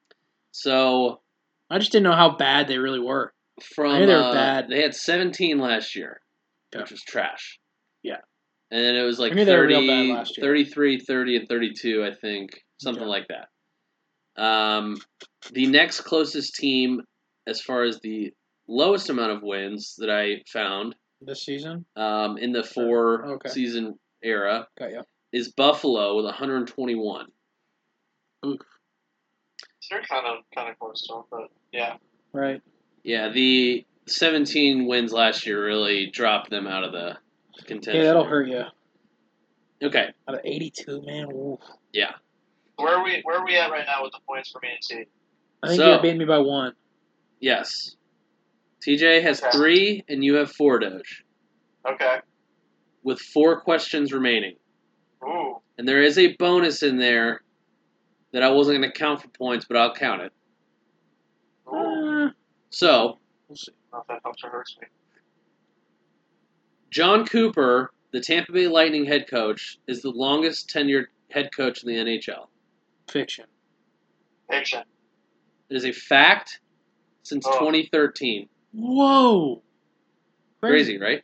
so 0.51 1.21
I 1.69 1.79
just 1.79 1.91
didn't 1.91 2.03
know 2.05 2.15
how 2.15 2.31
bad 2.35 2.67
they 2.67 2.77
really 2.77 2.99
were. 2.99 3.33
from, 3.75 3.91
I 3.91 3.99
knew 3.99 4.05
they 4.05 4.13
were 4.13 4.21
uh, 4.21 4.33
bad. 4.33 4.67
they 4.69 4.81
had 4.81 4.93
17 4.95 5.57
last 5.59 5.95
year, 5.95 6.21
Yeah. 6.73 6.81
which 6.81 6.91
was 6.91 7.01
trash. 7.03 7.59
Yeah. 8.03 8.21
And 8.71 8.83
then 8.83 8.95
it 8.95 9.03
was 9.03 9.17
like 9.19 9.31
I 9.31 9.35
knew 9.35 9.45
they 9.45 9.51
were 9.55 9.63
30, 9.63 9.75
real 9.75 9.87
bad 9.87 10.15
last 10.15 10.37
year. 10.37 10.45
33, 10.45 10.99
30, 10.99 11.35
and 11.37 11.47
32, 11.49 12.05
I 12.05 12.13
think. 12.13 12.63
Something 12.79 13.03
Okay. 13.03 13.09
like 13.09 13.27
that. 13.29 14.41
Um, 14.41 14.97
the 15.51 15.65
next 15.67 16.01
closest 16.01 16.55
team, 16.55 17.01
as 17.47 17.59
far 17.61 17.83
as 17.83 17.99
the 18.01 18.31
lowest 18.67 19.09
amount 19.09 19.31
of 19.31 19.41
wins 19.41 19.95
that 19.97 20.09
I 20.11 20.43
found 20.51 20.95
This 21.21 21.43
season, 21.43 21.85
um, 21.95 22.37
in 22.37 22.51
the 22.51 22.63
four 22.63 23.25
Okay. 23.25 23.49
season 23.49 23.97
era, 24.21 24.67
got 24.77 24.91
you. 24.91 25.01
is 25.31 25.51
Buffalo 25.51 26.15
with 26.15 26.25
121. 26.25 27.25
They're 28.43 28.53
kind 30.03 30.27
of 30.27 30.43
kind 30.53 30.69
of 30.69 30.77
close 30.79 31.01
to 31.07 31.13
them, 31.13 31.23
but 31.31 31.49
yeah. 31.71 31.97
Right. 32.33 32.61
Yeah, 33.03 33.29
the 33.29 33.85
17 34.05 34.85
wins 34.85 35.11
last 35.11 35.45
year 35.47 35.65
really 35.65 36.07
dropped 36.07 36.49
them 36.51 36.67
out 36.67 36.83
of 36.83 36.91
the 36.91 37.17
contention. 37.65 37.95
Yeah, 38.01 38.03
that'll 38.07 38.25
hurt 38.25 38.47
you. 38.47 38.63
Okay, 39.81 40.09
Out 40.27 40.35
of 40.35 40.41
82, 40.43 41.01
man. 41.03 41.31
Oof. 41.31 41.59
Where 42.75 42.95
are 42.95 43.03
we? 43.03 43.21
Where 43.23 43.39
are 43.39 43.45
we 43.45 43.57
at 43.57 43.71
right 43.71 43.85
now 43.87 44.03
with 44.03 44.11
the 44.11 44.19
points 44.27 44.51
for 44.51 44.59
Man 44.61 44.77
City? 44.81 45.07
I 45.63 45.67
think 45.69 45.79
So- 45.81 45.95
you 45.95 46.01
beat 46.01 46.17
me 46.17 46.25
by 46.25 46.37
one. 46.37 46.75
yes. 47.39 47.95
Teej 48.85 49.21
has 49.21 49.41
Okay. 49.41 49.51
three, 49.51 50.03
and 50.07 50.23
you 50.23 50.35
have 50.35 50.51
four, 50.51 50.79
Doge, 50.79 51.23
Okay. 51.85 52.19
with 53.03 53.19
four 53.19 53.59
questions 53.61 54.13
remaining. 54.13 54.55
Ooh. 55.23 55.61
And 55.77 55.87
there 55.87 56.01
is 56.01 56.17
a 56.17 56.35
bonus 56.37 56.83
in 56.83 56.97
there 56.97 57.41
that 58.31 58.43
I 58.43 58.49
wasn't 58.49 58.79
going 58.79 58.91
to 58.91 58.97
count 58.97 59.21
for 59.21 59.29
points, 59.29 59.65
but 59.65 59.77
I'll 59.77 59.93
count 59.93 60.21
it. 60.23 60.33
Ooh. 61.67 62.27
Uh, 62.27 62.31
So, 62.69 63.19
we'll 63.47 63.55
see. 63.55 63.71
Don't 63.91 64.07
that 64.07 64.19
helps 64.23 64.43
or 64.43 64.49
hurts 64.49 64.77
me. 64.81 64.87
Jon 66.91 67.25
Cooper, 67.25 67.91
the 68.11 68.21
Tampa 68.21 68.51
Bay 68.51 68.67
Lightning 68.67 69.05
head 69.05 69.27
coach, 69.29 69.77
is 69.87 70.01
the 70.01 70.09
longest 70.11 70.69
tenured 70.69 71.05
head 71.31 71.49
coach 71.55 71.83
in 71.83 71.89
the 71.89 71.95
NHL. 71.97 72.49
Fiction. 73.09 73.45
Fiction. 74.49 74.83
It 75.69 75.75
is 75.75 75.85
a 75.85 75.91
fact 75.91 76.59
since 77.23 77.45
Oh. 77.47 77.59
2013. 77.59 78.47
Whoa. 78.77 79.63
Crazy, 80.61 80.99
right? 80.99 81.23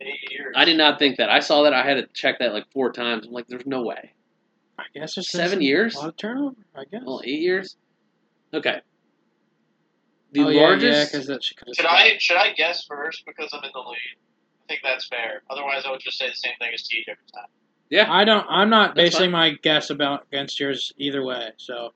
Eight 0.00 0.30
years. 0.30 0.54
I 0.56 0.64
did 0.64 0.76
not 0.76 0.98
think 0.98 1.16
that. 1.16 1.30
I 1.30 1.40
saw 1.40 1.62
that. 1.62 1.72
I 1.72 1.82
had 1.82 1.94
to 1.94 2.06
check 2.12 2.38
that 2.38 2.52
like 2.52 2.70
four 2.72 2.92
times. 2.92 3.26
I'm 3.26 3.32
like, 3.32 3.46
there's 3.48 3.66
no 3.66 3.82
way. 3.82 4.12
I 4.78 4.84
guess 4.94 5.14
there's 5.14 5.30
Seven 5.30 5.60
years? 5.60 5.94
A 5.94 6.00
lot 6.00 6.08
of 6.08 6.16
turnover. 6.16 6.56
I 6.74 6.84
guess. 6.84 7.02
Well, 7.04 7.22
eight 7.24 7.40
years. 7.40 7.76
Okay. 8.52 8.80
The 10.32 10.42
oh, 10.42 10.48
yeah, 10.48 10.60
largest. 10.60 10.98
Yeah, 10.98 11.04
because 11.04 11.26
that 11.26 11.42
she 11.42 11.54
could 11.54 11.68
have. 11.68 11.76
Should 11.76 11.86
I 11.86 12.16
should 12.18 12.36
I 12.36 12.52
guess 12.52 12.84
first 12.84 13.24
because 13.26 13.50
I'm 13.52 13.64
in 13.64 13.70
the 13.72 13.80
lead? 13.80 13.96
I 13.96 14.66
think 14.68 14.80
that's 14.82 15.08
fair. 15.08 15.42
Otherwise, 15.50 15.82
I 15.86 15.90
would 15.90 16.00
just 16.00 16.18
say 16.18 16.28
the 16.28 16.36
same 16.36 16.52
thing 16.58 16.70
as 16.72 16.82
Teej 16.82 17.08
every 17.08 17.24
time. 17.34 17.48
yeah. 17.88 18.10
I 18.10 18.24
don't. 18.24 18.46
I'm 18.48 18.70
not 18.70 18.94
That's 18.94 19.10
basing 19.10 19.32
fine. 19.32 19.52
my 19.52 19.58
guess 19.62 19.90
about 19.90 20.26
against 20.28 20.60
yours 20.60 20.92
either 20.98 21.24
way. 21.24 21.50
So 21.56 21.92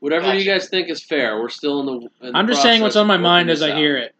Whatever 0.00 0.34
you 0.34 0.44
guys 0.44 0.68
think 0.68 0.88
is 0.88 1.02
fair. 1.02 1.40
We're 1.40 1.48
still 1.48 1.80
in 1.80 1.86
the. 1.86 2.28
in 2.28 2.36
I'm 2.36 2.46
just 2.46 2.62
saying 2.62 2.82
what's 2.82 2.96
on 2.96 3.06
my 3.06 3.16
mind 3.16 3.50
as 3.50 3.62
I 3.62 3.72
out. 3.72 3.78
hear 3.78 3.96
it. 3.96 4.14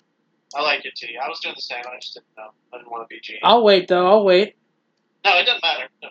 I 0.57 0.62
like 0.62 0.84
it, 0.84 0.94
too. 0.96 1.09
I 1.22 1.28
was 1.28 1.40
doing 1.40 1.55
the 1.57 1.62
same. 1.62 1.82
I 1.86 1.99
just 2.01 2.14
didn't 2.14 2.26
know. 2.36 2.51
I 2.72 2.78
didn't 2.78 2.90
want 2.90 3.09
to 3.09 3.14
be 3.14 3.20
i'll 3.42 3.62
wait 3.62 3.86
though. 3.88 4.07
I'll 4.07 4.24
wait. 4.24 4.57
No, 5.24 5.36
it 5.38 5.44
doesn't 5.44 5.62
matter. 5.62 5.88
No. 6.03 6.09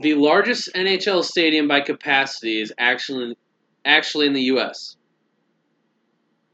The 0.00 0.14
largest 0.14 0.70
NHL 0.74 1.22
stadium 1.24 1.68
by 1.68 1.80
capacity 1.80 2.60
is 2.60 2.72
actually 2.78 3.36
actually 3.84 4.26
in 4.26 4.32
the 4.32 4.42
U.S. 4.42 4.96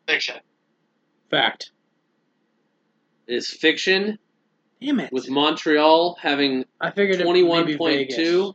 Fiction. 0.06 0.36
Fact. 1.30 1.70
It 3.26 3.34
is 3.36 3.48
fiction, 3.48 4.18
Damn 4.80 5.00
it. 5.00 5.12
with 5.12 5.30
Montreal 5.30 6.18
having 6.20 6.64
I 6.80 6.90
figured 6.90 7.20
it 7.20 7.24
twenty 7.24 7.42
one 7.42 7.64
maybe 7.64 7.78
point 7.78 7.96
Vegas. 7.96 8.16
two, 8.16 8.54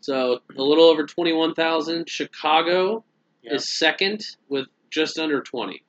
so 0.00 0.40
a 0.56 0.62
little 0.62 0.84
over 0.84 1.06
twenty 1.06 1.32
one 1.32 1.54
thousand. 1.54 2.08
Chicago 2.10 3.04
Yeah. 3.42 3.54
is 3.54 3.78
second 3.78 4.24
with 4.48 4.66
just 4.90 5.18
under 5.18 5.40
twenty. 5.42 5.82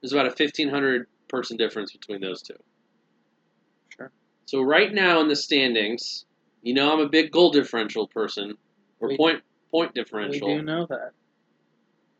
There's 0.00 0.12
about 0.12 0.26
a 0.26 0.30
fifteen 0.30 0.68
hundred 0.68 1.06
person 1.28 1.56
difference 1.56 1.92
between 1.92 2.20
those 2.20 2.42
two. 2.42 2.56
Sure. 3.96 4.10
So 4.46 4.62
right 4.62 4.92
now 4.92 5.20
in 5.20 5.28
the 5.28 5.36
standings, 5.36 6.24
you 6.62 6.74
know 6.74 6.92
I'm 6.92 7.00
a 7.00 7.08
big 7.08 7.30
goal 7.30 7.50
differential 7.50 8.06
person 8.08 8.56
or 9.00 9.08
We- 9.08 9.16
point 9.16 9.42
point 9.70 9.92
We 9.94 10.02
differential. 10.02 10.56
do 10.56 10.62
know 10.62 10.86
that. 10.86 11.12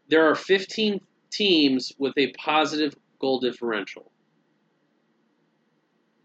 There 0.08 0.28
are 0.28 0.34
15 0.34 1.00
teams 1.30 1.92
with 1.98 2.12
a 2.16 2.32
positive 2.32 2.94
goal 3.20 3.38
differential. 3.40 4.10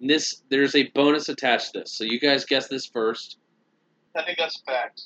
And 0.01 0.09
This 0.09 0.41
there's 0.49 0.75
a 0.75 0.87
bonus 0.89 1.29
attached 1.29 1.73
to 1.73 1.79
this, 1.79 1.91
so 1.91 2.03
you 2.03 2.19
guys 2.19 2.45
guess 2.45 2.67
this 2.67 2.85
first. 2.85 3.37
I 4.15 4.23
think 4.23 4.37
that's 4.37 4.59
a 4.61 4.63
fact. 4.71 5.01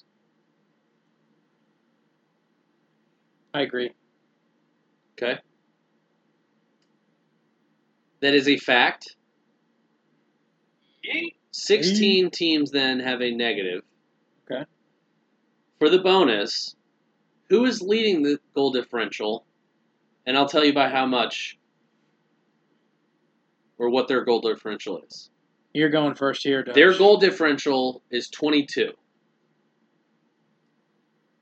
I 3.53 3.61
agree. 3.61 3.91
Okay. 5.21 5.39
That 8.21 8.33
is 8.33 8.47
a 8.47 8.57
fact. 8.57 9.15
16 11.51 12.29
teams 12.31 12.71
then 12.71 12.99
have 12.99 13.21
a 13.21 13.31
negative. 13.31 13.83
Okay. 14.49 14.65
For 15.79 15.89
the 15.89 15.99
bonus, 15.99 16.75
who 17.49 17.65
is 17.65 17.81
leading 17.81 18.23
the 18.23 18.39
goal 18.53 18.71
differential? 18.71 19.45
And 20.25 20.37
I'll 20.37 20.47
tell 20.47 20.63
you 20.63 20.73
by 20.73 20.89
how 20.89 21.05
much 21.05 21.57
or 23.77 23.89
what 23.89 24.07
their 24.07 24.23
goal 24.23 24.41
differential 24.41 25.01
is. 25.07 25.29
You're 25.73 25.89
going 25.89 26.15
first 26.15 26.43
here, 26.43 26.63
Doge. 26.63 26.75
Their 26.75 26.97
goal 26.97 27.17
differential 27.17 28.01
is 28.11 28.29
22. 28.29 28.91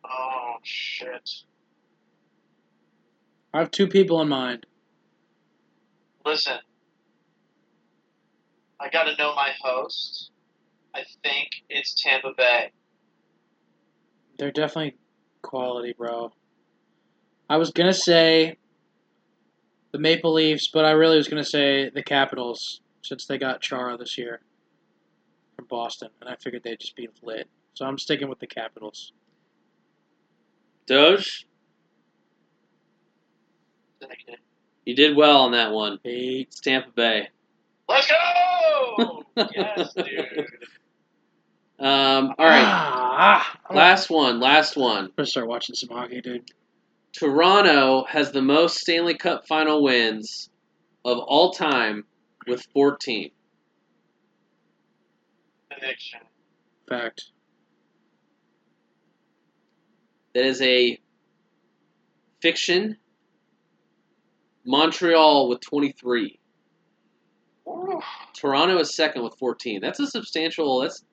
Oh 0.05 0.55
shit. 0.63 1.30
I 3.53 3.59
have 3.59 3.71
two 3.71 3.88
people 3.88 4.21
in 4.21 4.30
mind. 4.30 4.65
Listen. 6.25 6.59
I 8.80 8.89
got 8.89 9.03
to 9.03 9.17
know 9.17 9.34
my 9.36 9.51
host. 9.61 10.32
I 10.93 11.03
think 11.23 11.49
it's 11.69 11.93
Tampa 12.01 12.34
Bay. 12.36 12.71
They're 14.38 14.51
definitely 14.51 14.97
quality, 15.41 15.93
bro. 15.97 16.32
I 17.49 17.57
was 17.57 17.71
gonna 17.71 17.93
say 17.93 18.57
the 19.91 19.99
Maple 19.99 20.34
Leafs, 20.34 20.67
but 20.67 20.86
I 20.86 20.91
really 20.91 21.17
was 21.17 21.28
gonna 21.28 21.43
say 21.43 21.89
the 21.89 22.03
Capitals 22.03 22.82
since 23.01 23.25
they 23.25 23.38
got 23.38 23.61
Chara 23.61 23.97
this 23.97 24.17
year 24.17 24.41
from 25.55 25.65
Boston, 25.65 26.09
and 26.19 26.30
I 26.30 26.36
figured 26.36 26.63
they'd 26.63 26.80
just 26.80 26.95
be 26.95 27.07
lit. 27.21 27.47
So 27.73 27.86
I'm 27.86 27.97
sticking 27.97 28.28
with 28.28 28.39
the 28.39 28.47
Capitals. 28.47 29.13
Doge, 30.88 31.47
you 34.86 34.95
did 34.95 35.15
well 35.15 35.41
on 35.41 35.51
that 35.51 35.71
one. 35.71 35.99
Eight. 36.05 36.47
It's 36.47 36.59
Tampa 36.59 36.91
Bay. 36.91 37.30
Let's 37.89 38.07
go! 38.07 39.23
yes, 39.55 39.93
dude. 39.93 40.47
Um, 41.79 42.33
all 42.39 42.45
right, 42.45 42.63
Ah, 42.65 43.59
ah. 43.69 43.73
last 43.73 44.09
one, 44.09 44.39
last 44.39 44.75
one. 44.75 45.05
I'm 45.05 45.11
gonna 45.15 45.27
start 45.27 45.47
watching 45.47 45.75
some 45.75 45.89
hockey, 45.95 46.21
dude. 46.21 46.49
Toronto 47.13 48.03
has 48.09 48.31
the 48.31 48.41
most 48.41 48.77
Stanley 48.77 49.15
Cup 49.15 49.47
final 49.47 49.83
wins 49.83 50.49
of 51.05 51.19
all 51.19 51.51
time 51.53 52.03
with 52.47 52.65
14. 52.73 53.31
Addiction. 55.71 56.19
Fact. 56.89 57.25
That 60.33 60.45
is 60.45 60.61
a 60.61 60.99
fiction. 62.41 62.97
Montreal 64.65 65.47
with 65.49 65.61
23. 65.61 66.39
Ooh. 67.68 68.01
Toronto 68.34 68.78
is 68.80 68.95
second 68.95 69.24
with 69.24 69.36
14. 69.38 69.82
That's 69.82 69.99
a 69.99 70.07
substantial. 70.07 70.82
That's 70.82 71.03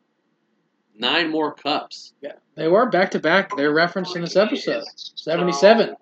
nine 0.97 1.31
more 1.31 1.55
cups. 1.55 2.13
Yeah, 2.21 2.33
they 2.55 2.69
were 2.69 2.89
back 2.89 3.11
to 3.13 3.19
back. 3.19 3.57
They're 3.57 3.73
referenced 3.73 4.15
in 4.15 4.23
this 4.23 4.37
episode. 4.37 4.85
77. 5.17 5.97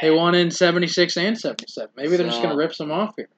They 0.00 0.10
won 0.10 0.34
in 0.34 0.50
76 0.50 1.16
and 1.16 1.38
77. 1.38 1.90
Maybe 1.96 2.16
they're 2.16 2.26
just 2.26 2.40
going 2.42 2.50
to 2.50 2.56
rip 2.56 2.74
some 2.74 2.90
off 2.90 3.14
here. 3.16 3.28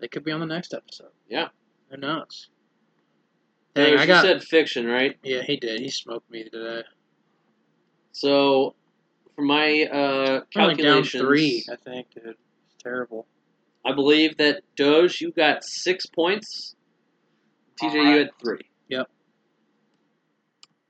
They 0.00 0.08
could 0.08 0.24
be 0.24 0.32
on 0.32 0.40
the 0.40 0.46
next 0.46 0.74
episode. 0.74 1.10
Yeah. 1.28 1.48
Who 1.90 1.96
knows? 1.96 2.50
Dang, 3.74 3.92
Doge, 3.92 3.98
I 3.98 4.02
you 4.02 4.08
got. 4.08 4.22
said 4.22 4.42
fiction, 4.42 4.86
right? 4.86 5.16
Yeah, 5.22 5.42
he 5.42 5.56
did. 5.56 5.80
He 5.80 5.88
smoked 5.88 6.30
me 6.30 6.44
today. 6.44 6.82
So, 8.12 8.74
for 9.34 9.42
my 9.42 9.84
uh, 9.84 10.40
I'm 10.56 10.76
down 10.76 11.02
three, 11.04 11.64
I 11.70 11.76
think, 11.76 12.10
dude. 12.14 12.36
It's 12.66 12.82
terrible. 12.82 13.26
I 13.84 13.92
believe 13.92 14.36
that 14.38 14.62
Doge, 14.76 15.20
you 15.20 15.30
got 15.32 15.62
six 15.62 16.06
points. 16.06 16.74
Teej, 17.80 17.92
you 17.92 18.18
had 18.18 18.30
three. 18.42 18.60
Yep. 18.88 19.08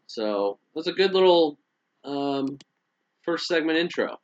So 0.07 0.59
it 0.75 0.79
was 0.79 0.87
a 0.87 0.93
good 0.93 1.13
little 1.13 1.59
um, 2.05 2.59
first 3.23 3.47
segment 3.47 3.79
intro. 3.79 4.19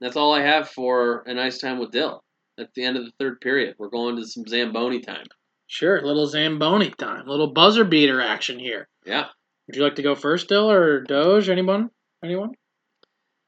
That's 0.00 0.16
all 0.16 0.32
I 0.32 0.42
have 0.42 0.68
for 0.68 1.24
a 1.26 1.34
nice 1.34 1.58
time 1.58 1.78
with 1.78 1.90
Dyl. 1.90 2.22
At 2.58 2.72
the 2.74 2.84
end 2.84 2.96
of 2.96 3.04
the 3.04 3.12
third 3.18 3.40
period, 3.40 3.74
we're 3.78 3.88
going 3.88 4.16
to 4.16 4.26
some 4.26 4.46
Zamboni 4.46 5.00
time. 5.00 5.26
Sure, 5.66 6.02
little 6.02 6.26
Zamboni 6.26 6.90
time. 6.90 7.26
Little 7.26 7.52
buzzer 7.52 7.84
beater 7.84 8.20
action 8.20 8.58
here. 8.58 8.88
Yeah, 9.06 9.26
Would 9.66 9.76
you 9.76 9.82
like 9.82 9.94
to 9.96 10.02
go 10.02 10.14
first, 10.14 10.48
Dyl, 10.48 10.70
or 10.70 11.00
Doge? 11.00 11.48
Anyone? 11.48 11.90
Anyone? 12.22 12.50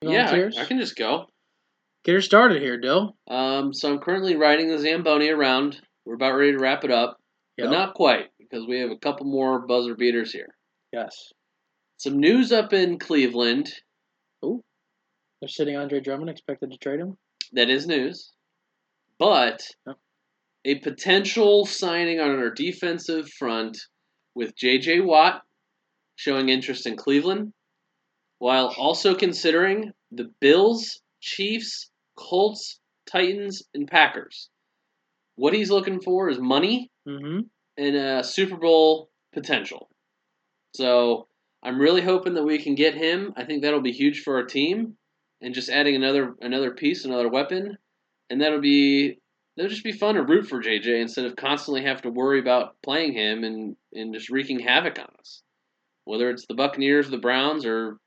yeah? 0.03 0.31
I, 0.57 0.63
I 0.63 0.65
can 0.65 0.79
just 0.79 0.97
go. 0.97 1.27
Get 2.05 2.15
her 2.15 2.21
started 2.21 2.61
here, 2.63 2.79
Dyl. 2.81 3.17
Um, 3.29 3.73
so 3.73 3.93
I'm 3.93 4.01
currently 4.01 4.35
riding 4.37 4.69
the 4.69 4.79
Zamboni 4.79 5.29
around. 5.29 5.81
We're 6.05 6.15
about 6.15 6.33
ready 6.35 6.53
to 6.53 6.59
wrap 6.59 6.85
it 6.85 6.91
up, 6.91 7.19
Yep. 7.57 7.67
but 7.67 7.71
not 7.73 7.95
quite 7.95 8.31
because 8.39 8.67
we 8.67 8.81
have 8.81 8.91
a 8.91 8.97
couple 8.99 9.27
more 9.27 9.61
buzzer 9.67 9.95
beaters 9.95 10.33
here. 10.33 10.55
Yes. 10.93 11.33
Some 11.99 12.19
news 12.19 12.51
up 12.51 12.73
in 12.73 12.99
Cleveland. 12.99 13.73
Oh, 14.43 14.65
they're 15.41 15.49
sitting 15.49 15.77
Andre 15.77 16.01
Drummond, 16.01 16.31
expected 16.31 16.73
to 16.73 16.79
trade 16.79 16.99
him. 16.99 17.17
That 17.53 17.71
is 17.71 17.87
news. 17.87 18.33
But 19.19 19.63
a 20.65 20.81
potential 20.81 21.67
signing 21.67 22.19
on 22.19 22.31
our 22.31 22.51
defensive 22.51 23.29
front 23.31 23.79
with 24.35 24.57
J.J. 24.57 25.01
Watt 25.01 25.43
showing 26.17 26.49
interest 26.49 26.87
in 26.87 26.97
Cleveland, 26.97 27.53
while 28.39 28.75
also 28.77 29.15
considering 29.15 29.93
the 30.11 30.31
Bills, 30.41 31.01
Chiefs, 31.21 31.91
Colts, 32.17 32.79
Titans, 33.11 33.63
and 33.75 33.89
Packers. 33.89 34.49
What 35.37 35.55
he's 35.55 35.71
looking 35.71 36.01
for 36.01 36.29
is 36.29 36.39
money 36.39 36.91
Mm-hmm. 37.09 37.41
and 37.79 37.97
a 37.97 38.23
Super 38.23 38.57
Bowl 38.57 39.11
potential. 39.35 39.89
So 40.77 41.27
I'm 41.65 41.81
really 41.81 42.01
hoping 42.03 42.35
that 42.35 42.45
we 42.45 42.63
can 42.63 42.75
get 42.77 42.95
him. 42.95 43.33
I 43.37 43.45
think 43.45 43.63
that'll 43.63 43.81
be 43.81 43.91
huge 43.93 44.21
for 44.21 44.37
our 44.37 44.45
team, 44.45 44.97
and 45.41 45.53
just 45.55 45.69
adding 45.69 45.97
another 45.97 46.35
another 46.41 46.71
piece, 46.71 47.05
another 47.05 47.29
weapon, 47.29 47.77
and 48.31 48.41
that'll 48.41 48.61
be 48.61 49.19
that'll 49.57 49.69
just 49.71 49.83
be 49.85 49.91
fun 49.93 50.15
to 50.15 50.23
root 50.23 50.47
for 50.47 50.63
JJ 50.63 51.01
instead 51.01 51.25
of 51.25 51.35
constantly 51.35 51.83
have 51.83 52.03
to 52.03 52.11
worry 52.11 52.39
about 52.39 52.77
playing 52.85 53.15
him 53.15 53.43
and 53.43 53.77
and 53.93 54.15
just 54.15 54.31
wreaking 54.31 54.61
havoc 54.61 54.99
on 55.01 55.09
us, 55.19 55.43
whether 56.05 56.31
it's 56.31 56.47
the 56.47 56.55
Buccaneers, 56.55 57.11
the 57.11 57.19
Browns, 57.19 57.67
or 57.67 57.99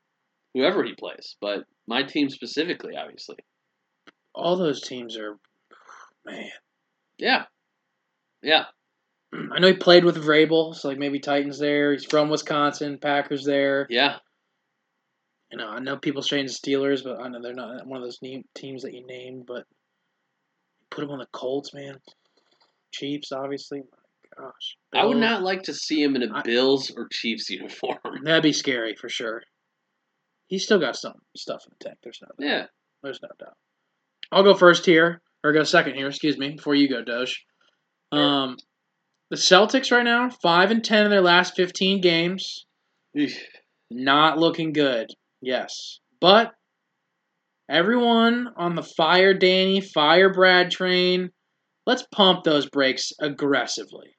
whoever 0.54 0.82
he 0.84 0.94
plays. 0.94 1.36
But 1.40 1.64
my 1.86 2.02
team 2.02 2.30
specifically, 2.30 2.94
obviously. 2.96 3.36
All 4.36 4.56
those 4.56 4.82
teams 4.82 5.16
are, 5.16 5.36
man. 6.24 6.50
Yeah. 7.18 7.44
Yeah. 8.42 8.64
I 9.52 9.58
know 9.58 9.68
he 9.68 9.72
played 9.74 10.04
with 10.04 10.22
Vrabel, 10.22 10.74
so 10.74 10.88
like 10.88 10.98
maybe 10.98 11.18
Titans 11.18 11.58
there. 11.58 11.92
He's 11.92 12.04
from 12.04 12.28
Wisconsin, 12.28 12.98
Packers 12.98 13.44
there. 13.44 13.86
Yeah. 13.90 14.16
You 15.50 15.58
know, 15.58 15.68
I 15.68 15.78
know 15.78 15.96
people 15.96 16.22
saying 16.22 16.46
Steelers, 16.46 17.02
but 17.02 17.20
I 17.20 17.28
know 17.28 17.40
they're 17.40 17.54
not 17.54 17.86
one 17.86 17.96
of 17.98 18.04
those 18.04 18.18
ne- 18.22 18.44
teams 18.54 18.82
that 18.82 18.92
you 18.92 19.06
named. 19.06 19.46
But 19.46 19.64
put 20.90 21.04
him 21.04 21.10
on 21.10 21.18
the 21.18 21.26
Colts, 21.32 21.72
man. 21.72 21.96
Chiefs, 22.92 23.32
obviously. 23.32 23.80
My 23.80 24.44
gosh, 24.44 24.76
I 24.92 25.04
would 25.06 25.18
not 25.18 25.42
like 25.42 25.62
to 25.64 25.74
see 25.74 26.02
him 26.02 26.16
in 26.16 26.24
a 26.24 26.34
I- 26.34 26.42
Bills 26.42 26.92
or 26.96 27.08
Chiefs 27.10 27.48
uniform. 27.48 27.98
That'd 28.24 28.42
be 28.42 28.52
scary 28.52 28.94
for 28.96 29.08
sure. 29.08 29.42
He's 30.48 30.64
still 30.64 30.78
got 30.78 30.96
some 30.96 31.14
stuff 31.36 31.62
in 31.66 31.74
the 31.78 31.84
tank. 31.84 31.98
There's 32.02 32.20
no, 32.22 32.28
doubt. 32.28 32.48
yeah. 32.50 32.66
there's 33.02 33.20
no 33.22 33.28
doubt. 33.38 33.56
I'll 34.32 34.42
go 34.42 34.54
first 34.54 34.84
here, 34.84 35.22
or 35.44 35.52
go 35.52 35.64
second 35.64 35.94
here. 35.94 36.08
Excuse 36.08 36.36
me, 36.36 36.50
before 36.50 36.74
you 36.74 36.88
go, 36.88 37.02
Doge. 37.02 37.44
Um, 38.12 38.56
the 39.30 39.36
Celtics 39.36 39.90
right 39.90 40.04
now, 40.04 40.30
five 40.30 40.70
and 40.70 40.84
ten 40.84 41.04
in 41.04 41.10
their 41.10 41.20
last 41.20 41.56
fifteen 41.56 42.00
games. 42.00 42.66
Eesh. 43.16 43.36
Not 43.90 44.38
looking 44.38 44.72
good. 44.72 45.08
Yes. 45.40 46.00
But 46.20 46.52
everyone 47.70 48.48
on 48.56 48.74
the 48.74 48.82
fire 48.82 49.32
Danny, 49.32 49.80
fire 49.80 50.32
Brad 50.32 50.70
train, 50.70 51.30
let's 51.86 52.06
pump 52.12 52.42
those 52.42 52.68
brakes 52.68 53.12
aggressively. 53.20 54.16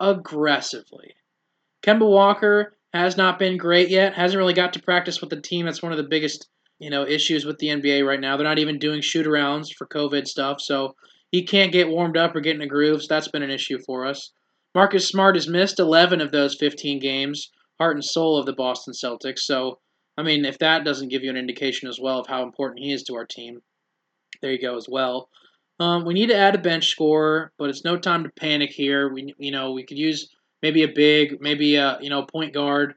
Aggressively. 0.00 1.14
Kemba 1.86 2.08
Walker 2.08 2.76
has 2.92 3.16
not 3.16 3.38
been 3.38 3.56
great 3.56 3.88
yet. 3.88 4.14
Hasn't 4.14 4.38
really 4.38 4.52
got 4.52 4.72
to 4.72 4.82
practice 4.82 5.20
with 5.20 5.30
the 5.30 5.40
team. 5.40 5.66
That's 5.66 5.82
one 5.82 5.92
of 5.92 5.98
the 5.98 6.08
biggest, 6.08 6.48
you 6.82 6.90
know, 6.90 7.06
issues 7.06 7.44
with 7.44 7.58
the 7.58 7.68
NBA 7.68 8.04
right 8.06 8.20
now. 8.20 8.36
They're 8.36 8.46
not 8.46 8.58
even 8.58 8.78
doing 8.78 9.00
shoot 9.00 9.26
arounds 9.26 9.72
for 9.72 9.86
COVID 9.86 10.26
stuff, 10.26 10.60
so 10.60 10.94
he 11.30 11.44
can't 11.44 11.72
get 11.72 11.88
warmed 11.88 12.16
up 12.16 12.34
or 12.34 12.40
get 12.40 12.56
in 12.56 12.62
a 12.62 12.66
groove. 12.66 13.02
So 13.02 13.06
that's 13.08 13.28
been 13.28 13.42
an 13.42 13.50
issue 13.50 13.78
for 13.86 14.04
us. 14.04 14.32
Marcus 14.74 15.06
Smart 15.06 15.36
has 15.36 15.48
missed 15.48 15.78
11 15.78 16.20
of 16.20 16.32
those 16.32 16.56
15 16.56 16.98
games 16.98 17.50
heart 17.78 17.96
and 17.96 18.04
soul 18.04 18.36
of 18.36 18.46
the 18.46 18.52
Boston 18.52 18.94
Celtics. 18.94 19.40
So, 19.40 19.78
I 20.16 20.22
mean, 20.22 20.44
if 20.44 20.58
that 20.58 20.84
doesn't 20.84 21.08
give 21.08 21.22
you 21.22 21.30
an 21.30 21.36
indication 21.36 21.88
as 21.88 21.98
well 22.00 22.20
of 22.20 22.26
how 22.26 22.42
important 22.42 22.80
he 22.80 22.92
is 22.92 23.02
to 23.04 23.14
our 23.14 23.26
team, 23.26 23.60
there 24.40 24.52
you 24.52 24.60
go 24.60 24.76
as 24.76 24.86
well. 24.88 25.28
Um, 25.80 26.04
we 26.04 26.14
need 26.14 26.28
to 26.28 26.36
add 26.36 26.54
a 26.54 26.58
bench 26.58 26.86
scorer, 26.88 27.52
but 27.58 27.70
it's 27.70 27.84
no 27.84 27.96
time 27.96 28.24
to 28.24 28.30
panic 28.38 28.70
here. 28.70 29.12
We, 29.12 29.34
you 29.38 29.50
know, 29.50 29.72
we 29.72 29.84
could 29.84 29.98
use 29.98 30.28
maybe 30.62 30.82
a 30.84 30.88
big, 30.88 31.40
maybe 31.40 31.76
a 31.76 31.98
you 32.00 32.10
know 32.10 32.24
point 32.24 32.54
guard. 32.54 32.94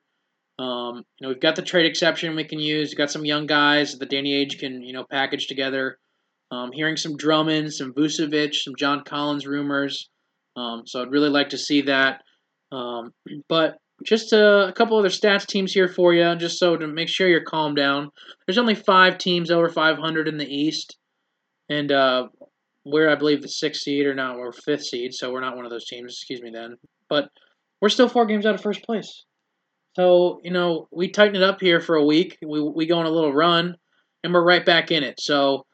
Um, 0.57 1.03
you 1.19 1.21
know, 1.21 1.29
we've 1.29 1.41
got 1.41 1.55
the 1.55 1.61
trade 1.61 1.85
exception 1.85 2.35
we 2.35 2.45
can 2.45 2.59
use. 2.59 2.89
We've 2.89 2.97
got 2.97 3.11
some 3.11 3.25
young 3.25 3.45
guys 3.45 3.97
that 3.97 4.09
Danny 4.09 4.33
Ainge 4.33 4.59
can 4.59 4.81
you 4.81 4.93
know 4.93 5.05
package 5.09 5.47
together. 5.47 5.97
Um, 6.51 6.71
hearing 6.71 6.95
some 6.95 7.17
Drummond, 7.17 7.73
some 7.73 7.93
Vucevic, 7.93 8.53
some 8.53 8.75
John 8.77 9.03
Collins 9.03 9.47
rumors. 9.47 10.09
Um, 10.55 10.83
so 10.85 11.01
I'd 11.01 11.11
really 11.11 11.29
like 11.29 11.49
to 11.49 11.57
see 11.57 11.81
that. 11.81 12.21
Um, 12.71 13.13
but 13.49 13.77
just 14.03 14.33
a, 14.33 14.67
a 14.67 14.73
couple 14.73 14.97
other 14.97 15.09
stats 15.09 15.45
teams 15.45 15.73
here 15.73 15.87
for 15.87 16.13
you, 16.13 16.35
just 16.35 16.59
so 16.59 16.77
to 16.77 16.87
make 16.87 17.09
sure 17.09 17.27
you're 17.27 17.43
calmed 17.43 17.77
down. 17.77 18.09
There's 18.45 18.57
only 18.57 18.75
five 18.75 19.17
teams 19.17 19.51
over 19.51 19.69
500 19.69 20.27
in 20.27 20.37
the 20.37 20.45
East, 20.45 20.97
and 21.69 21.91
uh, 21.91 22.27
we're 22.85 23.09
I 23.09 23.15
believe 23.15 23.41
the 23.41 23.47
sixth 23.47 23.81
seed 23.81 24.05
or 24.05 24.13
not, 24.13 24.37
or 24.37 24.51
fifth 24.51 24.85
seed, 24.85 25.13
so 25.13 25.31
we're 25.31 25.41
not 25.41 25.55
one 25.55 25.65
of 25.65 25.71
those 25.71 25.87
teams. 25.87 26.13
Excuse 26.13 26.41
me, 26.41 26.51
then. 26.51 26.75
But 27.09 27.29
we're 27.81 27.89
still 27.89 28.09
four 28.09 28.25
games 28.25 28.45
out 28.45 28.55
of 28.55 28.61
first 28.61 28.83
place. 28.83 29.25
So 29.95 30.41
you 30.43 30.51
know 30.51 30.87
we 30.91 31.09
tighten 31.09 31.35
it 31.35 31.43
up 31.43 31.61
here 31.61 31.79
for 31.79 31.95
a 31.95 32.05
week. 32.05 32.37
We 32.41 32.61
we 32.61 32.85
go 32.85 32.99
on 32.99 33.05
a 33.05 33.11
little 33.11 33.33
run, 33.33 33.75
and 34.23 34.33
we're 34.33 34.43
right 34.43 34.65
back 34.65 34.91
in 34.91 35.03
it. 35.03 35.19
So 35.19 35.65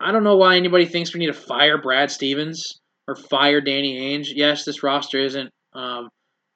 I 0.00 0.12
don't 0.12 0.24
know 0.24 0.36
why 0.36 0.56
anybody 0.56 0.86
thinks 0.86 1.14
we 1.14 1.20
need 1.20 1.26
to 1.26 1.32
fire 1.32 1.80
Brad 1.80 2.10
Stevens 2.10 2.80
or 3.08 3.16
fire 3.16 3.60
Danny 3.60 3.98
Ainge. 3.98 4.28
Yes, 4.34 4.64
this 4.64 4.82
roster 4.82 5.18
isn't. 5.18 5.50
Um, 5.72 6.10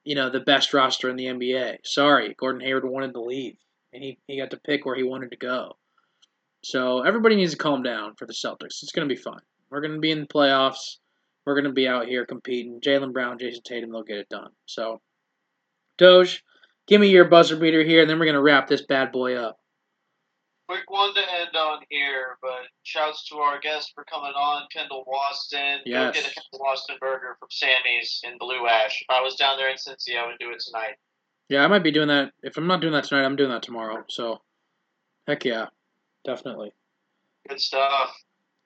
you 0.05 0.15
know, 0.15 0.31
the 0.31 0.41
best 0.41 0.73
roster 0.75 1.09
in 1.09 1.17
the 1.17 1.27
NBA. 1.27 1.79
Sorry, 1.85 2.35
Gordon 2.39 2.61
Hayward 2.61 2.89
wanted 2.89 3.13
to 3.13 3.23
leave, 3.23 3.57
and 3.93 4.03
he, 4.03 4.19
he 4.27 4.39
got 4.39 4.51
to 4.51 4.61
pick 4.61 4.85
where 4.85 4.97
he 4.97 5.03
wanted 5.03 5.31
to 5.31 5.37
go. 5.37 5.77
So 6.63 7.03
everybody 7.03 7.37
needs 7.37 7.53
to 7.53 7.59
calm 7.59 7.83
down 7.83 8.15
for 8.17 8.27
the 8.27 8.35
Celtics. 8.35 8.83
It's 8.83 8.93
going 8.93 9.09
to 9.09 9.15
be 9.15 9.21
fun. 9.21 9.41
We're 9.71 9.81
going 9.81 9.95
to 9.95 10.01
be 10.01 10.11
in 10.11 10.23
the 10.23 10.27
playoffs. 10.27 10.97
We're 11.47 11.55
going 11.55 11.65
to 11.65 11.73
be 11.73 11.89
out 11.89 12.07
here 12.07 12.27
competing. 12.27 12.81
Jaylen 12.81 13.13
Brown, 13.13 13.39
Jayson 13.39 13.63
Tatum, 13.65 13.93
they'll 13.93 14.03
get 14.03 14.19
it 14.19 14.29
done. 14.29 14.51
So, 14.67 15.01
Doge, 15.97 16.43
give 16.91 17.01
me 17.01 17.09
your 17.09 17.25
buzzer 17.25 17.57
beater 17.57 17.83
here, 17.83 18.03
and 18.03 18.11
then 18.11 18.19
we're 18.19 18.27
going 18.27 18.35
to 18.35 18.43
wrap 18.43 18.67
this 18.67 18.83
bad 18.83 19.13
boy 19.13 19.37
up. 19.37 19.59
Quick 20.69 20.89
one 20.89 21.15
to 21.15 21.21
end 21.21 21.57
on 21.57 21.81
here, 21.89 22.37
but 22.43 22.67
shouts 22.83 23.29
to 23.29 23.37
our 23.37 23.59
guest 23.61 23.93
for 23.95 24.05
coming 24.05 24.33
on, 24.33 24.65
Kendall 24.73 25.05
Waston. 25.09 25.79
Yes. 25.87 26.15
Go 26.15 26.21
get 26.21 26.31
a 26.31 26.35
Kendall 26.35 26.67
Waston 26.67 26.99
burger 27.01 27.37
from 27.39 27.49
Sammy's 27.51 28.21
in 28.25 28.37
Blue 28.39 28.67
Ash. 28.67 29.01
If 29.01 29.07
I 29.09 29.21
was 29.21 29.37
down 29.37 29.57
there 29.57 29.71
in 29.71 29.77
Cincy, 29.77 30.19
I 30.19 30.27
would 30.27 30.39
do 30.39 30.51
it 30.51 30.61
tonight. 30.61 30.97
Yeah, 31.49 31.65
I 31.65 31.67
might 31.67 31.83
be 31.83 31.91
doing 31.91 32.09
that. 32.09 32.33
If 32.43 32.57
I'm 32.57 32.67
not 32.67 32.81
doing 32.81 32.93
that 32.93 33.05
tonight, 33.05 33.25
I'm 33.25 33.35
doing 33.35 33.51
that 33.51 33.63
tomorrow. 33.63 34.05
So, 34.09 34.41
heck 35.27 35.45
yeah, 35.45 35.67
definitely. 36.25 36.73
Good 37.49 37.61
stuff. 37.61 38.15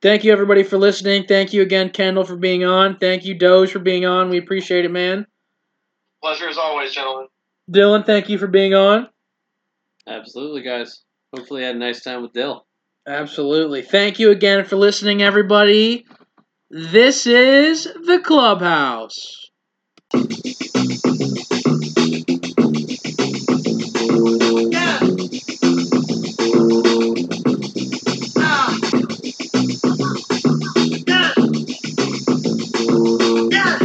Thank 0.03 0.25
you, 0.25 0.33
everybody, 0.33 0.63
for 0.63 0.77
listening. 0.77 1.25
Thank 1.27 1.55
you 1.55 1.63
again, 1.63 1.89
Kendall, 1.89 2.25
for 2.25 2.37
being 2.37 2.65
on. 2.65 2.99
Thank 2.99 3.25
you, 3.25 3.35
Doge, 3.35 3.73
for 3.73 3.79
being 3.79 4.05
on. 4.05 4.29
We 4.29 4.37
appreciate 4.37 4.85
it, 4.85 4.91
man. 4.91 5.27
Pleasure 6.23 6.49
as 6.49 6.59
always, 6.59 6.93
gentlemen. 6.93 7.29
Dylan, 7.71 8.05
thank 8.05 8.29
you 8.29 8.39
for 8.39 8.47
being 8.47 8.75
on. 8.75 9.09
Absolutely, 10.07 10.63
guys. 10.63 11.03
Hopefully, 11.35 11.63
you 11.63 11.67
had 11.67 11.77
a 11.77 11.79
nice 11.79 12.03
time 12.03 12.23
with 12.23 12.33
Dyl. 12.33 12.67
Absolutely. 13.07 13.83
Thank 13.83 14.19
you 14.19 14.31
again 14.31 14.65
for 14.65 14.77
listening, 14.77 15.23
everybody. 15.23 16.07
This 16.71 17.27
is 17.27 17.85
the 17.85 18.21
clubhouse. 18.23 19.51
Yeah. 24.71 25.01
Ah. 28.37 28.79
Yeah. 31.07 31.33
Yeah. 33.51 33.79